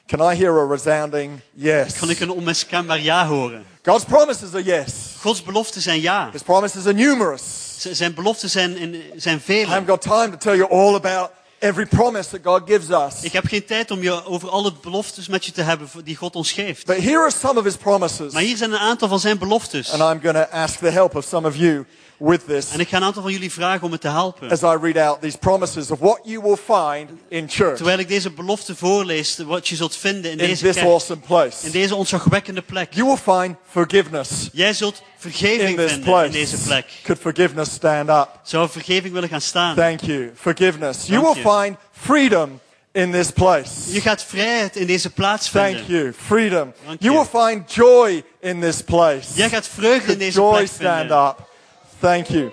Can 0.07 0.33
I 0.33 0.37
hear 0.37 0.59
a 0.59 0.67
resounding 0.67 1.41
yes? 1.55 1.99
Kan 1.99 2.11
ik 2.11 2.21
een 2.21 2.31
onmiskenbaar 2.31 3.01
ja 3.01 3.27
horen? 3.27 3.65
God's 3.83 4.05
promises 4.05 4.53
are 4.55 4.65
yes. 4.65 5.15
Gods 5.21 5.43
beloften 5.43 5.81
zijn 5.81 6.01
ja. 6.01 6.29
His 6.33 6.43
promises 6.43 6.85
are 6.85 6.95
numerous. 6.95 7.66
Zijn 7.77 8.15
beloften 8.15 8.51
zijn, 8.51 8.77
in- 8.77 9.03
zijn 9.17 9.37
I 9.37 9.41
vele. 9.41 9.67
haven't 9.67 9.89
got 9.89 10.01
time 10.03 10.31
to 10.31 10.37
tell 10.37 10.57
you 10.57 10.71
all 10.71 10.95
about 10.95 11.31
every 11.59 11.87
promise 11.87 12.29
that 12.31 12.41
God 12.45 12.63
gives 12.67 12.89
us. 12.91 13.23
Ik 13.23 13.33
heb 13.33 13.47
geen 13.47 13.65
tijd 13.65 13.91
om 13.91 14.03
je 14.03 14.25
over 14.25 14.49
alle 14.49 14.73
beloftes 14.83 15.29
met 15.29 15.45
je 15.45 15.53
te 15.53 15.63
hebben 15.63 15.89
die 16.05 16.17
God 16.17 16.37
ons 16.37 16.53
geeft. 16.53 16.87
But 16.87 16.97
here 16.97 17.19
are 17.19 17.31
some 17.31 17.59
of 17.59 17.65
his 17.65 17.77
promises. 17.77 18.33
Maar 18.33 18.43
hier 18.43 18.57
zijn 18.57 18.73
een 18.73 18.79
aantal 18.79 19.09
van 19.09 19.21
zijn 19.21 19.39
beloftes. 19.39 19.91
And 19.93 20.01
I'm 20.03 20.33
going 20.33 20.45
to 20.47 20.57
ask 20.57 20.79
the 20.79 20.91
help 20.91 21.17
of 21.17 21.25
some 21.25 21.49
of 21.49 21.57
you 21.57 21.87
with 22.19 22.47
this 22.47 22.71
En 22.71 22.81
ik 22.81 22.89
ga 22.89 22.97
een 22.97 23.03
aantal 23.03 23.23
van 23.23 23.33
jullie 23.33 23.53
vragen 23.53 23.83
om 23.85 23.91
me 23.91 23.99
te 23.99 24.09
helpen. 24.09 24.51
as 24.51 24.63
I 24.63 24.77
read 24.81 24.97
out 24.97 25.21
these 25.21 25.39
promises 25.39 25.91
of 25.91 25.99
what 25.99 26.21
you 26.25 26.43
will 26.43 26.57
find 26.57 27.11
in 27.29 27.49
church, 27.49 27.77
Terwijl 27.77 27.99
ik 27.99 28.09
deze 28.09 28.31
belofte 28.31 28.77
voorlees, 28.77 29.39
wat 29.47 29.69
je 29.69 29.77
zult 29.77 29.97
vinden 29.97 30.31
in 30.31 30.39
in 30.39 30.47
deze 30.47 30.63
this 30.65 30.75
kerk. 30.75 30.87
awesome 30.87 31.21
place. 31.21 31.67
In 31.67 31.71
deze 31.73 31.95
ontzagwekkende 31.95 32.63
plek. 32.63 32.95
You 32.95 33.07
will 33.07 33.35
find 33.37 33.57
forgiveness 33.71 34.49
Jij 34.53 34.73
zult 34.73 34.97
in 34.99 35.05
vergeving 35.33 35.77
this 35.77 35.93
vinden 35.93 36.25
in 36.25 36.31
deze 36.31 36.57
plek. 36.59 36.87
Could 37.03 37.21
forgiveness 37.21 37.71
stand 37.73 38.09
up? 38.09 38.29
Zou 38.43 38.69
vergeving 38.71 39.13
willen 39.13 39.29
gaan 39.29 39.41
staan? 39.41 39.75
Thank 39.75 40.01
you. 40.01 40.31
Forgiveness. 40.35 41.07
You 41.07 41.23
Dank 41.23 41.35
will 41.35 41.43
je. 41.45 41.51
find 41.63 41.77
freedom 41.93 42.61
in 42.93 43.13
this 43.13 43.31
place. 43.31 43.93
Je 43.93 44.01
gaat 44.01 44.25
vrijheid 44.25 44.77
in 44.77 44.87
deze 44.87 45.11
plaats 45.11 45.51
Thank 45.51 45.77
vinden. 45.77 45.97
you. 45.97 46.13
Freedom. 46.27 46.73
Dank 46.87 47.03
You 47.03 47.15
will 47.15 47.43
find 47.43 47.73
joy 47.75 48.25
in 48.41 48.61
this 48.61 48.83
place. 48.83 49.23
Jij 49.35 49.49
gaat 49.49 49.69
vreugde 49.69 50.13
in 50.13 50.19
deze 50.19 50.39
joy 50.41 50.53
plek 50.53 50.67
stand 50.69 50.99
vinden. 50.99 51.27
up? 51.29 51.55
Thank 52.01 52.27
you. 52.29 52.51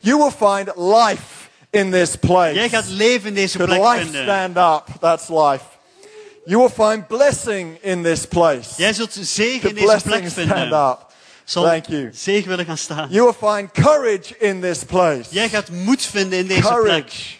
You 0.00 0.18
will 0.18 0.30
find 0.30 0.72
life 0.76 1.48
in 1.70 1.90
this 1.90 2.16
place. 2.16 2.54
Jij 2.54 2.68
gaat 2.68 2.88
leven 2.88 3.28
in 3.28 3.34
deze 3.34 3.56
Could 3.58 3.70
plek 3.70 3.82
life 3.92 4.02
vinden. 4.02 4.22
stand 4.22 4.56
up? 4.56 5.00
That's 5.00 5.28
life. 5.28 5.64
You 6.44 6.58
will 6.58 6.86
find 6.88 7.06
blessing 7.06 7.78
in 7.82 8.02
this 8.02 8.26
place. 8.26 8.68
Jij 8.76 8.92
zult 8.92 9.12
zegen 9.20 9.60
Could 9.60 9.76
in 9.76 9.86
deze 9.86 10.02
plek 10.02 10.02
blessing 10.02 10.30
stand 10.30 10.48
vinden. 10.60 10.78
up? 10.90 11.06
Zal 11.44 11.64
Thank 11.64 11.86
you. 11.86 12.10
zegen 12.12 12.48
willen 12.48 12.64
gaan 12.64 12.78
staan. 12.78 13.08
You 13.10 13.22
will 13.24 13.50
find 13.52 13.70
courage 13.72 14.38
in 14.38 14.60
this 14.60 14.84
place. 14.84 15.22
Jij 15.30 15.48
gaat 15.48 15.70
moed 15.70 16.02
vinden 16.02 16.38
in 16.38 16.46
deze 16.46 16.60
plek. 16.60 16.72
Courage. 16.74 17.34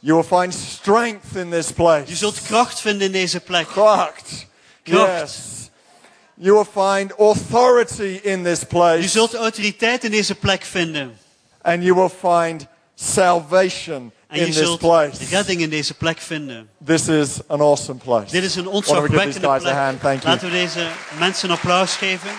You 0.00 0.14
will 0.18 0.40
find 0.40 0.54
strength 0.54 1.34
in 1.36 1.50
this 1.50 1.72
place. 1.72 2.02
Je 2.06 2.14
zult 2.16 2.42
kracht 2.42 2.80
vinden 2.80 3.06
in 3.06 3.12
deze 3.12 3.40
plek. 3.40 3.66
Kracht. 3.66 4.46
Kracht. 4.82 5.20
Yes. 5.20 5.65
You 6.38 6.54
will 6.54 6.64
find 6.64 7.12
authority 7.18 8.20
in 8.22 8.42
this 8.44 8.60
Je 8.60 8.66
place. 8.66 9.08
zult 9.08 9.34
autoriteit 9.34 10.04
in 10.04 10.10
deze 10.10 10.34
plek 10.34 10.62
vinden. 10.62 11.18
and 11.62 11.82
you 11.82 11.94
will 11.94 12.08
find 12.08 12.66
salvation 12.94 14.12
En 14.28 14.36
in 14.38 14.46
je 14.46 14.52
this 14.52 14.56
zult 14.56 14.78
place. 14.78 15.24
redding 15.30 15.60
in 15.60 15.70
deze 15.70 15.94
plek 15.94 16.18
vinden. 16.18 16.68
This 16.84 17.08
is 17.08 17.38
an 17.48 17.60
awesome 17.60 17.98
place. 17.98 18.30
Dit 18.30 18.42
is 18.44 18.54
een 18.56 18.64
Why 18.64 18.72
don't 18.72 18.86
we 18.86 18.92
give 18.94 19.06
these 19.08 19.16
ontzagwekkende 19.16 19.60
plek. 19.60 19.72
a 19.74 19.84
hand? 19.84 20.00
Thank 20.00 20.22
you. 20.22 20.32
Laten 20.34 20.50
we 20.50 20.52
deze 20.56 20.88
mensen 21.18 21.48
een 21.50 21.54
applaus 21.56 21.94
geven. 21.96 22.30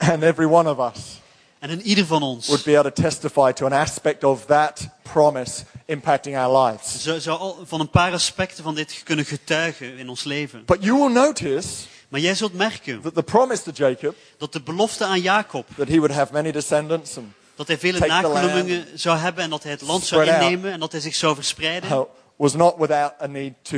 And 0.00 0.22
every 0.24 0.46
one 0.46 0.66
of 0.66 0.78
us 0.80 1.18
En 1.58 1.70
in 1.70 1.80
ieder 1.82 2.06
van 2.06 2.22
ons 2.22 2.46
would 2.48 2.64
be 2.64 2.78
able 2.78 2.90
to 2.90 3.02
testify 3.02 3.52
to 3.52 3.66
an 3.66 3.72
aspect 3.72 4.24
of 4.24 4.46
that 4.46 4.88
promise 5.12 5.64
impacting 5.84 6.36
our 6.36 6.66
lives. 6.66 7.02
zou 7.02 7.38
al 7.38 7.58
van 7.64 7.80
een 7.80 7.90
paar 7.90 8.12
aspecten 8.12 8.64
van 8.64 8.74
dit 8.74 9.00
kunnen 9.04 9.24
getuigen 9.24 9.98
in 9.98 10.08
ons 10.08 10.24
leven. 10.24 10.64
But 10.64 10.84
you 10.84 10.98
will 10.98 11.12
notice 11.12 11.68
Maar 12.10 12.20
jij 12.20 12.34
zult 12.34 12.54
merken 12.54 13.00
that 13.00 13.14
the 13.14 13.22
promise 13.22 13.62
to 13.62 13.70
Jacob 13.74 14.14
dat 14.38 14.52
de 14.52 14.60
belofte 14.60 15.04
aan 15.04 15.20
Jacob, 15.20 15.66
that 15.76 15.88
he 15.88 15.96
would 15.96 16.12
have 16.12 16.32
many 16.32 16.52
descendants 16.52 17.16
and 17.16 17.26
dat 17.54 17.66
hij 17.66 17.78
vele 17.78 18.06
nakomelingen 18.06 18.86
zou 18.94 19.18
hebben 19.18 19.44
en 19.44 19.50
dat 19.50 19.62
hij 19.62 19.72
het 19.72 19.80
land 19.80 20.04
zou 20.04 20.22
Spread 20.22 20.40
out. 20.40 20.50
innemen 20.50 20.72
en 20.72 20.80
dat 20.80 20.92
hij 20.92 21.00
zich 21.00 21.14
zou 21.14 21.34
verspreiden, 21.34 21.90
uh, 21.90 22.00
was 22.36 22.54
not 22.54 22.74
without 22.78 23.12
a 23.22 23.26
need 23.26 23.52
to 23.62 23.76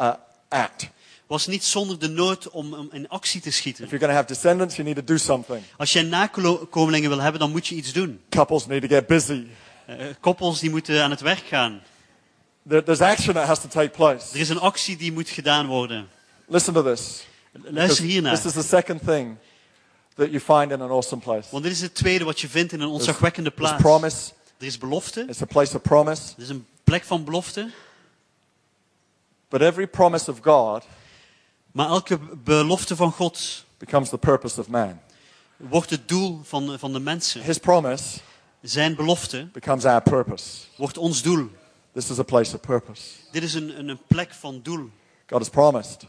uh, 0.00 0.12
act. 0.48 0.88
was 1.26 1.46
niet 1.46 1.64
zonder 1.64 1.98
de 1.98 2.08
nood 2.08 2.50
om, 2.50 2.74
om 2.74 2.88
in 2.92 3.08
actie 3.08 3.40
te 3.40 3.50
schieten. 3.50 3.84
If 3.84 3.90
you're 3.90 4.12
have 4.12 4.26
descendants, 4.26 4.76
you 4.76 4.88
need 4.88 4.96
to 4.96 5.12
do 5.14 5.16
something. 5.16 5.62
Als 5.76 5.92
jij 5.92 6.02
nakomelingen 6.02 7.10
wil 7.10 7.20
hebben, 7.20 7.40
dan 7.40 7.50
moet 7.50 7.66
je 7.66 7.74
iets 7.74 7.92
doen. 7.92 8.20
Couples 8.28 8.66
need 8.66 8.82
to 8.82 8.88
get 8.88 9.06
busy. 9.06 9.46
Eh, 9.86 10.06
koppels 10.20 10.60
die 10.60 10.70
moeten 10.70 11.02
aan 11.02 11.10
het 11.10 11.20
werk 11.20 11.44
gaan. 11.48 11.82
There- 12.68 12.82
There's 12.82 13.00
action 13.00 13.34
that 13.34 13.46
has 13.46 13.60
to 13.60 13.68
take 13.68 13.88
place. 13.88 14.34
Er 14.34 14.40
is 14.40 14.48
een 14.48 14.60
actie 14.60 14.96
die 14.96 15.12
moet 15.12 15.28
gedaan 15.28 15.66
worden. 15.66 16.08
Listen 16.48 16.74
to 16.74 16.82
this. 16.82 17.24
Luister 17.52 18.04
hiernaar. 18.04 18.34
This 18.34 18.44
is 18.44 18.52
the 18.52 18.62
second 18.62 19.00
thing 19.04 19.36
that 20.14 20.26
you 20.30 20.40
find 20.40 20.72
in 20.72 20.80
an 20.80 20.90
awesome 20.90 21.22
place. 21.22 21.48
Want 21.50 21.62
dit 21.64 21.72
is 21.72 21.80
het 21.80 21.94
tweede 21.94 22.24
wat 22.24 22.40
je 22.40 22.48
vindt 22.48 22.72
in 22.72 22.80
een 22.80 22.88
ontzagwekkende 22.88 23.54
There's 23.54 23.68
plaats. 23.70 23.82
promise. 23.82 24.32
Er 24.58 24.66
is 24.66 24.78
belofte. 24.78 25.24
It's 25.28 25.42
a 25.42 25.44
place 25.46 25.76
of 25.76 25.82
promise. 25.82 26.22
Het 26.28 26.38
is 26.38 26.48
een 26.48 26.66
plek 26.84 27.04
van 27.04 27.24
belofte. 27.24 27.70
But 29.48 29.60
every 29.60 29.86
promise 29.86 30.30
of 30.30 30.38
God 30.42 30.84
Maar 31.72 31.88
elke 31.88 32.18
belofte 32.44 32.96
van 32.96 33.12
God 33.12 33.64
becomes 33.78 34.08
the 34.08 34.18
purpose 34.18 34.60
of 34.60 34.68
man. 34.68 35.00
wordt 35.56 35.90
het 35.90 36.08
doel 36.08 36.40
van, 36.44 36.78
van 36.78 36.92
de 36.92 37.00
mensen. 37.00 37.42
His 37.42 37.58
promise 37.58 38.18
Zijn 38.68 38.94
belofte 38.94 39.48
becomes 39.52 39.84
our 39.84 40.02
purpose. 40.02 40.44
wordt 40.76 40.98
ons 40.98 41.22
doel. 41.22 41.48
This 41.92 42.10
is 42.10 42.18
a 42.18 42.22
place 42.22 42.54
of 42.54 42.60
purpose. 42.60 43.02
Dit 43.30 43.42
is 43.42 43.54
een, 43.54 43.88
een, 43.88 43.98
plek 44.06 44.32
van 44.32 44.60
doel. 44.62 44.90
God 45.26 45.38
has 45.38 45.48
promised 45.48 46.06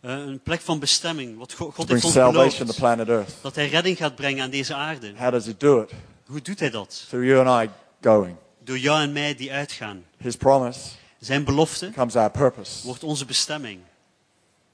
Eh, 0.00 0.10
een 0.10 0.40
plek 0.40 0.60
van 0.60 0.78
bestemming. 0.78 1.38
Wat 1.38 1.52
God, 1.52 1.74
God 1.74 1.88
heeft 1.88 2.04
ons 2.04 2.14
beloofd. 2.14 2.76
planet 2.76 3.08
Earth. 3.08 3.32
Dat 3.40 3.54
hij 3.54 3.68
redding 3.68 3.96
gaat 3.96 4.14
brengen 4.14 4.42
aan 4.42 4.50
deze 4.50 4.74
aarde. 4.74 5.12
How 5.16 5.30
does 5.30 5.46
he 5.46 5.54
do 5.56 5.80
it? 5.80 5.90
Hoe 6.26 6.42
doet 6.42 6.60
hij 6.60 6.70
dat? 6.70 7.04
Through 7.08 7.26
you 7.26 7.46
and 7.46 7.64
I 7.64 7.70
going. 8.02 8.36
Door 8.64 8.78
jou 8.78 9.02
en 9.02 9.12
mij 9.12 9.34
die 9.34 9.52
uitgaan. 9.52 10.04
His 10.16 10.36
promise 10.36 10.80
Zijn 11.18 11.44
belofte 11.44 11.86
becomes 11.86 12.16
our 12.16 12.30
purpose. 12.30 12.86
wordt 12.86 13.04
onze 13.04 13.24
bestemming. 13.24 13.80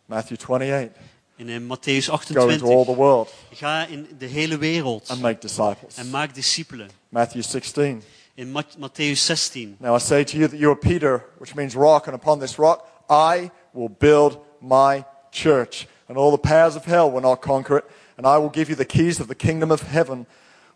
Matthew 0.05 0.39
28. 0.39 1.03
In 1.39 1.51
eh, 1.51 1.59
Matthäus 1.59 2.09
Go 2.33 2.49
into 2.49 2.67
all 2.67 2.85
the 2.85 2.93
world 2.93 3.29
Ga 3.61 3.87
in 3.91 4.07
de 4.19 4.27
hele 4.27 4.57
wereld 4.59 5.03
and 5.11 5.21
make 5.21 5.41
disciples. 5.41 5.99
en 5.99 6.11
maak 6.11 6.35
discipelen. 6.35 6.89
Matthew 7.11 7.43
16. 7.43 8.03
In 8.37 8.53
Mat- 8.53 8.77
Matthäus 8.79 9.19
16. 9.19 9.77
Now 9.81 9.95
I 9.95 9.99
say 9.99 10.25
to 10.25 10.39
you 10.39 10.49
that 10.49 10.57
you 10.59 10.71
are 10.71 10.77
Peter, 10.77 11.25
which 11.39 11.55
means 11.55 11.75
rock, 11.77 12.07
and 12.07 12.15
upon 12.15 12.39
this 12.41 12.59
rock 12.59 12.87
I 13.09 13.51
will 13.73 13.89
build 13.91 14.39
my 14.61 15.05
church, 15.31 15.87
and 16.09 16.17
all 16.17 16.31
the 16.31 16.39
powers 16.39 16.77
of 16.77 16.85
hell 16.87 17.11
will 17.11 17.21
not 17.23 17.41
conquer 17.43 17.79
it, 17.79 17.85
and 18.17 18.27
I 18.27 18.39
will 18.39 18.51
give 18.51 18.69
you 18.71 18.75
the 18.77 18.85
keys 18.87 19.21
of 19.21 19.29
the 19.29 19.35
kingdom 19.35 19.71
of 19.71 19.83
heaven. 19.83 20.27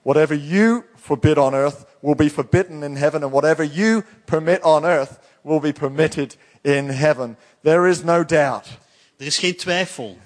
Whatever 0.02 0.34
you 0.34 0.84
forbid 0.96 1.38
on 1.38 1.54
earth 1.54 1.84
will 2.02 2.14
be 2.14 2.28
forbidden 2.28 2.82
in 2.82 2.96
heaven, 2.96 3.22
and 3.22 3.32
whatever 3.32 3.62
you 3.64 4.04
permit 4.26 4.62
on 4.62 4.84
earth 4.84 5.18
will 5.42 5.60
be 5.60 5.72
permitted 5.72 6.36
in 6.64 6.88
heaven. 6.90 7.36
There 7.62 7.86
is 7.86 8.04
no 8.04 8.24
doubt. 8.24 8.66
Er 9.20 9.26
is 9.26 9.38
geen 9.38 9.56
twijfel 9.56 10.16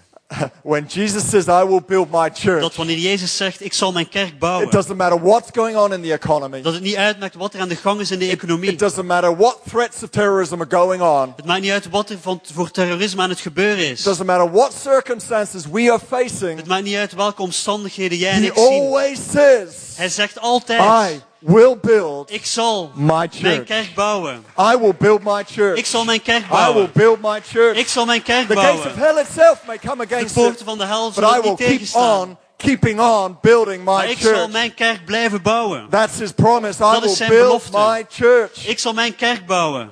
When 0.62 0.86
Jesus 0.88 1.28
says, 1.28 1.48
I 1.48 1.64
will 1.68 1.82
build 1.86 2.10
my 2.10 2.28
dat 2.28 2.38
church, 2.38 2.76
wanneer 2.76 2.98
Jezus 2.98 3.36
zegt, 3.36 3.64
ik 3.64 3.72
zal 3.72 3.92
mijn 3.92 4.08
kerk 4.08 4.38
bouwen. 4.38 4.66
it 4.66 4.72
doesn't 4.72 4.96
matter 4.96 5.22
what's 5.22 5.50
going 5.52 5.76
on 5.76 5.92
in 5.92 6.02
the 6.02 6.12
economy. 6.12 6.62
Dat 6.62 6.72
het 6.72 6.82
niet 6.82 6.96
uitmaakt 6.96 7.34
wat 7.34 7.54
er 7.54 7.60
aan 7.60 7.68
de 7.68 7.76
gang 7.76 8.00
is 8.00 8.10
in 8.10 8.18
de 8.18 8.28
economie. 8.28 8.70
It 8.70 8.78
doesn't 8.78 9.06
matter 9.06 9.36
what 9.36 9.58
threats 9.68 10.02
of 10.02 10.08
terrorism 10.08 10.60
are 10.60 10.70
going 10.70 11.02
on. 11.02 11.32
Het 11.36 11.44
maakt 11.44 11.60
niet 11.60 11.70
uit 11.70 11.90
wat 11.90 12.10
er 12.10 12.18
van, 12.20 12.40
voor 12.52 12.70
terrorisme 12.70 13.22
aan 13.22 13.30
het 13.30 13.40
gebeuren 13.40 13.90
is. 13.90 13.98
It 13.98 14.04
doesn't 14.04 14.26
matter 14.26 14.52
what 14.52 14.72
circumstances 14.82 15.66
we 15.72 15.90
are 15.90 16.00
facing. 16.08 16.56
Het 16.56 16.66
maakt 16.66 16.84
niet 16.84 16.96
uit 16.96 17.14
welke 17.14 17.42
omstandigheden 17.42 18.18
jij 18.18 18.32
en 18.32 18.44
ik 18.44 18.52
zien. 18.54 18.64
always 18.64 19.18
says, 19.32 19.68
Hij 19.96 20.08
zegt 20.08 20.38
altijd, 20.38 20.80
I 21.12 21.22
will 21.46 21.76
build 21.82 22.32
ik 22.32 22.46
zal 22.46 22.90
my 22.94 23.04
mijn 23.06 23.30
church. 23.32 23.64
kerk 23.64 23.94
bouwen. 23.94 24.44
I 24.58 24.76
will 24.78 24.94
build 24.98 25.22
my 25.22 25.38
Ik 25.40 25.46
church. 25.46 25.86
zal 25.86 26.04
mijn 26.04 26.22
kerk 26.22 26.38
I 26.44 26.46
will 26.48 26.56
bouwen. 26.56 26.90
build 26.92 27.20
my 27.20 27.40
church. 27.40 27.76
Ik 27.78 27.88
zal 27.88 28.04
mijn 28.04 28.22
kerk 28.22 28.48
The 28.48 28.54
gates 28.56 28.74
of 28.86 28.94
bouwen. 28.94 29.14
hell 29.14 29.22
itself 29.24 29.66
may 29.66 29.78
come 29.78 30.06
De 30.06 30.14
against 30.14 30.34
poorten 30.34 30.54
it, 30.58 30.62
van 30.64 30.78
de 30.78 30.84
hel 30.84 31.04
but 31.04 31.14
zullen 31.14 31.30
will 31.40 31.48
niet 31.50 31.56
keep 31.58 31.68
tegenstaan. 31.68 32.20
on 32.28 32.36
keeping 32.56 33.00
on 33.00 33.38
building 33.40 33.84
Maar 33.84 34.04
my 34.04 34.10
ik 34.10 34.18
zal 34.18 34.32
church. 34.34 34.50
mijn 34.50 34.74
kerk 34.74 35.04
blijven 35.04 35.42
bouwen. 35.42 35.86
That's 35.90 36.18
his 36.18 36.32
promise. 36.32 36.78
I 36.78 36.86
Dat 36.86 36.94
is 36.96 37.00
will 37.02 37.14
zijn 37.14 37.30
build 37.30 37.46
belofte. 37.46 37.78
my 37.78 38.06
church. 38.10 38.66
Ik 38.66 38.78
zal 38.78 38.92
mijn 38.92 39.16
kerk 39.16 39.46
bouwen. 39.46 39.90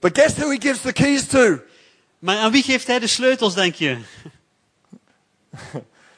But 0.00 0.18
guess 0.18 0.34
who 0.36 0.50
he 0.50 0.56
gives 0.60 0.80
the 0.80 0.92
keys 0.92 1.26
to? 1.26 1.58
Maar 2.18 2.36
aan 2.38 2.50
wie 2.52 2.62
geeft 2.62 2.86
hij 2.86 2.98
de 2.98 3.06
sleutels, 3.06 3.54
denk 3.54 3.74
je? 3.74 3.98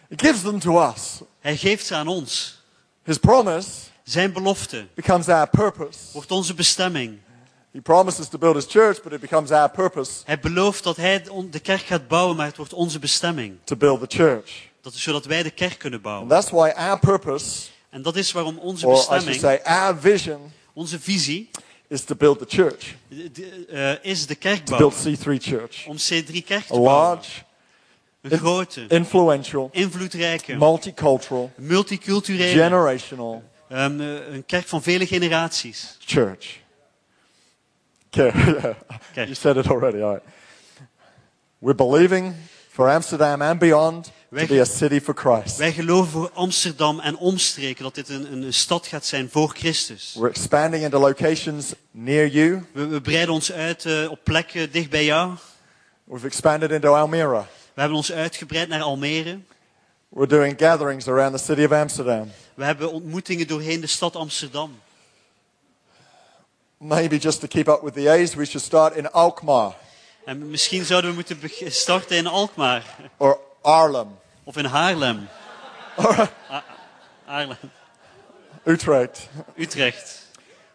He 0.08 0.16
gives 0.16 0.40
them 0.42 0.58
to 0.60 0.80
us. 0.88 1.20
Hij 1.40 1.56
geeft 1.56 1.86
ze 1.86 1.94
aan 1.94 2.08
ons. 2.08 2.55
His 3.06 3.18
promise 3.18 3.68
Zijn 4.04 4.32
belofte 4.32 4.86
becomes 4.94 5.28
our 5.28 5.48
purpose. 5.48 5.98
wordt 6.12 6.30
onze 6.30 6.54
bestemming. 6.54 7.18
He 7.72 7.80
promises 7.80 8.28
to 8.28 8.38
build 8.38 8.54
his 8.54 8.66
church, 8.68 9.02
but 9.02 9.12
it 9.12 9.20
becomes 9.20 9.50
our 9.50 9.70
purpose 9.70 10.10
Hij 10.24 10.38
belooft 10.40 10.84
dat 10.84 10.96
hij 10.96 11.22
de 11.50 11.60
kerk 11.60 11.80
gaat 11.82 12.08
bouwen, 12.08 12.36
maar 12.36 12.46
het 12.46 12.56
wordt 12.56 12.72
onze 12.72 12.98
bestemming. 12.98 13.56
to 13.64 13.76
build 13.76 14.00
the 14.10 14.16
church. 14.16 14.50
Dat 14.80 14.94
is 14.94 15.02
zodat 15.02 15.24
wij 15.24 15.42
de 15.42 15.50
kerk 15.50 15.78
kunnen 15.78 15.98
And 15.98 16.08
bouwen. 16.08 16.28
that's 16.28 16.50
why 16.50 16.70
our 16.76 16.98
purpose, 16.98 17.68
En 17.90 18.02
dat 18.02 18.16
is 18.16 18.32
waarom 18.32 18.58
onze 18.58 18.86
or 18.86 18.92
I 18.94 18.96
bestemming, 18.96 19.40
say 19.40 19.60
our 19.64 19.96
vision, 20.00 20.52
onze 20.72 21.00
visie, 21.00 21.50
is 21.88 22.04
to 22.04 22.14
build 22.14 22.38
the 22.38 22.44
church, 22.48 22.94
de- 23.08 23.30
de- 23.32 23.66
eh, 24.02 24.10
is 24.10 24.26
de 24.26 24.34
kerk 24.34 24.64
to 24.64 24.76
build 24.76 24.94
bouwen. 24.94 25.18
C3 25.18 25.42
Church. 25.42 25.86
Om 25.86 25.96
C3 25.96 26.42
kerk 26.44 26.62
A 26.62 26.66
te 26.66 26.72
bouwen. 26.72 26.92
large, 26.92 27.30
Een 27.38 27.44
grote, 28.30 28.84
influential, 28.88 29.68
invloedrijke, 29.72 30.54
multicultural, 30.56 31.52
multiculturele, 31.56 32.62
generational 32.62 33.42
eh, 33.68 33.84
een 34.30 34.44
kerk 34.46 34.66
van 34.66 34.82
vele 34.82 35.06
generaties. 35.06 35.96
church. 36.00 36.58
Yeah. 38.16 38.74
You 39.14 39.34
said 39.34 39.56
it 39.56 39.68
already. 39.68 40.00
All 40.02 40.12
right. 40.12 40.22
We're 41.58 41.74
believing 41.74 42.34
for 42.70 42.88
Amsterdam 42.88 43.42
and 43.42 43.58
beyond 43.58 44.04
to 44.04 44.10
Wij- 44.28 44.46
be 44.46 44.60
a 44.60 44.64
city 44.64 45.00
for 45.00 45.14
Christ. 45.14 45.56
Wij 45.56 45.72
geloven 45.72 46.10
voor 46.12 46.30
Amsterdam 46.34 47.00
en 47.00 47.16
omstreken 47.16 47.82
dat 47.82 47.94
dit 47.94 48.08
een, 48.08 48.32
een 48.42 48.52
stad 48.54 48.86
gaat 48.86 49.04
zijn 49.04 49.28
voor 49.30 49.48
Christus. 49.56 50.14
We're 50.18 50.28
expanding 50.30 50.82
into 50.84 50.98
locations 50.98 51.74
near 51.90 52.26
you. 52.26 52.64
We, 52.72 52.86
we 52.86 53.00
breiden 53.00 53.34
ons 53.34 53.52
uit 53.52 53.84
eh, 53.84 54.10
op 54.10 54.20
plekken 54.22 54.72
dicht 54.72 54.90
bij 54.90 55.04
jou. 55.04 55.34
We've 56.04 56.26
expanded 56.26 56.70
into 56.70 56.94
Almere. 56.94 57.44
We 57.76 57.82
hebben 57.82 57.98
ons 58.00 58.12
uitgebreid 58.12 58.68
naar 58.68 58.82
Almere. 58.82 59.38
We're 60.08 60.26
doing 60.28 60.58
gatherings 60.58 61.08
around 61.08 61.36
the 61.36 61.44
city 61.44 61.64
of 61.64 61.72
Amsterdam. 61.72 62.30
We 62.54 62.64
hebben 62.64 62.92
ontmoetingen 62.92 63.46
doorheen 63.46 63.80
de 63.80 63.86
stad 63.86 64.16
Amsterdam. 64.16 64.80
Maybe 66.78 67.16
just 67.16 67.40
to 67.40 67.46
keep 67.46 67.68
up 67.68 67.82
with 67.82 67.94
the 67.94 68.10
A's, 68.10 68.34
we 68.34 68.44
should 68.44 68.64
start 68.64 68.96
in 68.96 69.10
Alkmaar 69.12 69.74
En 70.24 70.50
misschien 70.50 70.84
zouden 70.84 71.10
we 71.10 71.16
moeten 71.16 71.72
starten 71.72 72.16
in 72.16 72.26
Alkmaar 72.26 72.84
or 73.16 73.40
Arnhem, 73.62 74.18
of 74.44 74.56
in 74.56 74.64
Haarlem. 74.64 75.28
A- 75.98 76.64
Haarlem, 77.24 77.56
Utrecht. 78.64 79.28
Utrecht. 79.56 80.26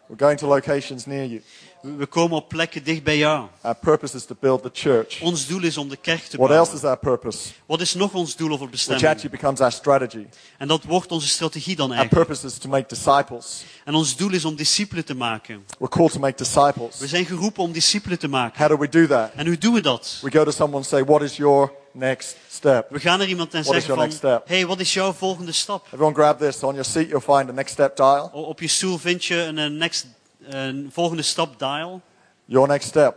We're 0.06 0.24
going 0.26 0.38
to 0.38 0.46
locations 0.46 1.06
near 1.06 1.24
you. 1.24 1.42
We 1.82 1.96
we 1.96 2.06
komen 2.06 2.36
op 2.36 2.48
plekken 2.48 2.84
dicht 2.84 3.02
bij 3.02 3.16
jou. 3.16 3.46
Our 3.60 3.74
purpose 3.74 4.16
is 4.16 4.24
to 4.24 4.36
build 4.40 4.62
the 4.62 4.70
church. 4.72 5.20
Ons 5.22 5.46
doel 5.46 5.62
is 5.62 5.76
om 5.76 5.88
de 5.88 5.96
kerk 5.96 6.22
te 6.24 6.36
What 6.36 6.50
else 6.50 6.70
bouwen. 6.70 6.76
is 6.76 6.84
our 6.84 6.98
purpose? 6.98 7.48
Wat 7.66 7.80
is 7.80 7.94
nog 7.94 8.14
ons 8.14 8.36
doel 8.36 8.50
of 8.50 8.58
Which 8.58 8.70
bestemming? 8.70 9.06
actually 9.08 9.30
becomes 9.30 9.60
our 9.60 9.72
strategy. 9.72 10.26
En 10.58 10.68
dat 10.68 10.84
wordt 10.84 11.10
onze 11.12 11.28
strategie 11.28 11.76
dan 11.76 11.90
Our 11.90 11.98
eigenlijk. 11.98 12.26
purpose 12.26 12.46
is 12.46 12.58
to 12.58 12.68
make 12.68 12.84
disciples. 12.88 13.64
En 13.84 13.94
ons 13.94 14.16
doel 14.16 14.30
is 14.32 14.44
om 14.44 14.56
discipelen 14.56 15.04
te 15.04 15.14
maken. 15.14 15.64
We're 15.78 15.88
called 15.88 16.12
to 16.12 16.18
make 16.20 16.36
We 16.36 16.44
disciples. 16.44 16.98
zijn 16.98 17.24
geroepen 17.24 17.62
om 17.62 17.72
discipelen 17.72 18.18
te 18.18 18.28
maken. 18.28 18.60
How 18.60 18.68
do 18.68 18.78
we 18.78 18.88
do 18.88 19.06
that? 19.06 19.30
En 19.34 19.46
hoe 19.46 19.58
doen 19.58 19.74
we 19.74 19.80
dat? 19.80 20.18
We 20.22 20.30
go 20.30 20.44
to 20.44 20.50
someone 20.50 20.76
and 20.76 20.86
say, 20.86 21.04
What 21.04 21.22
is 21.22 21.36
your 21.36 21.72
next 21.92 22.36
step? 22.48 22.90
We 22.90 23.00
gaan 23.00 23.18
naar 23.18 23.28
iemand 23.28 23.54
en 23.54 23.64
zeggen 23.64 24.10
van, 24.20 24.40
hey, 24.44 24.66
wat 24.66 24.80
is 24.80 24.94
jouw 24.94 25.12
volgende 25.12 25.52
stap? 25.52 25.86
Everyone 25.86 26.14
grab 26.14 26.38
this. 26.38 26.62
On 26.62 26.74
your 26.74 26.84
seat, 26.84 27.08
you'll 27.08 27.20
find 27.20 27.48
a 27.48 27.52
next 27.52 27.72
step 27.72 27.96
dial. 27.96 28.30
Op 28.32 28.60
je 28.60 28.68
stoel 28.68 28.98
vind 28.98 29.24
je 29.24 29.36
een, 29.36 29.56
een 29.56 29.76
next, 29.76 30.06
een 30.48 30.90
volgende 30.92 31.22
stap 31.22 31.58
dial. 31.58 32.00
Your 32.44 32.68
next 32.68 32.88
step. 32.88 33.16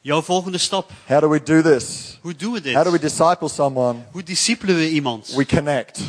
Jouw 0.00 0.22
volgende 0.22 0.58
stap. 0.58 0.90
How 1.06 1.20
do 1.20 1.28
we 1.28 1.42
do 1.42 1.62
this? 1.62 2.18
Hoe 2.20 2.34
doen 2.36 2.52
we 2.52 2.60
dit? 2.60 2.74
How 2.74 2.84
do 2.84 2.90
we 2.90 2.98
disciple 2.98 3.48
someone? 3.48 3.98
Hoe 4.10 4.22
discipelen 4.22 4.76
we 4.76 4.88
iemand? 4.90 5.32
We 5.36 5.46
connect. 5.46 6.00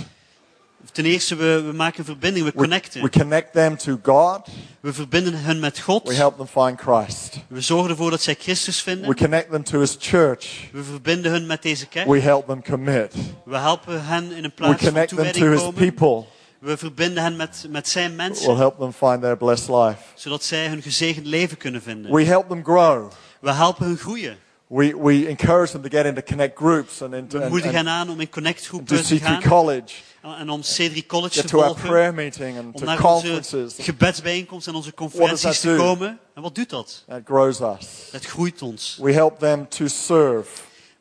Ten 0.91 1.05
eerste, 1.05 1.36
we, 1.36 1.61
we 1.65 1.73
maken 1.73 1.99
een 1.99 2.05
verbinding, 2.05 2.45
we 2.45 2.51
We, 2.51 2.57
connecten. 2.57 3.01
we 3.01 3.09
connect 3.09 3.53
them 3.53 3.77
to 3.77 3.99
God. 4.03 4.47
We 4.79 4.93
verbinden 4.93 5.34
hen 5.41 5.59
met 5.59 5.79
God. 5.79 6.07
We 6.07 6.13
help 6.13 6.38
them 6.38 6.47
find 6.47 6.79
Christ. 6.82 7.38
We 7.47 7.61
zorgen 7.61 7.89
ervoor 7.89 8.09
dat 8.09 8.21
zij 8.21 8.36
Christus 8.39 8.84
We 8.84 8.91
vinden. 8.91 9.15
connect 9.15 9.51
them 9.51 9.63
to 9.63 9.79
His 9.79 9.95
church. 9.99 10.69
We 10.71 10.84
verbinden 10.84 11.32
hen 11.32 11.45
met 11.45 11.61
deze 11.61 11.88
kerk. 11.88 12.07
We 12.07 12.19
help 12.19 12.47
them 12.47 12.63
commit. 12.63 13.13
We 13.45 13.57
helpen 13.57 14.05
hen 14.05 14.23
in 14.32 14.36
een 14.36 14.41
We 14.41 14.49
plaats 14.49 14.84
van 14.84 14.91
connect 14.91 15.15
them 15.15 15.32
to 15.32 15.51
His 15.51 15.61
people. 15.75 16.25
We 16.62 16.78
verbinden 16.78 17.24
hen 17.24 17.36
met, 17.36 17.66
met 17.70 17.88
zijn 17.88 18.07
We'll 18.07 18.16
mensen, 18.16 18.55
help 18.55 18.78
them 18.80 18.93
find 18.93 19.22
their 19.22 19.38
blessed 19.38 19.70
life. 19.70 19.97
zodat 20.16 20.43
zij 20.43 20.68
hun 20.68 20.82
gezegend 20.82 21.26
leven 21.26 21.57
kunnen 21.57 21.82
vinden. 21.82 22.12
We 22.14 22.24
help 22.24 22.49
them 22.49 22.64
grow. 22.64 23.12
We 23.39 23.51
helpen 23.51 23.86
hun 23.86 23.97
groeien. 23.97 24.38
We, 24.68 24.97
we 24.97 25.28
encourage 25.28 25.72
them 25.72 25.82
to 25.82 25.89
get 25.89 26.05
into 26.05 26.22
connect 26.22 26.57
groups 26.57 27.01
and 27.01 27.14
into 27.14 27.39
We 27.39 27.49
moedigen 27.49 27.76
hen 27.76 27.88
aan 27.89 28.09
om 28.09 28.20
in 28.20 28.26
do 28.26 28.32
connectgroepen 28.32 29.03
te 29.03 29.20
C3 29.20 29.24
gaan. 29.24 29.41
College. 29.41 29.93
En 30.22 30.49
om 30.49 30.62
C3 30.62 31.05
College 31.07 31.41
te 31.41 31.47
volgen. 31.47 31.82
prayer 31.82 32.14
meeting 32.14 32.57
and 32.57 32.66
Om 32.66 32.74
to 32.74 32.86
naar 32.86 33.03
onze 33.03 33.72
gebedsbijeenkomsten 33.78 34.72
en 34.72 34.78
onze 34.78 34.93
conferenties 34.93 35.59
te 35.59 35.76
komen. 35.78 36.20
En 36.36 36.41
wat 36.41 36.55
doet 36.55 36.70
dat? 36.70 37.03
That 37.07 37.22
grows 37.26 37.59
us. 37.59 38.09
Dat 38.12 38.26
groeit 38.26 38.62
ons. 38.62 38.97
We 39.01 39.12
help 39.12 39.39
them 39.39 39.70
to 39.70 39.88
serve. 39.88 40.49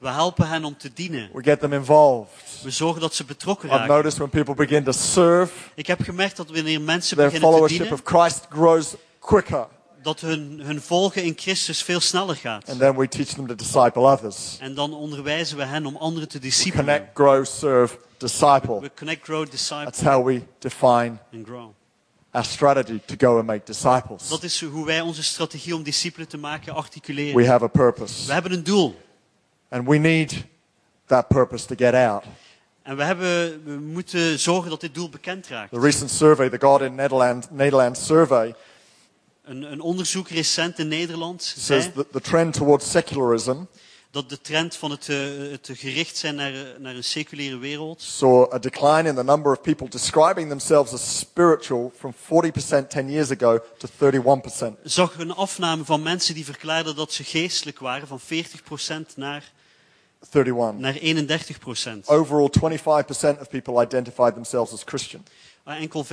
We 0.00 0.08
helpen 0.08 0.48
hen 0.48 0.64
om 0.64 0.76
te 0.76 0.90
dienen. 0.94 1.30
We 1.32 1.42
get 1.42 1.60
them 1.60 1.72
involved. 1.72 2.32
We 2.62 2.70
zorgen 2.70 3.00
dat 3.00 3.14
ze 3.14 3.24
betrokken 3.24 3.68
I've 3.68 3.78
raken. 3.78 3.94
noticed 3.94 4.18
when 4.18 4.30
people 4.30 4.54
begin 4.54 4.84
to 4.84 4.92
serve, 4.92 5.52
Ik 5.74 5.86
heb 5.86 6.02
gemerkt 6.02 6.36
dat 6.36 6.50
wanneer 6.50 6.80
mensen 6.80 7.16
their 7.16 7.30
beginnen 7.30 7.60
te 7.60 7.66
dienen, 7.68 7.92
of 7.92 8.00
Christ 8.04 8.46
grows 8.50 8.94
quicker. 9.18 9.66
dat 10.02 10.20
hun, 10.20 10.60
hun 10.62 10.80
volgen 10.80 11.22
in 11.24 11.32
Christus 11.36 11.82
veel 11.82 12.00
sneller 12.00 12.36
gaat. 12.36 12.68
And 12.68 12.78
then 12.78 12.96
we 12.96 13.08
teach 13.08 13.26
them 13.28 13.46
to 13.46 13.54
disciple 13.54 14.02
others. 14.02 14.56
En 14.60 14.74
dan 14.74 14.94
onderwijzen 14.94 15.56
we 15.56 15.64
hen 15.64 15.86
om 15.86 15.96
anderen 15.96 16.28
te 16.28 16.38
discipelen. 16.38 16.84
Connect, 16.84 17.10
grow, 17.14 17.44
serve, 17.46 17.98
disciple. 18.18 18.80
We 18.80 18.90
connect, 18.96 19.24
grow, 19.24 19.50
disciple 19.50 19.84
That's 19.84 20.00
how 20.00 20.26
we 20.26 20.42
define 20.58 21.12
en 21.32 21.44
grow. 21.44 21.68
our 22.30 22.44
strategy 22.44 23.00
to 23.06 23.14
go 23.18 23.36
and 23.38 23.46
make 23.46 23.62
disciples. 23.64 24.28
Dat 24.28 24.42
is 24.42 24.64
hoe 24.64 24.86
wij 24.86 25.00
onze 25.00 25.22
strategie 25.22 25.74
om 25.74 25.82
discipelen 25.82 26.28
te 26.28 26.38
maken 26.38 26.74
articuleren. 26.74 27.36
We 27.36 27.46
have 27.46 27.64
a 27.64 27.66
We 27.66 27.72
purpose. 27.72 28.32
hebben 28.32 28.52
een 28.52 28.64
doel. 28.64 29.00
And 29.70 29.88
we 29.88 29.98
need 29.98 30.44
that 31.06 31.28
purpose 31.28 31.66
to 31.66 31.74
get 31.74 31.94
out. 31.94 32.24
En 32.82 32.96
we, 32.96 33.02
hebben, 33.02 33.64
we 33.64 33.72
moeten 33.72 34.38
zorgen 34.38 34.70
dat 34.70 34.80
dit 34.80 34.94
doel 34.94 35.08
bekend 35.08 35.48
raakt. 35.48 35.72
The 35.72 35.80
recent 35.80 36.10
survey, 36.10 36.50
the 36.50 36.60
God 36.60 36.80
in 36.80 36.94
Netherlands, 36.94 37.46
Nederland 37.50 37.98
survey, 37.98 38.54
Een, 39.44 39.72
een 39.72 39.80
onderzoek 39.80 40.28
recent 40.28 40.78
in 40.78 40.88
Nederland 40.88 41.42
says 41.42 41.82
zei 41.82 41.92
that 41.94 42.12
the 42.12 42.20
trend 42.20 42.54
towards 42.54 42.90
secularism 42.90 43.56
dat 44.10 44.28
de 44.28 44.40
trend 44.40 44.76
van 44.76 44.90
het, 44.90 45.08
eh, 45.08 45.16
het 45.50 45.70
gericht 45.72 46.16
zijn 46.16 46.34
naar, 46.34 46.52
naar 46.78 46.94
een 46.94 47.04
seculiere 47.04 47.58
wereld 47.58 48.02
saw 48.02 48.52
a 48.52 48.58
decline 48.58 49.08
in 49.08 49.14
the 49.14 49.24
number 49.24 49.52
of 49.52 49.60
people 49.60 49.88
describing 49.88 50.48
themselves 50.48 50.92
as 50.92 51.18
spiritual 51.18 51.92
from 51.98 52.14
40% 52.14 52.90
10 52.90 53.10
years 53.10 53.30
ago 53.30 53.60
to 53.78 53.88
31%. 53.98 54.78
zag 54.82 55.18
een 55.18 55.34
afname 55.34 55.84
van 55.84 56.02
mensen 56.02 56.34
die 56.34 56.44
verklaarden 56.44 56.96
dat 56.96 57.12
ze 57.12 57.24
geestelijk 57.24 57.78
waren 57.78 58.08
van 58.08 58.20
40% 58.20 59.16
naar, 59.16 59.52
31. 60.30 60.78
naar 60.78 60.94
31%. 60.94 62.06
Overall, 62.06 62.50
25% 62.50 63.40
of 63.40 63.48
people 63.48 63.82
identified 63.82 64.34
themselves 64.34 64.72
as 64.72 64.82
Christian. 64.84 65.22
Enkel 65.64 66.04
25% 66.04 66.08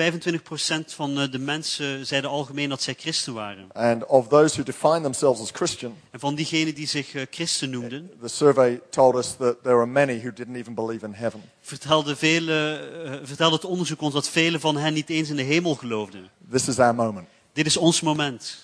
van 0.86 1.20
eh, 1.20 1.32
de 1.32 1.40
mensen 1.40 2.06
zeiden 2.06 2.30
algemeen 2.30 2.70
dat 2.70 2.82
zij 2.82 2.94
christen 2.94 3.34
waren. 3.34 3.70
And 3.74 4.06
of 4.06 4.28
those 4.28 4.54
who 4.56 4.64
define 4.64 5.02
themselves 5.02 5.42
as 5.42 5.52
Christian, 5.52 5.96
En 6.12 6.20
van 6.20 6.36
diegenen 6.36 6.76
die 6.76 6.88
zich 6.88 7.14
eh, 7.14 7.22
christen 7.30 7.70
noemden, 7.70 8.12
the 8.22 8.28
survey 8.28 8.82
told 8.90 9.16
us 9.16 9.36
that 9.38 9.64
there 9.64 9.76
are 9.76 9.86
many 9.86 10.20
who 10.20 10.34
didn't 10.34 10.56
even 10.56 10.74
believe 10.74 11.06
in 11.06 11.14
heaven. 11.14 11.42
vertelde, 11.62 12.16
vele, 12.16 12.76
eh, 13.06 13.14
vertelde 13.24 13.56
het 13.56 13.66
onderzoek 13.66 14.02
ons 14.02 14.14
dat 14.14 14.30
velen 14.30 14.60
van 14.60 14.78
hen 14.78 14.94
niet 14.94 15.10
eens 15.10 15.30
in 15.30 15.36
de 15.36 15.44
hemel 15.44 15.76
geloofden. 15.76 16.30
This 16.52 16.68
is 16.68 16.80
our 16.80 16.96
moment. 16.96 17.28
Dit 17.54 17.66
is 17.66 17.78
ons 17.78 18.02
moment. 18.02 18.58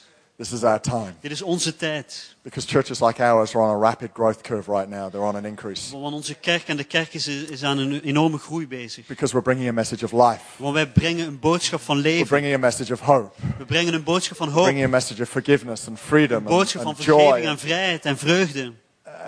This 0.43 0.51
is 0.53 0.63
our 0.63 0.79
time. 0.81 1.13
Dit 1.21 1.31
is 1.31 1.41
onze 1.41 1.75
tijd. 1.75 2.35
Because 2.41 2.67
churches 2.67 2.99
like 2.99 3.23
ours 3.23 3.55
are 3.55 3.63
on 3.63 3.69
a 3.75 3.77
rapid 3.77 4.09
growth 4.13 4.41
curve 4.41 4.71
right 4.71 4.89
now. 4.89 5.09
They're 5.11 5.23
on 5.25 5.35
an 5.35 5.45
increase. 5.45 5.97
Want 5.97 6.13
onze 6.13 6.33
kerk 6.33 6.67
en 6.67 6.77
de 6.77 6.83
kerk 6.83 7.13
is, 7.13 7.27
is 7.27 7.63
aan 7.63 7.77
een 7.77 8.01
enorme 8.01 8.37
groei 8.37 8.67
bezig. 8.67 9.05
Because 9.07 9.33
we're 9.33 9.43
bringing 9.43 9.69
a 9.69 9.71
message 9.73 10.03
of 10.05 10.11
life. 10.11 10.41
Want 10.55 10.73
wij 10.73 10.87
brengen 10.87 11.27
een 11.27 11.39
boodschap 11.39 11.81
van 11.81 11.95
We're 12.01 12.09
leven. 12.09 12.27
bringing 12.27 12.53
a 12.55 12.57
message 12.57 12.93
of 12.93 12.99
hope. 12.99 13.31
We 13.57 13.65
brengen 13.65 13.93
een 13.93 14.03
boodschap 14.03 14.37
van 14.37 14.45
We're 14.47 14.55
hoop. 14.57 14.65
bringing 14.67 14.87
a 14.87 14.89
message 14.97 15.21
of 15.21 15.29
forgiveness 15.29 15.87
and 15.87 15.99
freedom 15.99 16.37
Een 16.37 16.45
and, 16.47 16.55
boodschap 16.57 16.81
van 16.81 16.91
and 16.91 17.03
vergeving 17.03 17.35
joy 17.37 17.49
en 17.51 17.59
vrijheid 17.59 18.05
en 18.05 18.17
vreugde. 18.17 18.73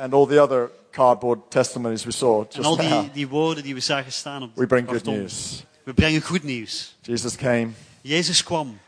and 0.02 0.14
all 0.14 0.26
the 0.28 0.42
other 0.42 0.70
cardboard 0.92 1.40
testimonies 1.50 2.04
we 2.04 2.12
saw 2.12 2.40
En 2.40 2.48
just 2.50 2.68
al 2.68 2.76
now. 2.76 2.90
die, 3.02 3.12
die 3.14 3.28
woorden 3.28 3.64
die 3.64 3.74
we 3.74 3.80
zagen 3.80 4.12
staan 4.12 4.44
op 4.44 4.50
We 4.56 4.66
bring 4.68 4.88
good 4.88 5.02
karton. 5.02 5.20
news. 5.22 5.64
We 5.84 5.94
brengen 5.94 6.22
goed 6.22 6.44
nieuws. 6.44 6.96
Jesus 7.02 7.36
came 7.36 7.68
Jezus 8.02 8.44
kwam 8.44 8.80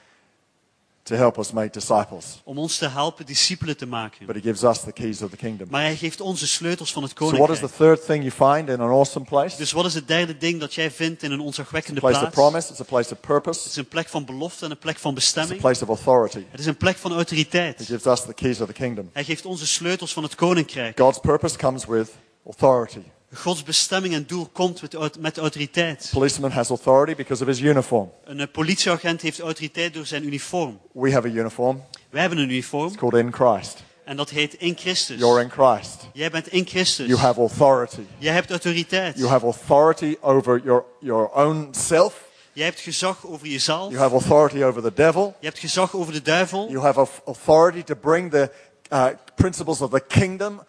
to 1.07 1.15
help 1.15 1.37
us 1.37 1.51
make 1.51 1.69
disciples, 1.69 2.41
om 2.43 2.57
ons 2.57 2.77
te 2.77 2.87
helpen 2.87 3.25
discipelen 3.25 3.77
te 3.77 3.85
maken. 3.85 4.25
but 4.25 4.35
he 4.35 4.41
gives 4.41 4.63
us 4.63 4.79
the 4.79 4.91
keys 4.91 5.21
of 5.21 5.29
the 5.29 5.37
kingdom. 5.37 5.67
Maar 5.69 5.81
hij 5.81 5.95
geeft 5.95 6.21
ons 6.21 6.39
de 6.39 6.45
sleutels 6.47 6.91
van 6.91 7.03
het 7.03 7.11
So, 7.17 7.25
what 7.25 7.49
is 7.49 7.59
the 7.59 7.67
koninkrijk. 7.67 7.95
third 7.97 8.05
thing 8.05 8.33
you 8.33 8.55
find 8.55 8.69
in 8.69 8.79
an 8.81 8.89
awesome 8.89 9.25
place? 9.25 9.57
Dus 9.57 9.71
wat 9.71 9.85
is 9.85 9.93
het 9.93 10.07
derde 10.07 10.37
ding 10.37 10.59
dat 10.59 10.73
jij 10.73 10.91
vindt 10.91 11.23
in 11.23 11.31
een 11.31 11.39
ontzagwekkende 11.39 11.99
A 11.99 12.03
place 12.03 12.15
of 12.25 12.31
plaats? 12.31 12.35
promise, 12.49 12.69
it's 12.71 12.79
a 12.79 12.83
place 12.83 13.03
of 13.11 13.17
Het 13.17 13.21
purpose, 13.27 13.67
is 13.69 13.75
een 13.75 13.87
plek 13.87 14.07
van 14.09 14.25
belofte 14.25 14.65
en 14.65 14.71
een 14.71 14.77
plek 14.77 14.97
van 14.97 15.11
it's 15.15 15.21
a 15.21 15.25
bestemming. 15.25 15.61
place 15.61 15.81
of 15.81 15.87
authority. 15.89 16.43
Het 16.51 16.59
is 16.59 16.65
een 16.65 16.77
plek 16.77 16.97
van 16.97 17.11
He 17.11 17.17
autoriteit. 17.17 17.81
gives 17.85 18.05
us 18.05 18.21
the 18.21 18.33
keys 18.33 18.59
of 18.61 18.67
the 18.67 18.73
kingdom. 18.73 19.09
Hij 19.13 19.23
geeft 19.23 19.45
ons 19.45 19.59
de 19.59 19.65
sleutels 19.65 20.13
van 20.13 20.23
het 20.23 20.35
koninkrijk. 20.35 20.99
God's 20.99 21.19
purpose 21.19 21.57
comes 21.57 21.85
with 21.85 22.09
authority. 22.45 23.01
Gods 23.37 23.63
bestemming 23.63 24.13
en 24.13 24.25
doel 24.27 24.47
komt 24.51 24.81
met, 24.81 25.19
met 25.19 25.37
autoriteit. 25.37 26.09
Policeman 26.11 26.51
has 26.51 26.69
authority 26.69 27.15
because 27.15 27.41
of 27.43 27.47
his 27.49 27.59
uniform. 27.59 28.11
Een 28.25 28.39
eh, 28.39 28.47
politieagent 28.51 29.21
heeft 29.21 29.39
autoriteit 29.39 29.93
door 29.93 30.05
zijn 30.05 30.25
uniform. 30.25 30.79
We 30.91 31.11
have 31.13 31.27
a 31.27 31.31
uniform. 31.31 31.83
Wij 32.09 32.21
hebben 32.21 32.39
een 32.39 32.49
uniform 32.49 32.87
It's 32.87 32.95
called 32.97 33.13
in 33.25 33.33
Christ. 33.33 33.83
en 34.05 34.17
dat 34.17 34.29
heet 34.29 34.53
in 34.53 34.75
Christus. 34.77 35.19
You're 35.19 35.41
in 35.41 35.49
Christ. 35.49 36.07
Jij 36.13 36.29
bent 36.29 36.47
in 36.47 36.65
Christus. 36.67 37.07
You 37.07 37.19
have 37.19 37.39
authority. 37.39 38.01
Jij 38.17 38.33
hebt 38.33 38.49
autoriteit. 38.49 39.17
You 39.17 39.29
have 39.29 39.45
authority 39.45 40.15
over 40.21 40.61
your, 40.63 40.83
your 40.99 41.29
own 41.33 41.67
self. 41.71 42.25
Jij 42.53 42.65
hebt 42.65 42.79
gezag 42.79 43.25
over 43.27 43.47
jezelf. 43.47 43.89
You 43.91 44.01
have 44.01 44.13
authority 44.13 44.63
over 44.63 44.81
the 44.81 44.93
devil. 44.93 45.35
Je 45.39 45.45
hebt 45.47 45.59
gezag 45.59 45.95
over 45.95 46.13
de 46.13 46.21
duivel. 46.21 46.67
You 46.69 46.79
have 46.83 46.99
au- 46.99 47.07
authority 47.25 47.83
to 47.83 47.95
bring 47.95 48.31
the 48.31 48.51
uh, 48.93 49.05
principles 49.35 49.81
of 49.81 49.89
the 49.89 50.03
kingdom 50.07 50.61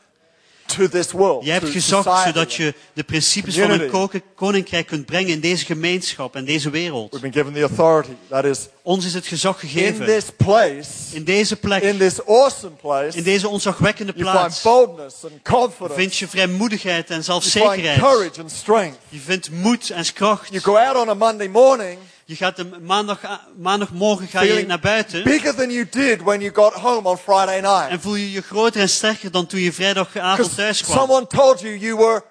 to 0.76 0.88
this 0.88 1.10
world. 1.12 1.44
Jij 1.44 1.54
hebt 1.54 1.66
society. 1.82 2.24
zodat 2.26 2.54
je 2.54 2.74
de 2.92 3.02
principes 3.04 3.54
van 3.58 3.70
een 3.70 3.90
Community. 3.90 4.18
ko- 4.18 4.28
koninkrijk 4.34 4.86
kunt 4.86 5.06
brengen 5.06 5.30
in 5.30 5.40
deze 5.40 5.64
gemeenschap 5.64 6.34
en 6.36 6.44
deze 6.44 6.70
wereld. 6.70 7.10
We've 7.10 7.22
been 7.28 7.32
given 7.44 7.52
the 7.52 7.60
authority. 7.62 8.10
That 8.28 8.44
is, 8.44 8.58
Ons 8.82 9.04
is 9.04 9.14
het 9.14 9.26
gezag 9.26 9.62
in 9.62 9.68
gegeven. 9.68 10.06
this 10.06 10.24
place, 10.36 10.88
In 11.12 11.24
deze 11.24 11.56
plek, 11.56 11.82
in 11.82 11.98
this 11.98 12.26
awesome 12.26 12.74
place, 12.80 13.16
in 13.16 13.22
deze 13.22 13.48
ontzagwekkende 13.48 14.12
you 14.16 14.24
find 14.24 14.38
plaats, 14.38 14.62
boldness 14.62 15.14
and 15.24 15.32
confidence. 15.42 15.94
vind 15.94 16.16
je 16.16 16.28
vrijmoedigheid 16.28 17.10
en 17.10 17.20
You 17.20 17.22
find 17.22 17.24
zelfzekerheid. 17.24 17.98
courage 17.98 18.40
and 18.40 18.50
strength. 18.50 18.98
Je 19.08 19.18
vindt 19.18 19.50
moed 19.50 19.90
en 19.90 20.12
kracht. 20.12 20.48
You 20.50 20.62
go 20.62 20.76
out 20.76 20.96
on 20.96 21.08
a 21.08 21.14
Monday 21.14 21.48
morning 21.48 21.98
Je 22.28 22.36
gaat 22.36 22.58
een 22.58 22.74
maandag, 22.82 23.20
maandagmorgen 23.56 24.26
ga 24.26 24.40
je 24.40 24.66
naar 24.66 24.80
buiten 24.80 25.24
bigger 25.24 25.54
than 25.54 25.70
you 25.70 25.88
did 25.90 26.22
when 26.22 26.40
you 26.40 26.54
got 26.54 26.72
home 26.72 27.08
on 27.08 27.18
Friday 27.18 27.60
night. 27.60 27.88
en 27.88 28.00
voel 28.00 28.14
je 28.14 28.30
je 28.30 28.42
groter 28.42 28.80
en 28.80 28.88
sterker 28.88 29.30
dan 29.30 29.46
toen 29.46 29.60
je 29.60 29.72
vrijdagavond 29.72 30.54
thuis 30.54 30.82
kwam. 30.82 30.98
someone 30.98 31.26
told 31.26 31.60
you 31.60 31.78
you 31.78 31.96
were, 31.96 32.22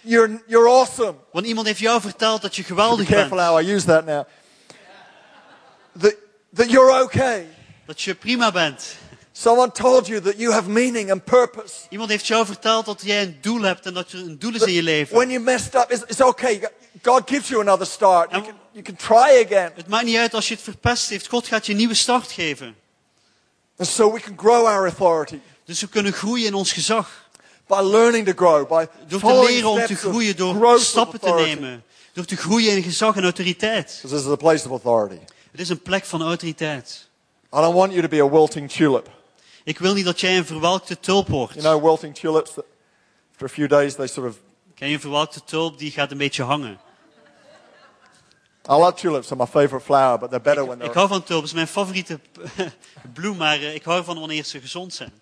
you're, 0.00 0.42
you're 0.46 0.68
awesome. 0.68 1.14
Want 1.32 1.46
iemand 1.46 1.66
heeft 1.66 1.78
jou 1.78 2.00
verteld 2.00 2.42
dat 2.42 2.56
je 2.56 2.62
geweldig 2.62 3.06
careful 3.06 3.36
bent. 3.36 3.48
how 3.48 3.60
I 3.60 3.72
use 3.72 3.86
that 3.86 4.04
now. 4.04 4.24
That, 5.98 6.14
that 6.54 6.70
you're 6.70 7.02
okay. 7.02 7.46
Dat 7.86 8.02
je 8.02 8.14
prima 8.14 8.52
bent. 8.52 8.96
Someone 9.32 9.72
told 9.72 10.06
you 10.06 10.20
that 10.20 10.34
you 10.36 10.52
have 10.52 10.68
meaning 10.68 11.10
and 11.10 11.24
purpose. 11.24 11.74
Iemand 11.88 12.10
heeft 12.10 12.26
jou 12.26 12.46
verteld 12.46 12.84
dat 12.84 13.02
jij 13.04 13.22
een 13.22 13.38
doel 13.40 13.62
hebt 13.62 13.86
en 13.86 13.94
dat 13.94 14.12
er 14.12 14.18
een 14.18 14.38
doel 14.38 14.54
is 14.54 14.62
in 14.62 14.72
je 14.72 14.82
leven. 14.82 15.16
when 15.16 15.30
you 15.30 15.42
messed 15.42 15.74
up, 15.74 15.90
it's, 15.90 16.02
it's 16.06 16.20
okay. 16.20 16.68
God 17.02 17.22
gives 17.26 17.48
you 17.48 17.60
another 17.60 17.86
start. 17.86 18.30
You 18.30 18.42
can, 18.42 18.54
you 18.74 18.82
can 18.82 18.96
try 18.96 19.44
again. 19.44 19.72
Het 19.74 19.88
maakt 19.88 20.04
niet 20.04 20.16
uit 20.16 20.34
als 20.34 20.48
je 20.48 20.54
het 20.54 20.62
verpest 20.62 21.08
heeft. 21.08 21.28
God 21.28 21.46
gaat 21.46 21.66
je 21.66 21.72
een 21.72 21.78
nieuwe 21.78 21.94
start 21.94 22.32
geven. 22.32 22.76
And 23.76 23.88
so 23.88 24.12
we 24.12 24.20
can 24.20 24.38
grow 24.38 24.66
our 24.66 24.84
authority 24.84 25.38
Dus 25.64 25.80
we 25.80 25.88
kunnen 25.88 26.12
groeien 26.12 26.46
in 26.46 26.54
ons 26.54 26.72
gezag. 26.72 27.28
by 27.66 27.80
learning 27.80 28.26
to 28.26 28.32
grow, 28.36 28.68
by 28.68 28.86
Door 29.08 29.20
te 29.20 29.44
leren 29.46 29.68
om 29.68 29.86
te 29.86 29.94
groeien, 29.94 30.36
door 30.36 30.80
stappen 30.80 31.20
te 31.20 31.30
nemen. 31.30 31.84
Door 32.12 32.24
te 32.24 32.36
groeien 32.36 32.76
in 32.76 32.82
gezag 32.82 33.16
en 33.16 33.22
autoriteit. 33.22 33.98
This 34.00 34.12
is 34.12 34.26
a 34.26 34.36
place 34.36 34.64
of 34.64 34.70
authority. 34.70 35.20
Het 35.50 35.60
is 35.60 35.68
een 35.68 35.82
plek 35.82 36.04
van 36.04 36.22
autoriteit. 36.22 37.08
I 37.52 37.60
don't 37.60 37.74
want 37.74 37.92
you 37.92 38.02
to 38.02 38.08
be 38.08 38.22
a 38.22 38.30
wilting 38.30 38.70
tulip. 38.70 39.08
Ik 39.64 39.78
wil 39.78 39.94
niet 39.94 40.04
dat 40.04 40.20
jij 40.20 40.36
een 40.36 40.46
verwelkte 40.46 41.00
tulp 41.00 41.28
wordt. 41.28 41.54
You 41.54 41.64
know, 41.66 41.82
wilting 41.82 42.14
tulips, 42.14 42.50
after 43.30 43.46
a 43.46 43.48
few 43.48 43.68
days 43.68 43.94
they 43.94 44.06
sort 44.06 44.28
of. 44.28 44.36
Ken 44.74 44.88
je 44.88 44.94
een 44.94 45.00
verwelkte 45.00 45.44
tulp? 45.44 45.78
Die 45.78 45.90
gaat 45.90 46.10
een 46.10 46.18
beetje 46.18 46.42
hangen. 46.42 46.80
I 48.68 48.72
love 48.76 48.94
tulips, 48.94 49.28
they're 49.28 49.36
my 49.38 49.46
favorite 49.46 49.84
flower, 49.84 50.18
but 50.18 50.30
they're 50.30 50.42
better 50.42 50.64
when 50.66 50.76
Ik 50.80 50.82
they're. 50.84 50.94
hou 50.94 51.08
van 51.08 51.22
tulpen. 51.22 51.54
Mijn 51.54 51.66
favoriete 51.66 52.20
bloem, 53.14 53.36
maar 53.36 53.56
eh, 53.58 53.74
ik 53.74 53.84
hou 53.84 53.98
ervan 53.98 54.18
wanneer 54.18 54.44
ze 54.44 54.60
gezond 54.60 54.94
zijn. 54.94 55.12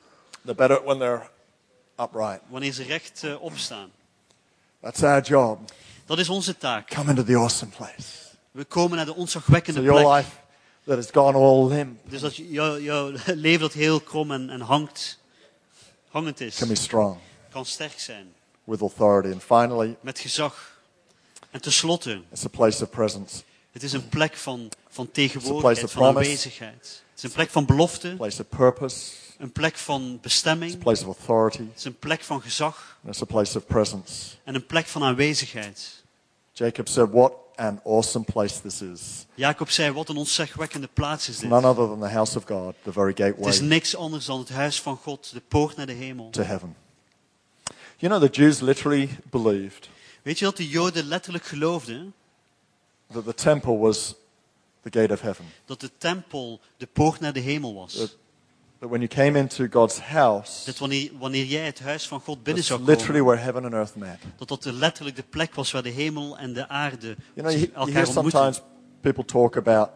The 0.47 0.55
better 0.55 0.83
when 0.85 0.99
they're 0.99 1.29
upright. 2.01 2.41
wanneer 2.49 2.73
ze 2.73 2.83
recht 2.83 3.25
eh, 3.25 3.43
opstaan. 3.43 3.91
That's 4.81 5.03
our 5.03 5.21
job. 5.23 5.59
Dat 6.07 6.19
is 6.19 6.29
onze 6.29 6.57
taak. 6.59 6.89
Come 6.95 7.11
into 7.11 7.25
the 7.25 7.37
awesome 7.37 7.71
place. 7.77 8.09
We 8.51 8.65
komen 8.65 8.97
naar 8.97 9.07
de 9.07 9.13
So 9.13 9.19
ontzagwekkende 9.19 9.83
your 9.83 10.03
plek. 10.03 10.17
life 10.17 10.31
that 10.87 10.97
has 10.97 11.09
gone 11.13 11.39
all 11.39 11.69
limp 11.69 11.99
Dus 12.11 12.21
dat 12.21 12.37
je- 12.37 12.49
jouw, 12.51 12.79
jouw 12.79 13.13
leven 13.47 13.61
dat 13.61 13.73
heel 13.73 14.01
krom 14.01 14.31
en, 14.33 14.51
en 14.51 14.61
hangt, 14.61 15.19
hangend 16.11 16.41
is, 16.41 16.57
can 16.59 16.69
be 16.69 16.75
strong 16.75 17.17
kan 17.51 17.65
sterk 17.67 17.99
zijn. 18.01 18.33
with 18.65 18.81
authority. 18.81 19.33
And 19.33 19.43
finally, 19.43 19.97
Met 20.01 20.19
gezag. 20.19 20.71
En 21.53 21.61
tenslotte, 21.61 22.23
it's 22.31 22.45
a 22.45 22.49
place 22.49 22.83
of 22.83 22.91
presence, 22.91 23.43
het 23.71 23.83
is 23.83 23.93
een 23.93 24.09
plek 24.09 24.37
van, 24.37 24.69
van 24.89 25.11
tegenwoordigheid, 25.11 25.79
van 25.79 25.89
promise. 25.89 26.19
aanwezigheid. 26.19 27.03
Het 27.11 27.17
is 27.17 27.23
een 27.23 27.33
plek 27.33 27.51
van 27.51 27.67
belofte, 27.67 28.11
a 28.11 28.15
place 28.15 28.41
of 28.41 28.49
purpose, 28.49 29.13
een 29.39 29.53
plek 29.53 29.77
van 29.77 30.03
it's 30.03 30.15
a 30.15 30.21
bestemming, 30.21 30.79
place 30.79 31.07
of 31.07 31.19
authority, 31.19 31.69
het 31.69 31.79
is 31.79 31.85
een 31.85 31.99
plek 31.99 32.23
van 32.23 32.43
gezag 32.43 32.99
and 33.03 33.13
it's 33.13 33.23
a 33.23 33.25
place 33.25 33.59
of 33.59 33.67
presence. 33.67 34.37
en 34.45 34.55
een 34.55 34.67
plek 34.67 34.87
van 34.87 35.03
aanwezigheid. 35.03 36.05
Jacob 36.53 36.89
said, 36.89 37.11
What 37.11 37.33
an 37.57 37.81
awesome 37.85 38.25
place 38.25 38.61
this 38.61 38.83
is. 38.83 39.27
Jacob 39.35 39.71
zei, 39.71 39.93
wat 39.93 40.09
een 40.09 40.17
ontzagwekkende 40.17 40.89
plaats 40.93 41.29
is 41.29 41.39
dit. 41.39 41.49
None 41.49 41.69
other 41.69 41.87
than 41.87 42.01
the 42.01 42.09
house 42.09 42.37
of 42.37 42.45
God, 42.45 42.75
the 42.83 42.93
very 42.93 43.13
Het 43.17 43.19
is 43.19 43.35
gateway 43.35 43.69
niks 43.69 43.97
anders 43.97 44.25
dan 44.25 44.39
het 44.39 44.49
huis 44.49 44.81
van 44.81 44.97
God, 44.97 45.33
de 45.33 45.43
poort 45.49 45.77
naar 45.77 45.87
de 45.87 45.93
hemel. 45.93 46.31
to 46.31 46.43
heaven. 46.43 46.77
You 47.97 48.13
know, 48.13 48.31
the 48.31 48.41
Jews 48.41 48.61
literally 48.61 49.09
believed 49.31 49.89
Weet 50.23 50.39
je 50.39 50.45
dat 50.45 50.57
de 50.57 50.69
Joden 50.69 51.05
letterlijk 51.05 51.45
geloofden 51.45 52.15
that 53.13 53.25
the 53.25 53.35
temple 53.35 53.77
was 53.79 54.15
the 54.83 54.99
gate 55.01 55.13
of 55.13 55.21
heaven. 55.21 55.45
dat 55.65 55.81
de 55.81 55.91
tempel 55.99 56.61
de 56.77 56.87
poort 56.93 57.21
naar 57.21 57.33
de 57.33 57.41
hemel 57.41 57.75
was? 57.75 57.95
Dat- 57.95 58.17
That 58.79 58.91
when 58.91 59.03
you 59.03 59.15
came 59.15 59.39
into 59.39 59.67
God's 59.71 59.99
house, 59.99 60.65
Dat 60.65 60.79
wanneer, 60.79 61.11
wanneer 61.19 61.45
jij 61.45 61.67
het 61.67 61.81
huis 61.81 62.09
van 62.09 62.21
God 62.21 62.43
binnen 62.43 62.65
zou 62.65 62.81
literally 62.81 63.21
komen, 63.21 63.25
where 63.25 63.41
heaven 63.43 63.65
and 63.65 63.73
earth 63.73 63.97
met. 63.97 64.19
dat 64.37 64.49
dat 64.49 64.65
letterlijk 64.65 65.17
de 65.17 65.23
plek 65.31 65.55
was 65.55 65.71
waar 65.73 65.83
de 65.83 65.89
hemel 65.89 66.39
en 66.39 66.53
de 66.53 66.69
aarde 66.69 67.07
You 67.07 67.17
know, 67.35 67.51
you, 67.51 67.59
zich 67.59 67.69
you 67.75 67.91
hear 67.91 67.97
elkaar 67.97 68.07
ontmoeten. 68.07 68.31
sometimes 68.41 68.61
people 69.01 69.25
talk 69.25 69.57
about 69.57 69.89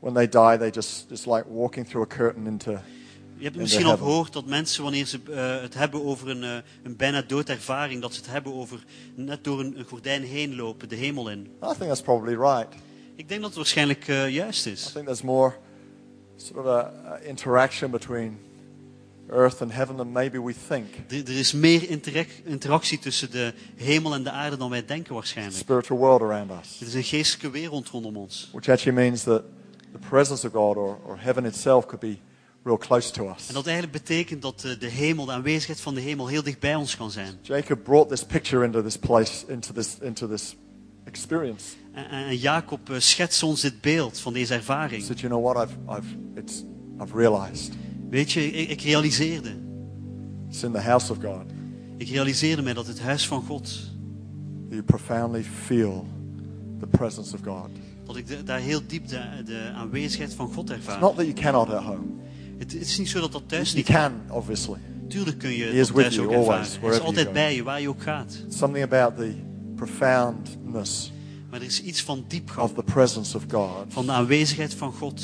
when 0.00 0.14
they 0.14 0.28
die, 0.28 0.58
they 0.58 0.70
just, 0.70 1.06
it's 1.10 1.24
like 1.26 1.44
walking 1.48 1.88
through 1.88 2.12
a 2.12 2.16
curtain 2.16 2.46
into. 2.46 2.78
Je 3.38 3.44
hebt 3.44 3.56
misschien 3.56 3.84
al 3.86 3.96
gehoord 3.96 4.32
dat 4.32 4.46
mensen, 4.46 4.82
wanneer 4.82 5.06
ze 5.06 5.20
eh, 5.30 5.60
het 5.60 5.74
hebben 5.74 6.04
over 6.04 6.28
een, 6.28 6.42
eh, 6.44 6.56
een 6.82 6.96
bijna 6.96 7.22
doodervaring, 7.22 8.02
dat 8.02 8.14
ze 8.14 8.20
het 8.20 8.30
hebben 8.30 8.54
over 8.54 8.84
net 9.14 9.44
door 9.44 9.60
een, 9.60 9.78
een 9.78 9.84
gordijn 9.84 10.22
heen 10.22 10.56
lopen, 10.56 10.88
de 10.88 10.96
hemel 10.96 11.30
in. 11.30 11.40
I 11.40 11.66
think 11.66 11.76
that's 11.78 12.02
probably 12.02 12.34
right. 12.34 12.68
Ik 13.16 13.28
denk 13.28 13.40
dat 13.40 13.48
het 13.48 13.58
waarschijnlijk 13.58 14.08
eh, 14.08 14.28
juist 14.28 14.66
I 14.66 14.70
is. 14.70 14.82
think 14.92 15.04
there's 15.04 15.22
more 15.22 15.54
sort 16.36 16.58
of 16.58 16.66
a, 16.66 16.92
a 17.12 17.18
interaction 17.18 17.90
between 17.90 18.38
earth 19.30 19.62
and 19.62 19.72
heaven 19.72 19.96
than 19.96 20.12
maybe 20.12 20.42
we 20.42 20.54
think. 20.68 20.86
Er, 21.08 21.16
er 21.16 21.38
is 21.38 21.52
meer 21.52 21.88
interac- 21.90 22.40
interactie 22.44 22.98
tussen 22.98 23.30
de 23.30 23.52
hemel 23.76 24.14
en 24.14 24.22
de 24.22 24.30
aarde 24.30 24.56
dan 24.56 24.70
wij 24.70 24.84
denken 24.84 25.14
waarschijnlijk. 25.14 25.56
Spiritual 25.56 25.98
world 25.98 26.20
around 26.22 26.50
us, 26.50 26.78
Het 26.78 26.88
is 26.88 26.94
een 26.94 27.04
geestelijke 27.04 27.50
wereld 27.50 27.88
rondom 27.88 28.16
ons. 28.16 28.48
which 28.52 28.68
actually 28.68 28.98
means 29.00 29.22
that 29.22 29.42
the 29.92 29.98
presence 30.08 30.46
of 30.46 30.52
God 30.52 30.76
or, 30.76 30.98
or 31.06 31.16
heaven 31.20 31.44
itself 31.44 31.84
could 31.86 32.00
be 32.00 32.18
real 32.68 32.78
close 32.78 33.10
to 33.12 33.30
us. 33.36 33.48
En 33.48 33.54
dat 33.54 33.66
eigenlijk 33.66 34.04
betekent 34.04 34.42
dat 34.42 34.60
de, 34.60 34.78
de 34.78 34.86
hemel, 34.88 35.24
de 35.24 35.32
aanwezigheid 35.32 35.80
van 35.80 35.94
de 35.94 36.00
hemel, 36.00 36.26
heel 36.26 36.42
dicht 36.42 36.60
bij 36.60 36.74
ons 36.74 36.96
kan 36.96 37.10
zijn. 37.10 37.34
Jacob 37.42 37.84
brought 37.84 38.08
this 38.08 38.24
picture 38.24 38.64
into 38.64 38.82
this 38.82 38.98
place, 38.98 39.44
into 39.48 39.72
this, 39.72 39.96
into 40.00 40.28
this 40.28 40.56
experience. 41.04 41.64
En, 41.92 42.36
Jacob 42.36 42.90
eh, 42.90 42.98
schetst 42.98 43.42
ons 43.42 43.60
dit 43.60 43.80
beeld 43.80 44.18
van 44.18 44.32
deze 44.32 44.52
He 44.52 44.58
ervaring. 44.58 45.02
said, 45.02 45.20
"You 45.20 45.32
know 45.32 45.44
what? 45.54 45.68
I've, 45.68 45.76
I've, 45.98 46.16
it's, 46.40 46.62
I've 47.02 47.16
realized 47.16 47.72
Weet 48.10 48.32
je, 48.32 48.50
ik, 48.52 48.68
ik 48.68 48.80
realiseerde. 48.80 49.56
it's 50.48 50.62
in 50.62 50.72
the 50.72 50.80
house 50.80 51.12
of 51.12 51.18
God 51.22 51.44
Ik 51.96 52.08
realiseerde 52.08 52.62
mij 52.62 52.74
dat 52.74 52.86
het 52.86 53.00
huis 53.00 53.26
van 53.26 53.42
God, 53.42 53.70
you 54.68 54.82
profoundly 54.82 55.44
feel 55.44 56.06
the 56.80 56.86
presence 56.86 57.34
of 57.34 57.40
God. 57.44 57.68
dat 58.06 58.16
ik 58.16 58.26
de- 58.26 58.42
daar 58.42 58.58
heel 58.58 58.80
diep 58.86 59.08
de, 59.08 59.20
de 59.44 59.70
aanwezigheid 59.74 60.34
van 60.34 60.52
God 60.52 60.70
It's 60.70 60.78
ervaar. 60.78 61.00
not 61.00 61.16
that 61.16 61.24
you 61.24 61.32
cannot 61.36 61.68
at 61.70 61.82
home. 61.82 62.06
Het, 62.58 62.72
het 62.72 62.82
is 62.82 62.98
niet 62.98 63.08
zo 63.08 63.20
dat 63.20 63.32
dat 63.32 63.42
thuis 63.46 63.72
You 63.72 63.76
niet 63.76 63.96
can, 63.96 64.36
obviously. 64.36 64.78
Tuurlijk 65.08 65.38
kun 65.38 65.50
je 65.50 65.62
He 65.62 65.64
het 65.64 65.74
is 65.74 65.86
dat 65.86 65.96
thuis 65.96 66.14
you 66.14 66.26
ook 66.26 66.34
always, 66.34 66.74
ervaren. 66.74 66.88
Hij 66.88 66.98
is 66.98 67.04
altijd 67.04 67.32
bij 67.32 67.54
je, 67.54 67.62
waar 67.62 67.80
je 67.80 67.88
ook 67.88 68.02
gaat. 68.02 68.44
Something 68.48 68.84
about 68.84 69.16
the 69.16 69.34
profoundness 69.74 71.12
Maar 71.50 71.60
er 71.60 71.66
is 71.66 71.82
iets 71.82 72.02
van 72.02 72.24
diepgang, 72.28 72.68
of 72.68 72.74
the 72.74 72.82
presence 72.82 73.36
of 73.36 73.44
God 73.50 73.84
van 73.88 74.06
de 74.06 74.12
aanwezigheid 74.12 74.74
van 74.74 74.92
God, 74.92 75.22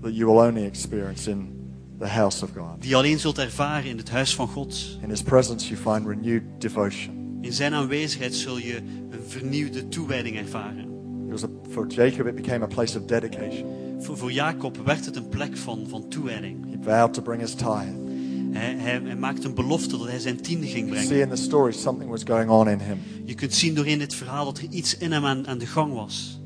that 0.00 0.16
you 0.16 0.26
will 0.26 0.46
only 0.48 0.64
experience 0.64 1.30
in 1.30 1.52
the 1.98 2.06
house 2.06 2.44
of 2.44 2.50
God. 2.56 2.80
die 2.80 2.90
je 2.90 2.96
alleen 2.96 3.18
zult 3.18 3.38
ervaren 3.38 3.90
in 3.90 3.96
het 3.96 4.10
huis 4.10 4.34
van 4.34 4.48
God. 4.48 4.98
In 5.02 5.08
His 5.08 5.22
presence, 5.22 5.68
you 5.68 5.80
find 5.80 6.06
renewed 6.06 6.42
devotion. 6.58 7.38
In 7.40 7.52
zijn 7.52 7.74
aanwezigheid 7.74 8.34
zul 8.34 8.58
je 8.58 8.76
een 9.10 9.22
vernieuwde 9.26 9.88
toewijding 9.88 10.36
ervaren. 10.36 10.86
It 11.24 11.30
was 11.30 11.42
a, 11.42 11.48
for 11.70 11.86
Jacob, 11.86 12.26
it 12.26 12.34
became 12.34 12.64
a 12.64 12.68
place 12.68 12.98
of 12.98 13.04
dedication. 13.04 13.87
Voor, 14.00 14.16
voor 14.16 14.32
Jacob 14.32 14.76
werd 14.84 15.04
het 15.04 15.16
een 15.16 15.28
plek 15.28 15.56
van, 15.56 15.86
van 15.88 16.08
toewijding. 16.08 16.64
He 16.70 16.76
vowed 16.82 17.12
to 17.14 17.22
bring 17.22 17.40
his 17.40 17.50
tithe. 17.54 18.06
Hij, 18.52 18.74
hij, 18.76 19.00
hij 19.04 19.16
maakte 19.16 19.46
een 19.48 19.54
belofte 19.54 19.98
dat 19.98 20.08
hij 20.08 20.18
zijn 20.18 20.40
tiende 20.40 20.66
ging 20.66 20.86
You 20.88 20.96
see 20.98 21.06
brengen. 21.08 21.28
in 21.28 21.34
the 21.34 21.42
story, 21.42 21.72
something 21.72 22.10
was 22.10 22.22
going 22.24 22.50
on 22.50 22.68
in 22.68 22.78
him. 22.78 22.98
Je 23.24 23.34
kunt 23.34 23.54
zien 23.54 23.74
doorheen 23.74 23.98
dit 23.98 24.14
verhaal 24.14 24.44
dat 24.44 24.58
er 24.58 24.64
iets 24.70 24.96
in 24.98 25.12
hem 25.12 25.24
aan, 25.24 25.46
aan 25.46 25.58
de 25.58 25.66
gang 25.66 25.92
was. 25.92 26.40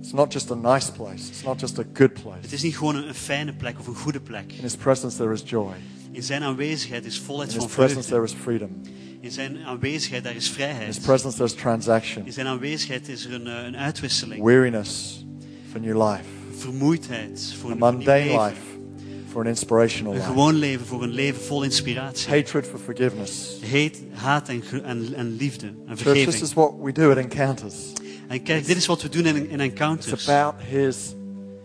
It's 0.00 0.12
not 0.12 0.32
just 0.32 0.50
a 0.50 0.54
nice 0.54 0.92
place. 0.92 1.28
It's 1.28 1.42
not 1.42 1.60
just 1.60 1.78
a 1.78 1.82
good 1.92 2.10
Het 2.12 2.22
place. 2.22 2.54
is 2.54 2.62
niet 2.62 2.76
gewoon 2.76 2.96
een, 2.96 3.08
een 3.08 3.14
fijne 3.14 3.52
plek 3.54 3.78
of 3.78 3.86
een 3.86 3.94
goede 3.94 4.20
plek. 4.20 4.52
In 4.52 4.62
His 4.62 4.76
presence, 4.76 5.16
there 5.16 5.32
is 5.32 5.42
joy. 5.44 5.72
In 6.10 6.22
zijn 6.22 6.42
aanwezigheid 6.42 7.04
is 7.04 7.18
volheid 7.18 7.48
In 7.52 7.54
van 7.58 7.66
His 7.66 7.74
presence, 7.76 8.08
vreugde. 8.08 8.28
there 8.28 8.38
is 8.38 8.42
freedom. 8.44 8.80
In 9.20 9.30
zijn 9.30 9.58
aanwezigheid 9.64 10.24
daar 10.24 10.34
is 10.34 10.38
In 10.44 10.46
His 10.46 10.54
vrijheid. 10.64 11.00
presence, 11.00 11.36
there's 11.36 11.54
transaction. 11.54 12.26
In 12.26 12.32
zijn 12.32 12.46
aanwezigheid 12.46 13.08
is 13.08 13.24
er 13.24 13.32
een, 13.32 13.46
eh, 13.46 13.64
een 13.66 13.76
uitwisseling. 13.76 14.42
Weariness 14.44 15.24
for 15.70 15.80
new 15.80 16.02
life. 16.10 16.22
Vermoeidheid 16.58 17.54
voor 17.60 17.70
A 17.70 17.74
een, 17.74 17.82
een 17.82 17.96
mundane 17.96 18.42
life 18.44 18.60
for 19.30 19.40
an 19.40 19.46
inspirational 19.48 20.12
Een 20.12 20.18
life. 20.18 20.30
gewoon 20.30 20.54
leven 20.54 20.86
voor 20.86 21.02
een 21.02 21.10
leven 21.10 21.42
vol 21.42 21.62
inspiratie. 21.62 22.28
Hatred 22.34 22.66
for 22.66 22.78
forgiveness. 22.78 23.56
Heet, 23.60 24.02
haat 24.12 24.48
en, 24.48 24.62
en, 24.84 25.14
en 25.14 25.36
liefde 25.36 25.66
en 25.66 25.74
Church, 25.86 25.96
this 25.96 26.02
vergeving. 26.02 26.42
is 26.42 26.52
what 26.54 26.72
we 26.82 26.92
do 26.92 27.10
at 27.10 27.16
Encounters. 27.16 27.74
En 28.28 28.42
kijk, 28.42 28.66
dit 28.66 28.76
is 28.76 28.86
wat 28.86 29.02
we 29.02 29.08
doen 29.08 29.26
in, 29.26 29.36
in 29.36 29.44
It's 29.44 29.62
encounters. 29.62 30.28
about 30.28 30.54
His 30.68 31.14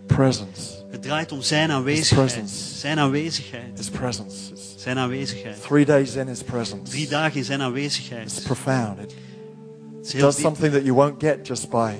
presence. 0.07 0.79
Het 0.91 1.01
draait 1.01 1.31
om 1.31 1.41
zijn 1.41 1.71
aanwezigheid. 1.71 2.49
Zijn 2.49 2.99
aanwezigheid. 2.99 3.77
His 3.77 3.89
presence. 3.89 4.51
It's 4.51 4.73
Zijn 4.77 4.97
aanwezigheid. 4.97 5.61
three 5.61 5.85
days 5.85 6.15
in 6.15 6.27
His 6.27 6.43
presence. 6.43 6.91
Drie 6.91 7.07
dagen 7.07 7.37
in 7.37 7.43
zijn 7.45 7.59
It's 7.59 7.67
aanwezigheid. 7.67 8.41
profound. 8.43 8.99
It 8.99 10.11
heel 10.11 10.21
does 10.21 10.35
diep. 10.35 10.45
something 10.45 10.73
that 10.73 10.81
you 10.83 10.93
won't 10.95 11.23
get 11.23 11.47
just 11.47 11.69
by 11.69 11.93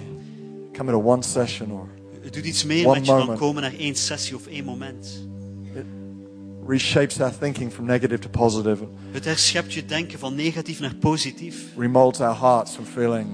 coming 0.73 0.95
to 0.97 1.03
one 1.03 1.23
session 1.23 1.71
or 1.71 1.87
Het 2.32 2.39
doet 2.43 2.49
iets 2.51 2.63
meer 2.63 2.86
One 2.86 2.95
met 2.95 3.05
je 3.05 3.11
dan 3.11 3.38
komen 3.38 3.61
naar 3.61 3.73
één 3.77 3.95
sessie 3.95 4.36
of 4.36 4.47
één 4.47 4.63
moment. 4.65 5.27
it 5.75 5.86
reshapes 6.67 7.19
our 7.21 7.38
thinking 7.38 7.71
from 7.71 7.86
negative 7.86 8.19
to 8.19 8.29
positive 8.29 8.88
Het 9.11 9.25
herschept 9.25 9.73
je 9.73 9.86
denken 9.86 10.19
van 10.19 10.36
negatief 10.36 10.79
naar 10.79 10.95
positief. 10.95 11.65
remolds 11.77 12.19
our 12.19 12.36
hearts 12.36 12.71
from 12.73 12.86
feeling 12.86 13.27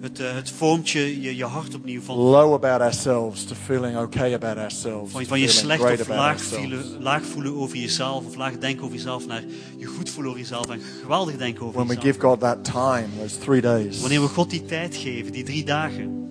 Het, 0.00 0.20
eh, 0.20 0.34
het 0.34 0.50
vormt 0.50 0.90
je, 0.90 1.20
je, 1.20 1.36
je 1.36 1.44
hart 1.44 1.74
opnieuw 1.74 2.00
van, 2.00 2.16
low 2.16 2.52
about 2.54 2.80
ourselves 2.80 3.44
to 3.44 3.54
feeling 3.64 3.98
okay 3.98 4.34
about 4.34 4.56
ourselves. 4.56 5.12
van, 5.12 5.24
van 5.24 5.40
je 5.40 5.48
slecht 5.48 6.00
of 6.00 6.08
laag 6.08 6.40
voelen, 6.40 7.02
laag 7.02 7.24
voelen 7.24 7.56
over 7.56 7.76
jezelf. 7.76 8.26
Of 8.26 8.36
laag 8.36 8.58
denken 8.58 8.84
over 8.84 8.96
jezelf 8.96 9.26
naar 9.26 9.44
je 9.76 9.86
goed 9.86 10.10
voelen 10.10 10.30
over 10.30 10.42
jezelf. 10.42 10.66
En 10.68 10.80
geweldig 11.02 11.36
denken 11.36 11.62
over 11.62 11.74
When 11.74 11.86
we 11.86 11.94
jezelf. 11.94 12.14
give 12.14 12.26
God 12.26 12.40
that 12.40 12.64
time, 12.64 13.06
those 13.20 13.38
three 13.38 13.60
days. 13.60 14.00
Wanneer 14.00 14.20
we 14.20 14.28
God 14.28 14.50
die 14.50 14.64
tijd 14.64 14.96
geven, 14.96 15.32
die 15.32 15.44
drie 15.44 15.64
dagen. 15.64 16.26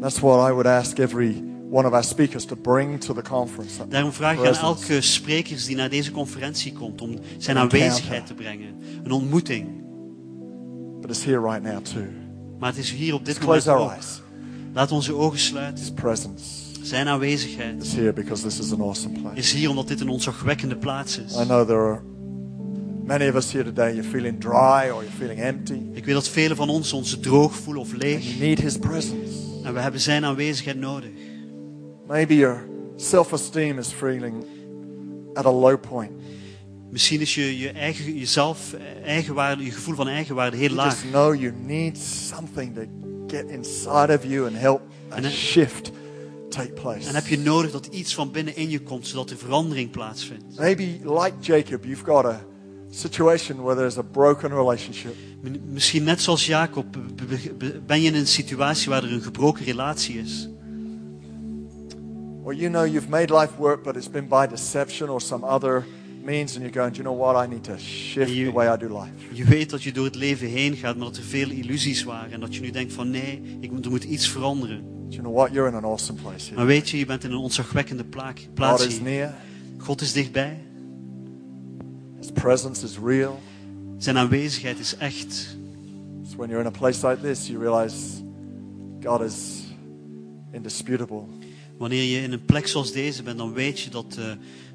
That's 0.00 0.18
what 0.20 0.48
I 0.48 0.52
would 0.52 0.66
ask 0.66 0.98
every 0.98 1.42
one 1.70 1.86
of 1.86 1.92
our 1.92 2.04
speakers 2.04 2.44
to 2.44 2.56
bring 2.56 3.00
to 3.00 3.14
the 3.14 3.22
conference. 3.22 3.86
Daarom 3.88 4.12
vraag 4.12 4.38
ik 4.38 4.46
aan 4.46 4.54
elke 4.54 5.00
spreker 5.00 5.64
die 5.66 5.76
naar 5.76 5.88
deze 5.90 6.10
conferentie 6.10 6.72
komt 6.72 7.00
om 7.00 7.14
zijn 7.38 7.56
aanwezigheid 7.58 8.26
te 8.26 8.34
brengen. 8.34 8.74
Een 9.04 9.10
ontmoeting. 9.12 9.66
But 11.00 11.10
it's 11.10 11.24
here 11.24 11.40
right 11.40 11.62
now 11.62 11.82
too. 11.84 12.04
Maar 12.58 12.68
het 12.70 12.78
is 12.78 12.90
hier 12.92 13.14
op 13.14 13.24
dit 13.24 13.34
Let's 13.34 13.46
moment 13.46 13.62
close 13.64 13.78
our 13.78 13.86
ook. 13.86 13.92
eyes. 13.94 14.20
Laat 14.74 14.92
onze 14.92 15.14
ogen 15.14 15.38
sluiten. 15.38 15.84
His 15.84 15.92
presence 15.92 16.66
Zijn 16.82 17.08
aanwezigheid 17.08 17.82
is 17.82 17.94
here 17.94 18.12
because 18.12 18.42
this 18.42 18.58
is 18.58 18.72
an 18.72 18.80
awesome 18.80 19.20
place. 19.20 19.36
is 19.36 19.52
hier 19.52 19.70
omdat 19.70 19.88
dit 19.88 20.00
een 20.00 20.08
ontzagwekkende 20.08 20.76
plaats 20.76 21.18
is. 21.18 21.32
I 21.40 21.44
know 21.44 21.66
there 21.66 21.78
are 21.80 22.00
many 23.04 23.28
of 23.28 23.34
us 23.34 23.52
here 23.52 23.64
today, 23.64 23.92
you're 23.94 24.08
feeling 24.08 24.40
dry 24.40 24.90
or 24.90 25.02
you're 25.02 25.16
feeling 25.18 25.40
empty. 25.40 25.80
Ik 25.92 26.04
weet 26.04 26.14
dat 26.14 26.28
velen 26.28 26.56
van 26.56 26.68
ons 26.68 26.92
ons 26.92 27.18
droog 27.20 27.54
voelen 27.56 27.82
of 27.82 27.92
And 27.92 28.02
leeg. 28.02 28.24
you 28.24 28.38
need 28.38 28.60
His 28.60 28.78
presence. 28.78 29.46
En 29.68 29.74
we 29.74 29.80
hebben 29.80 30.00
zijn 30.00 30.24
aanwezigheid 30.24 30.76
nodig. 30.78 31.10
Maybe 32.06 32.34
your 32.36 32.68
self 32.96 33.32
esteem 33.32 33.78
is 33.78 33.88
feeling 33.88 34.44
at 35.34 35.44
a 35.46 35.50
low 35.50 35.80
point. 35.80 36.10
Misschien 36.90 37.20
is 37.20 37.34
je, 37.34 37.58
je 37.58 37.70
eigen, 37.70 38.18
jezelf, 38.18 38.72
eh, 38.72 39.02
eigenwaarde, 39.04 39.64
je 39.64 39.70
gevoel 39.70 39.94
van 39.94 40.08
eigenwaarde 40.08 40.56
heel 40.56 40.66
You 40.68 40.76
laag. 40.78 40.92
just 41.00 41.10
know 41.12 41.34
you 41.34 41.52
need 41.52 41.98
something 41.98 42.74
to 42.74 42.80
get 43.26 43.50
inside 43.50 44.12
of 44.18 44.24
you 44.24 44.46
and 44.46 44.56
help 44.56 44.80
a 45.12 45.14
And 45.16 45.24
it- 45.24 45.32
shift 45.32 45.90
take 46.48 46.72
place. 46.72 47.08
En 47.08 47.14
heb 47.14 47.26
je 47.26 47.38
nodig 47.38 47.70
dat 47.70 47.86
iets 47.86 48.14
van 48.14 48.30
binnen 48.30 48.56
in 48.56 48.70
je 48.70 48.80
komt, 48.80 49.06
zodat 49.06 49.30
er 49.30 49.36
verandering 49.36 49.90
plaatsvindt. 49.90 50.58
Maybe, 50.58 50.82
like 51.04 51.32
Jacob, 51.40 51.84
you've 51.84 52.04
got 52.04 52.24
a 52.24 52.40
situation 52.90 53.62
where 53.62 53.76
there's 53.76 53.98
a 53.98 54.02
broken 54.02 54.50
relationship. 54.54 55.14
Misschien 55.68 56.04
net 56.04 56.20
zoals 56.20 56.46
Jacob 56.46 56.86
ben 57.86 58.00
je 58.00 58.08
in 58.08 58.14
een 58.14 58.26
situatie 58.26 58.88
waar 58.88 59.04
er 59.04 59.12
een 59.12 59.22
gebroken 59.22 59.64
relatie 59.64 60.18
is. 60.18 60.48
Or 62.42 62.54
you 62.54 62.70
know 62.70 62.86
you've 62.86 63.08
made 63.08 63.30
life 63.38 63.52
work, 63.58 63.82
but 63.82 63.96
it's 63.96 64.10
been 64.10 64.28
by 64.28 64.46
deception 64.46 65.08
or 65.08 65.20
some 65.20 65.44
other 65.46 65.84
means, 66.24 66.54
and 66.56 66.62
you're 66.64 66.72
going, 66.80 66.96
you 66.96 67.02
know 67.02 67.18
what? 67.18 67.44
I 67.44 67.48
need 67.48 67.64
to 67.64 67.76
shift 67.78 68.32
the 68.32 68.52
way 68.52 68.66
I 68.74 68.76
do 68.76 68.88
life. 69.00 69.12
Je 69.32 69.44
weet 69.44 69.70
dat 69.70 69.82
je 69.82 69.92
door 69.92 70.04
het 70.04 70.14
leven 70.14 70.48
heen 70.48 70.76
gaat, 70.76 70.96
maar 70.96 71.06
dat 71.06 71.16
er 71.16 71.22
veel 71.22 71.50
illusies 71.50 72.02
waren. 72.04 72.32
En 72.32 72.40
dat 72.40 72.54
je 72.54 72.60
nu 72.60 72.70
denkt 72.70 72.92
van 72.92 73.10
nee, 73.10 73.42
ik, 73.60 73.70
moet- 73.70 73.84
er 73.84 73.90
moet 73.90 74.04
iets 74.04 74.28
veranderen. 74.28 74.80
Do 74.80 75.14
you 75.16 75.22
know 75.22 75.34
what? 75.36 75.52
You're 75.52 75.68
in 75.68 75.74
an 75.74 75.84
awesome 75.84 76.20
place 76.20 76.48
Maar 76.54 76.64
here. 76.64 76.66
weet 76.78 76.90
je, 76.90 76.98
je 76.98 77.06
bent 77.06 77.24
in 77.24 77.30
een 77.30 77.36
ontzagwekkende 77.38 78.04
plaak, 78.04 78.38
God 78.38 78.54
plaats 78.54 78.86
is 78.86 79.00
near. 79.00 79.34
God 79.78 80.00
is 80.00 80.12
dichtbij. 80.12 80.58
Presence 82.40 82.84
is 82.84 82.98
real. 82.98 83.40
Zijn 83.96 84.16
aanwezigheid 84.18 84.78
is 84.78 84.96
echt. 84.96 85.56
It's 86.22 86.36
when 86.36 86.48
you're 86.48 86.60
in 86.60 86.66
a 86.66 86.78
place 86.78 87.08
like 87.08 87.22
this, 87.22 87.46
you 87.46 87.58
realize 87.58 88.22
God 89.02 89.20
is 89.20 89.64
indisputable. 90.52 91.22
Wanneer 91.78 92.02
je 92.02 92.22
in 92.22 92.32
een 92.32 92.44
plek 92.44 92.66
zoals 92.66 92.92
deze 92.92 93.22
bent, 93.22 93.38
dan 93.38 93.52
weet 93.52 93.80
je 93.80 93.90
dat, 93.90 94.16
eh, 94.18 94.24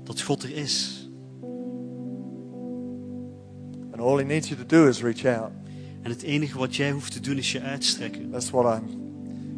dat 0.04 0.22
God 0.22 0.44
er 0.44 0.56
is. 0.56 1.08
And 3.92 4.02
all 4.02 4.18
He 4.18 4.24
needs 4.24 4.48
you 4.48 4.60
to 4.60 4.66
do 4.66 4.88
is 4.88 5.02
reach 5.02 5.26
out. 5.26 5.52
En 6.02 6.10
het 6.10 6.22
enige 6.22 6.58
wat 6.58 6.76
jij 6.76 6.92
hoeft 6.92 7.12
te 7.12 7.20
doen 7.20 7.38
is 7.38 7.52
je 7.52 7.62
uitstrekken. 7.62 8.32
That's 8.32 8.50
what 8.50 8.78
I'm 8.78 8.88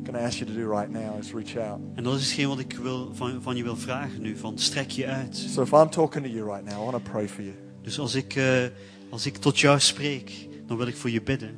going 0.03 0.17
to 0.17 0.23
ask 0.25 0.37
you 0.37 0.51
to 0.51 0.57
do 0.57 0.69
right 0.69 0.91
now 0.91 1.19
is 1.19 1.31
reach 1.31 1.57
out. 1.57 1.79
En 1.95 2.03
dat 2.03 2.15
is 2.15 2.21
hetgeen 2.21 2.47
wat 2.47 2.59
ik 2.59 2.77
wil, 2.81 3.11
van, 3.13 3.41
van 3.41 3.55
je 3.55 3.63
wil 3.63 3.77
vragen 3.77 4.21
nu. 4.21 4.37
Van 4.37 4.57
strek 4.57 4.89
je 4.89 5.07
uit. 5.07 5.35
So 5.35 5.61
if 5.61 5.71
I'm 5.71 5.89
talking 5.89 6.25
to 6.25 6.31
you 6.31 6.51
right 6.51 6.65
now, 6.65 6.73
I 6.73 6.91
want 6.91 7.05
to 7.05 7.11
pray 7.11 7.27
for 7.27 7.43
you. 7.43 7.64
Dus 7.85 7.99
als 7.99 8.15
ik, 8.15 8.35
eh, 8.35 8.63
als 9.09 9.25
ik 9.25 9.35
tot 9.37 9.59
jou 9.59 9.79
spreek, 9.79 10.47
dan 10.67 10.77
wil 10.77 10.87
ik 10.87 10.95
voor 10.95 11.09
je 11.09 11.21
bidden. 11.21 11.49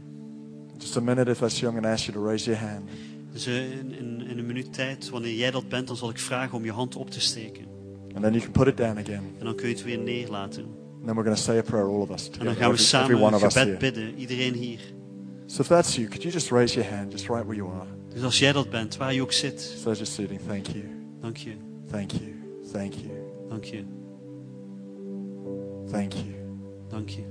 Just 0.77 0.97
a 0.97 1.01
minute, 1.01 1.31
if 1.31 1.37
that's 1.37 1.59
you, 1.59 1.71
going 1.71 1.85
to 1.85 1.91
ask 1.91 2.05
you 2.05 2.17
to 2.17 2.25
raise 2.25 2.45
your 2.51 2.67
hand. 2.69 2.89
Dus 3.31 3.45
eh, 3.45 3.71
in, 3.71 3.93
in, 3.97 4.27
in 4.27 4.37
een 4.37 4.45
minuut 4.45 4.73
tijd, 4.73 5.09
wanneer 5.09 5.33
jij 5.33 5.51
dat 5.51 5.69
bent, 5.69 5.87
dan 5.87 5.95
zal 5.97 6.09
ik 6.09 6.19
vragen 6.19 6.57
om 6.57 6.65
je 6.65 6.71
hand 6.71 6.95
op 6.95 7.09
te 7.09 7.19
steken. 7.19 7.65
And 8.13 8.23
then 8.23 8.33
you 8.33 8.43
can 8.43 8.51
put 8.51 8.67
it 8.67 8.77
down 8.77 8.97
again. 8.97 9.23
En 9.39 9.45
dan 9.45 9.55
kun 9.55 9.67
je 9.67 9.73
het 9.73 9.83
weer 9.83 9.97
neerlaten. 9.97 10.63
And 10.63 11.05
then 11.05 11.15
we're 11.15 11.23
going 11.23 11.35
to 11.37 11.41
say 11.43 11.57
a 11.57 11.61
prayer, 11.61 11.85
all 11.87 12.01
of 12.01 12.09
us 12.09 12.25
En 12.25 12.31
together. 12.31 12.45
dan 12.45 12.55
gaan 12.55 12.67
we 12.67 12.73
Every, 12.73 12.85
samen 12.87 13.09
every 13.11 13.25
one 13.25 13.35
een 13.43 13.51
gebed 13.51 13.77
bidden. 13.79 14.15
Iedereen 14.15 14.53
hier. 14.53 14.79
So 15.45 15.61
if 15.61 15.67
that's 15.67 15.95
you, 15.95 16.07
could 16.07 16.21
you 16.21 16.33
just 16.33 16.49
raise 16.51 16.73
your 16.73 16.95
hand, 16.95 17.11
just 17.11 17.27
right 17.27 17.45
where 17.45 17.55
you 17.55 17.71
are? 17.71 17.87
Dus 18.13 18.23
als 18.23 18.39
jij 18.39 18.51
dat 18.51 18.69
bent, 18.69 18.97
waar 18.97 19.13
je 19.13 19.21
ook 19.21 19.31
zit, 19.31 19.61
So 19.61 19.91
you're 19.91 20.05
sitting, 20.05 20.39
thank 20.47 20.65
you, 20.67 20.83
dank 21.21 21.37
je, 21.37 21.51
thank 21.91 22.11
you, 22.11 22.33
thank 22.71 22.93
you, 22.93 23.11
dank 23.49 23.63
je, 23.63 23.83
thank 25.91 26.13
you. 26.13 26.33
dank 26.87 27.09
je. 27.09 27.21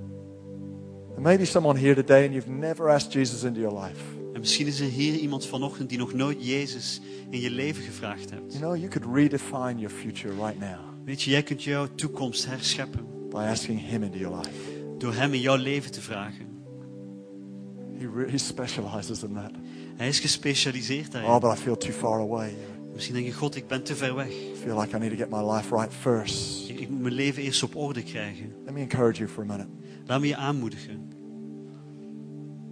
And 1.14 1.24
maybe 1.24 1.44
someone 1.44 1.78
here 1.78 1.94
today 1.94 2.24
and 2.24 2.32
you've 2.34 2.50
never 2.50 2.88
asked 2.90 3.12
Jesus 3.12 3.42
into 3.42 3.60
your 3.60 3.82
life. 3.84 4.00
En 4.32 4.40
misschien 4.40 4.66
is 4.66 4.80
er 4.80 4.88
hier 4.88 5.14
iemand 5.14 5.46
vanochtend 5.46 5.88
die 5.88 5.98
nog 5.98 6.12
nooit 6.12 6.46
Jezus 6.46 7.00
in 7.30 7.40
je 7.40 7.50
leven 7.50 7.82
gevraagd 7.82 8.30
hebt. 8.30 8.52
You 8.52 8.58
know, 8.64 8.76
you 8.76 8.88
could 8.88 9.14
redefine 9.16 9.74
your 9.78 9.90
future 9.94 10.34
right 10.34 10.58
now 10.58 10.78
Weet 11.04 11.22
je, 11.22 11.30
jij 11.30 11.42
kunt 11.42 11.62
jouw 11.62 11.86
toekomst 11.94 12.46
herscheppen 12.46 13.06
by 13.30 13.36
asking 13.36 13.80
Him 13.80 14.02
into 14.02 14.18
your 14.18 14.36
life. 14.36 14.50
door 14.98 15.12
Hem 15.14 15.34
in 15.34 15.40
jouw 15.40 15.56
leven 15.56 15.90
te 15.92 16.00
vragen. 16.00 16.46
He, 17.98 18.06
re- 18.14 18.30
he 18.30 18.38
specializes 18.38 19.22
in 19.22 19.34
that. 19.34 19.50
Hij 19.96 20.08
is 20.08 20.20
gespecialiseerd 20.20 21.06
Oh, 21.06 21.12
daarin. 21.12 21.40
but 21.40 21.58
I 21.58 21.60
feel 21.62 21.76
too 21.76 21.92
far 21.92 22.20
away. 22.20 22.54
Misschien 22.96 23.14
denk 23.14 23.26
je, 23.26 23.32
God, 23.32 23.56
ik 23.56 23.66
ben 23.66 23.82
te 23.82 23.96
ver 23.96 24.14
weg. 24.14 24.28
I 24.28 24.54
feel 24.62 24.80
like 24.80 24.96
I 24.96 24.98
need 24.98 25.10
to 25.10 25.16
get 25.16 25.30
my 25.30 25.52
life 25.54 25.74
right 25.74 25.92
first. 25.92 26.68
Ik, 26.68 26.80
ik 26.80 26.88
moet 26.88 27.02
mijn 27.02 27.14
leven 27.14 27.42
eerst 27.42 27.62
op 27.62 27.76
orde 27.76 28.02
krijgen. 28.02 28.52
Let 28.64 28.74
me 28.74 28.80
encourage 28.80 29.18
you 29.18 29.28
for 29.28 29.42
a 29.42 29.46
minute. 29.46 29.68
Laat 30.06 30.20
me 30.20 30.26
je 30.26 30.36
aanmoedigen. 30.36 31.08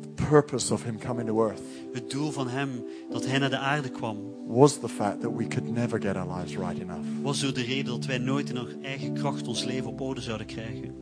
The 0.00 0.08
purpose 0.28 0.72
of 0.72 0.84
Him 0.84 0.98
coming 0.98 1.28
to 1.28 1.46
earth 1.46 1.60
Het 1.92 2.10
doel 2.10 2.30
van 2.30 2.48
Hem, 2.48 2.84
dat 3.10 3.26
Hij 3.26 3.38
naar 3.38 3.50
de 3.50 3.58
aarde 3.58 3.90
kwam, 3.90 4.16
was 4.46 4.78
the 4.78 4.88
fact 4.88 5.20
that 5.20 5.36
we 5.36 5.46
could 5.46 5.70
never 5.70 6.00
get 6.00 6.16
our 6.16 6.38
lives 6.38 6.56
right 6.56 6.80
enough. 6.80 7.06
was 7.22 7.40
door 7.40 7.54
de 7.54 7.62
reden 7.62 7.84
dat 7.84 8.04
wij 8.04 8.18
nooit 8.18 8.48
in 8.50 8.58
onze 8.58 8.78
eigen 8.82 9.14
kracht 9.14 9.48
ons 9.48 9.64
leven 9.64 9.90
op 9.90 10.00
orde 10.00 10.20
zouden 10.20 10.46
krijgen. 10.46 10.94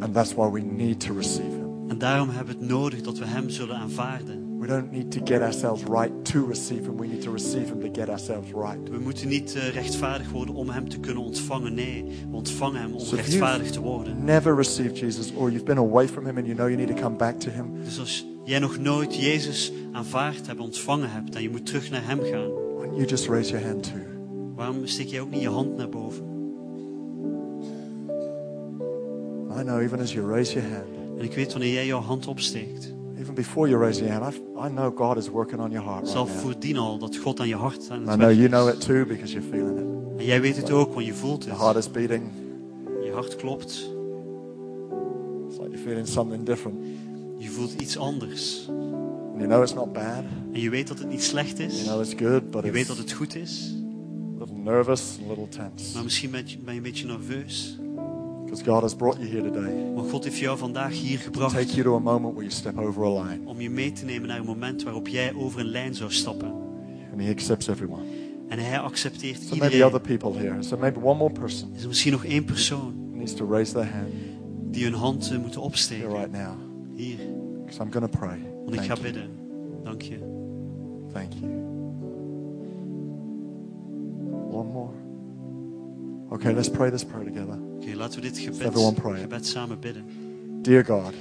And 0.00 0.14
that's 0.14 0.34
why 0.34 0.50
we 0.50 0.60
need 0.60 1.00
to 1.00 1.14
receive 1.14 1.56
Him. 1.56 1.90
En 1.90 1.98
daarom 1.98 2.28
hebben 2.28 2.54
we 2.54 2.60
het 2.60 2.70
nodig 2.70 3.00
dat 3.00 3.18
we 3.18 3.24
Hem 3.24 3.50
zullen 3.50 3.76
aanvaarden. 3.76 4.43
We 4.64 4.70
don't 4.70 4.92
need 4.92 5.10
to 5.12 5.20
get 5.24 5.42
ourselves 5.42 5.82
right 5.82 6.24
to 6.24 6.46
receive 6.46 6.86
Him. 6.86 6.96
We 6.96 7.06
need 7.06 7.22
to 7.22 7.30
receive 7.30 7.68
Him 7.68 7.80
to 7.80 8.00
get 8.00 8.08
ourselves 8.08 8.52
right. 8.54 8.88
We 8.90 8.98
moeten 8.98 9.28
niet 9.28 9.54
eh, 9.54 9.68
rechtvaardig 9.68 10.30
worden 10.30 10.54
om 10.54 10.68
Hem 10.70 10.88
te 10.88 11.00
kunnen 11.00 11.22
ontvangen. 11.22 11.74
Nee, 11.74 12.04
we 12.30 12.36
ontvangen 12.36 12.80
Hem 12.80 12.92
om 12.92 13.00
So 13.00 13.16
rechtvaardig 13.16 13.70
te 13.70 13.80
worden. 13.80 14.24
Never 14.24 14.56
received 14.56 14.98
Jesus, 14.98 15.32
or 15.34 15.50
you've 15.50 15.64
been 15.64 15.78
away 15.78 16.08
from 16.08 16.26
Him 16.26 16.36
and 16.36 16.46
you 16.46 16.56
know 16.56 16.68
you 16.68 16.76
need 16.84 16.96
to 16.96 17.02
come 17.02 17.16
back 17.16 17.40
to 17.40 17.50
Him. 17.50 17.84
Dus 17.84 17.98
als 17.98 18.26
jij 18.44 18.58
nog 18.58 18.78
nooit 18.78 19.16
Jezus 19.16 19.72
aanvaard 19.92 20.46
hebt, 20.46 20.60
ontvangen 20.60 21.10
hebt 21.10 21.34
en 21.34 21.42
je 21.42 21.50
moet 21.50 21.66
terug 21.66 21.90
naar 21.90 22.06
Hem 22.06 22.20
gaan, 22.22 22.50
Why 22.76 22.86
you 22.86 23.04
just 23.04 23.26
raise 23.28 23.50
your 23.50 23.66
hand 23.66 23.82
too? 23.82 24.02
waarom 24.54 24.86
steek 24.86 25.08
jij 25.08 25.20
ook 25.20 25.30
niet 25.30 25.40
je 25.40 25.48
hand 25.48 25.76
naar 25.76 25.88
boven? 25.88 26.24
I 29.58 29.62
know 29.62 29.80
even 29.80 30.00
as 30.00 30.12
you 30.12 30.26
raise 30.26 30.52
your 30.52 30.68
hand, 30.72 31.18
En 31.18 31.24
ik 31.24 31.34
weet 31.34 31.52
wanneer 31.52 31.72
jij 31.72 31.86
jouw 31.86 32.00
hand 32.00 32.26
opsteekt, 32.26 32.93
even 33.18 33.34
before 33.34 33.68
you 33.68 33.78
raise 33.80 34.00
your 34.00 34.10
hand, 34.12 34.24
I, 34.24 34.66
I 34.66 34.68
know 34.70 34.90
God 34.94 35.16
is 35.16 35.28
working 35.28 35.60
on 35.60 35.70
your 35.70 35.84
heart 35.84 36.04
right 36.06 36.14
now. 36.14 36.28
voordien 36.28 36.76
al 36.76 36.98
dat 36.98 37.16
God 37.16 37.40
aan 37.40 37.48
je 37.48 37.56
hart 37.56 37.88
aan 37.90 38.02
I 38.02 38.06
het 38.08 38.16
know 38.18 38.26
werk 38.28 38.36
you 38.36 38.48
know 38.48 38.68
it 38.68 38.80
too 38.80 39.04
because 39.06 39.32
you're 39.32 39.48
feeling 39.50 39.78
it. 39.78 40.18
En 40.20 40.24
jij 40.24 40.40
weet 40.40 40.56
het 40.56 40.70
ook, 40.70 40.94
want 40.94 41.06
je 41.06 41.14
voelt 41.14 41.40
The 41.40 41.48
het. 41.50 41.58
heart 41.58 41.76
is 41.76 41.90
beating. 41.90 42.22
Je 43.04 43.10
hart 43.12 43.36
klopt. 43.36 43.90
It's 45.48 45.58
like 45.58 45.70
you're 45.70 45.78
feeling 45.84 46.06
something 46.08 46.44
different. 46.44 46.76
Je 47.38 47.48
voelt 47.50 47.72
iets 47.80 47.98
anders. 47.98 48.66
And 48.68 49.36
you 49.42 49.46
know 49.46 49.62
it's 49.62 49.74
not 49.74 49.92
bad. 49.92 50.24
En 50.52 50.60
je 50.60 50.70
weet 50.70 50.88
dat 50.88 50.98
het 50.98 51.08
niet 51.08 51.22
slecht 51.22 51.56
You 51.58 51.68
is. 51.70 51.84
know 51.84 52.00
it's 52.00 52.14
good, 52.16 52.50
but 52.50 52.64
Je 52.64 52.70
weet 52.70 52.86
dat 52.86 52.96
het 52.96 53.12
goed 53.12 53.34
is. 53.36 53.74
a 54.36 54.38
little 54.38 54.56
nervous 54.56 55.18
a 55.24 55.28
little 55.28 55.48
tense. 55.48 55.94
Maar 55.94 56.02
misschien 56.04 56.30
ben 56.30 56.42
je, 56.46 56.58
ben 56.58 56.72
je 56.74 56.78
een 56.80 56.82
beetje 56.86 57.06
nerveus. 57.06 57.78
Because 58.44 58.64
God 58.64 58.82
has 58.82 58.94
brought 58.96 59.18
you 59.18 59.28
here 59.30 59.50
today. 59.50 59.92
Maar 59.94 60.04
God 60.04 60.24
heeft 60.24 60.38
jou 60.38 60.58
vandaag 60.58 60.92
hier 60.92 61.18
Take 61.18 61.22
gebracht 61.24 61.70
you 61.74 61.82
to 61.82 61.94
a 61.96 61.98
moment 61.98 62.34
where 62.34 62.46
you 62.46 62.50
step 62.50 62.78
over 62.78 63.04
a 63.04 63.22
line. 63.22 63.40
om 63.46 63.60
je 63.60 63.70
mee 63.70 63.92
te 63.92 64.04
nemen 64.04 64.28
naar 64.28 64.38
een 64.38 64.44
moment 64.44 64.82
waarop 64.82 65.08
jij 65.08 65.34
over 65.34 65.60
een 65.60 65.66
lijn 65.66 65.94
zou 65.94 66.10
stappen. 66.12 66.48
And 67.12 67.20
He 67.22 67.30
accepts 67.30 67.66
everyone. 67.68 68.02
En 68.48 68.58
hij 68.58 68.78
accepteert 68.78 69.42
So 69.42 69.56
maybe 69.56 69.84
other 69.84 70.00
iedereen. 70.00 70.18
people 70.18 70.38
here. 70.40 70.62
So 70.62 70.76
maybe 70.76 71.00
one 71.00 71.18
more 71.18 71.32
person 71.32 71.68
Is 71.74 71.82
er 71.82 71.88
misschien 71.88 72.12
nog 72.12 72.24
één 72.24 72.44
persoon 72.44 72.94
needs 73.12 73.34
to 73.34 73.46
raise 73.50 73.72
their 73.72 73.90
hand 73.92 74.12
die 74.70 74.84
hun 74.84 74.94
hand 74.94 75.22
eh, 75.24 75.30
moeten 75.38 75.50
here 75.50 75.60
opsteken? 75.60 76.08
right 76.08 76.32
now. 76.32 76.52
Hier, 76.96 77.16
Because 77.64 77.82
I'm 77.82 77.92
going 77.92 78.10
to 78.10 78.18
pray. 78.18 78.38
want 78.64 78.74
ik 78.74 78.80
Thank 78.80 78.86
ga 78.86 78.94
you. 78.94 79.00
bidden. 79.02 79.30
Dank 79.84 80.02
je. 80.02 80.18
Thank 81.12 81.32
you. 81.32 81.50
One 84.50 84.70
more. 84.72 84.90
Okay, 86.30 86.52
let's 86.54 86.68
pray 86.70 86.90
this 86.90 87.04
prayer 87.04 87.24
together. 87.24 87.58
Oké, 87.86 87.96
laten 87.96 88.20
we 88.20 88.26
dit 88.26 88.38
gebed, 88.38 88.98
gebed 89.20 89.46
samen 89.46 89.80
bidden. 89.80 90.04
Dear 90.62 90.84
God, 90.84 91.12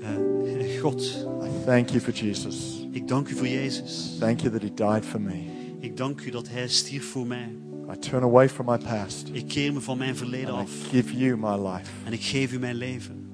Eh, 0.00 0.80
God, 0.80 1.02
I 1.42 1.64
thank 1.64 1.88
you 1.88 2.00
for 2.00 2.12
Jesus. 2.12 2.86
ik 2.90 3.08
dank 3.08 3.28
u 3.28 3.34
voor 3.34 3.48
Jezus. 3.48 4.16
Thank 4.18 4.40
you 4.40 4.52
that 4.52 4.62
He 4.62 4.74
died 4.74 5.04
for 5.04 5.20
me. 5.20 5.34
Ik 5.80 5.96
dank 5.96 6.20
u 6.20 6.30
dat 6.30 6.48
Hij 6.48 6.68
stierf 6.68 7.04
voor 7.10 7.26
mij. 7.26 7.48
I 7.94 7.98
turn 7.98 8.22
away 8.22 8.48
from 8.48 8.66
my 8.66 8.78
past 8.78 9.28
Ik 9.32 9.48
keer 9.48 9.72
me 9.72 9.80
van 9.80 9.98
mijn 9.98 10.16
verleden 10.16 10.54
and 10.54 10.58
I 10.60 10.62
af. 10.62 10.88
give 10.88 11.16
you 11.16 11.36
my 11.38 11.68
life. 11.68 11.90
En 12.04 12.12
ik 12.12 12.22
geef 12.22 12.52
u 12.52 12.58
mijn 12.58 12.76
leven. 12.76 13.26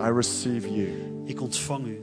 I 0.00 0.10
receive 0.14 0.74
you. 0.74 0.88
Ik 1.24 1.40
ontvang 1.40 1.86
u. 1.86 1.98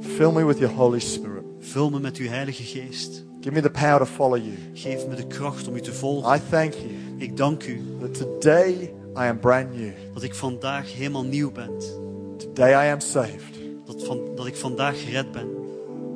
Fill 0.00 0.32
me 0.32 0.44
with 0.44 0.58
your 0.58 0.74
Holy 0.74 0.98
Spirit. 1.00 1.37
Vul 1.60 1.90
me 1.90 2.00
met 2.00 2.16
uw 2.16 2.28
Heilige 2.28 2.62
Geest. 2.62 3.24
Give 3.40 3.54
me 3.54 3.60
the 3.60 3.70
power 3.70 3.98
to 3.98 4.04
follow 4.04 4.36
you. 4.36 4.52
Geef 4.74 5.06
me 5.06 5.14
de 5.14 5.26
kracht 5.26 5.68
om 5.68 5.76
u 5.76 5.80
te 5.80 5.92
volgen. 5.92 6.34
I 6.36 6.40
thank 6.50 6.72
you 6.74 6.90
Ik 7.16 7.36
dank 7.36 7.66
u 7.66 7.82
that 8.00 8.14
today 8.14 8.72
I 9.16 9.20
am 9.20 9.38
brand 9.38 9.74
new. 9.76 9.90
dat 10.14 10.22
ik 10.22 10.34
vandaag 10.34 10.94
helemaal 10.94 11.24
nieuw 11.24 11.52
ben. 11.52 11.70
Today 12.36 12.86
I 12.88 12.92
am 12.92 13.00
saved. 13.00 13.56
Dat, 13.86 14.04
van, 14.04 14.20
dat 14.34 14.46
ik 14.46 14.56
vandaag 14.56 15.04
gered 15.04 15.32
ben. 15.32 15.48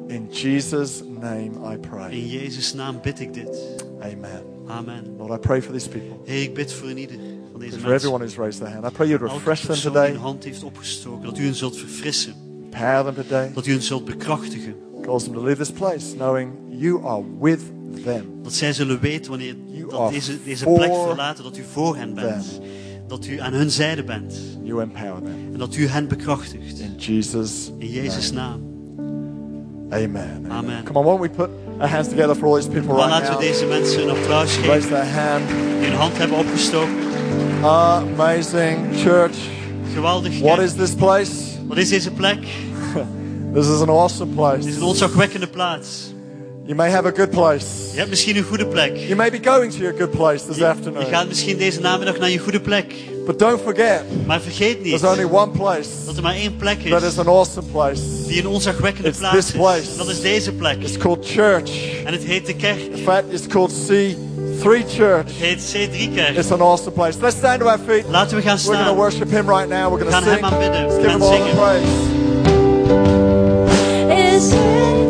In 0.06 0.26
Jesus' 0.30 1.02
name 1.20 1.50
I 1.70 1.72
In 1.72 1.80
pray. 1.80 2.18
Jezus' 2.18 2.74
naam 2.74 2.98
bid 3.02 3.20
ik 3.20 3.34
dit. 3.34 3.76
Amen. 4.00 4.42
Amen. 4.66 5.04
Lord, 5.18 5.32
I 5.32 5.38
pray 5.46 5.62
for 5.62 5.72
these 5.72 5.88
people. 5.88 6.16
Heer, 6.24 6.42
ik 6.42 6.54
bid 6.54 6.72
voor 6.72 6.88
een 6.88 6.98
ieder 6.98 7.16
van 7.50 7.60
deze 7.60 7.78
For 7.78 7.92
everyone 7.92 8.18
mensen. 8.18 8.18
who's 8.18 8.36
raised 8.36 8.60
their 8.60 8.72
hand. 8.72 8.86
I 8.86 8.96
pray 8.96 9.08
you'd 9.08 9.22
refresh 9.32 9.58
them 9.58 9.66
persoon 9.66 9.92
die 9.92 10.00
today, 10.00 10.10
een 10.14 10.20
hand 10.20 10.44
heeft 10.44 10.62
opgestoken. 10.62 11.24
Dat 11.24 11.38
u 11.38 11.44
hen 11.44 11.54
zult 11.54 11.76
verfrissen. 11.76 12.34
empower 12.62 13.04
them 13.04 13.14
today, 13.14 13.50
Dat 13.54 13.66
u 13.66 13.72
hen 13.72 13.82
zult 13.82 14.04
bekrachtigen. 14.04 14.74
Cause 15.02 15.24
them 15.24 15.34
to 15.34 15.40
leave 15.42 15.56
this 15.58 15.70
place 15.70 16.14
knowing 16.14 16.50
you 16.68 17.04
are 17.04 17.22
with 17.40 17.60
them. 18.04 18.24
Dat 18.42 18.52
zij 18.52 18.72
zullen 18.72 19.00
weten 19.00 19.30
wanneer 19.30 19.54
You 19.66 19.88
dat 19.88 20.10
deze, 20.10 20.32
deze 20.44 20.64
plek 20.64 20.92
verlaten, 21.06 21.44
dat 21.44 21.56
u 21.56 21.62
voor 21.72 21.96
hen 21.96 22.14
bent. 22.14 22.54
them. 22.54 22.62
Dat 23.08 23.26
u 23.26 23.38
aan 23.40 23.52
hun 23.52 23.70
zijde 23.70 24.04
bent. 24.04 24.34
You 24.62 24.80
empower 24.82 25.22
them. 25.22 25.50
En 25.52 25.58
dat 25.58 25.74
u 25.74 25.86
hen 25.86 26.08
bekrachtigt. 26.08 26.78
In 26.80 26.94
Jesus' 26.96 27.72
In 27.78 27.88
Jezus' 27.88 28.32
naam. 28.32 28.60
Amen. 29.90 30.46
Amen. 30.50 30.84
Come 30.84 30.98
on, 30.98 31.04
won't 31.04 31.20
we 31.20 31.28
put 31.28 31.48
our 31.78 31.88
hands 31.88 32.08
together 32.08 32.34
for 32.34 32.46
all 32.48 32.54
these 32.54 32.68
people 32.68 32.94
Maar 32.94 33.08
right 33.08 33.20
laten 33.20 33.34
we 33.38 33.40
deze 33.44 33.66
mensen 33.66 34.02
een 34.02 34.10
applaus 34.10 34.58
Raise 34.58 34.70
geven 34.70 34.88
their 34.88 35.12
hand. 35.22 35.48
die 35.80 35.88
hun 35.88 35.96
hand 35.98 36.18
hebben 36.18 36.38
opgestoken. 36.38 36.94
Amazing 37.62 38.78
church. 38.96 39.36
Geweldig. 39.94 40.40
What 40.40 40.58
is 40.58 40.74
this 40.74 40.94
place? 40.94 41.32
Wat 41.66 41.76
is 41.76 41.88
deze 41.88 42.10
plek? 42.10 42.38
This 43.52 43.66
is 43.68 43.80
an 43.82 43.88
awesome 43.88 44.28
Het 44.42 44.58
is 44.58 44.64
place. 44.64 44.76
een 44.76 44.82
ontzagwekkende 44.82 45.46
plaats. 45.46 46.12
You 46.64 46.76
may 46.76 46.90
have 46.90 47.06
a 47.06 47.12
good 47.16 47.30
place. 47.30 47.66
Je 47.92 47.96
hebt 47.98 48.10
misschien 48.10 48.36
een 48.36 48.42
goede 48.44 48.66
plek. 48.66 48.96
You 48.96 49.14
may 49.16 49.30
be 49.30 49.38
going 49.44 49.72
to 49.72 49.78
your 49.78 49.94
good 49.98 50.10
place 50.10 50.46
this 50.46 50.56
Je, 50.56 50.62
je 50.62 50.68
afternoon. 50.68 51.04
gaat 51.04 51.28
misschien 51.28 51.58
deze 51.58 51.80
namiddag 51.80 52.18
naar 52.18 52.30
je 52.30 52.38
goede 52.38 52.60
plek. 52.60 52.94
But 53.26 53.38
don't 53.38 53.60
forget, 53.60 54.02
Maar 54.26 54.40
vergeet 54.40 54.82
niet 54.82 54.98
there's 55.00 55.18
only 55.18 55.28
one 55.32 55.50
place 55.50 55.88
dat 56.06 56.16
er 56.16 56.22
maar 56.22 56.34
één 56.34 56.56
plek 56.56 56.82
is. 56.82 56.90
that 56.90 57.02
is 57.02 57.08
is 57.08 57.18
an 57.18 57.26
awesome 57.26 57.66
place. 57.72 58.00
die 58.26 58.38
een 58.40 58.46
ontzagwekkende 58.46 59.08
It's 59.08 59.18
plaats 59.18 59.36
this 59.36 59.50
place. 59.50 59.80
is. 59.80 59.96
Dat 59.96 60.08
is 60.08 60.20
deze 60.20 60.52
plek. 60.52 60.82
It's 60.82 60.96
called 60.96 61.26
church. 61.26 62.02
En 62.04 62.12
het 62.12 62.24
heet 62.24 62.46
de 62.46 62.54
kerk. 62.56 62.78
In 62.78 63.02
fact, 63.02 63.24
it's 63.32 63.46
called 63.46 63.72
C3 63.88 64.84
Church. 64.88 65.26
Het 65.26 65.36
heet 65.38 65.74
C3-kerk. 65.74 66.36
It's 66.36 66.50
an 66.50 66.60
awesome 66.60 66.90
place. 66.90 67.18
Let's 67.20 67.36
stand 67.36 67.60
to 67.60 67.66
our 67.66 67.78
feet. 67.86 68.04
Laten 68.10 68.36
we 68.36 68.42
gaan 68.42 68.58
staan. 68.58 68.72
We're 68.74 68.84
going 68.84 68.96
to 68.96 69.02
worship 69.02 69.30
Him 69.30 69.48
right 69.48 69.68
now. 69.68 69.92
We're 69.92 70.04
going 70.04 70.24
to 70.24 70.30
sing. 70.30 70.40
hem 70.40 70.44
aanbidden. 70.44 70.86
Let's 70.86 70.96
give 70.96 71.10
Him 71.10 71.22
all 71.22 71.38
the 71.38 71.54
praise. 71.56 73.21
Say. 74.42 75.01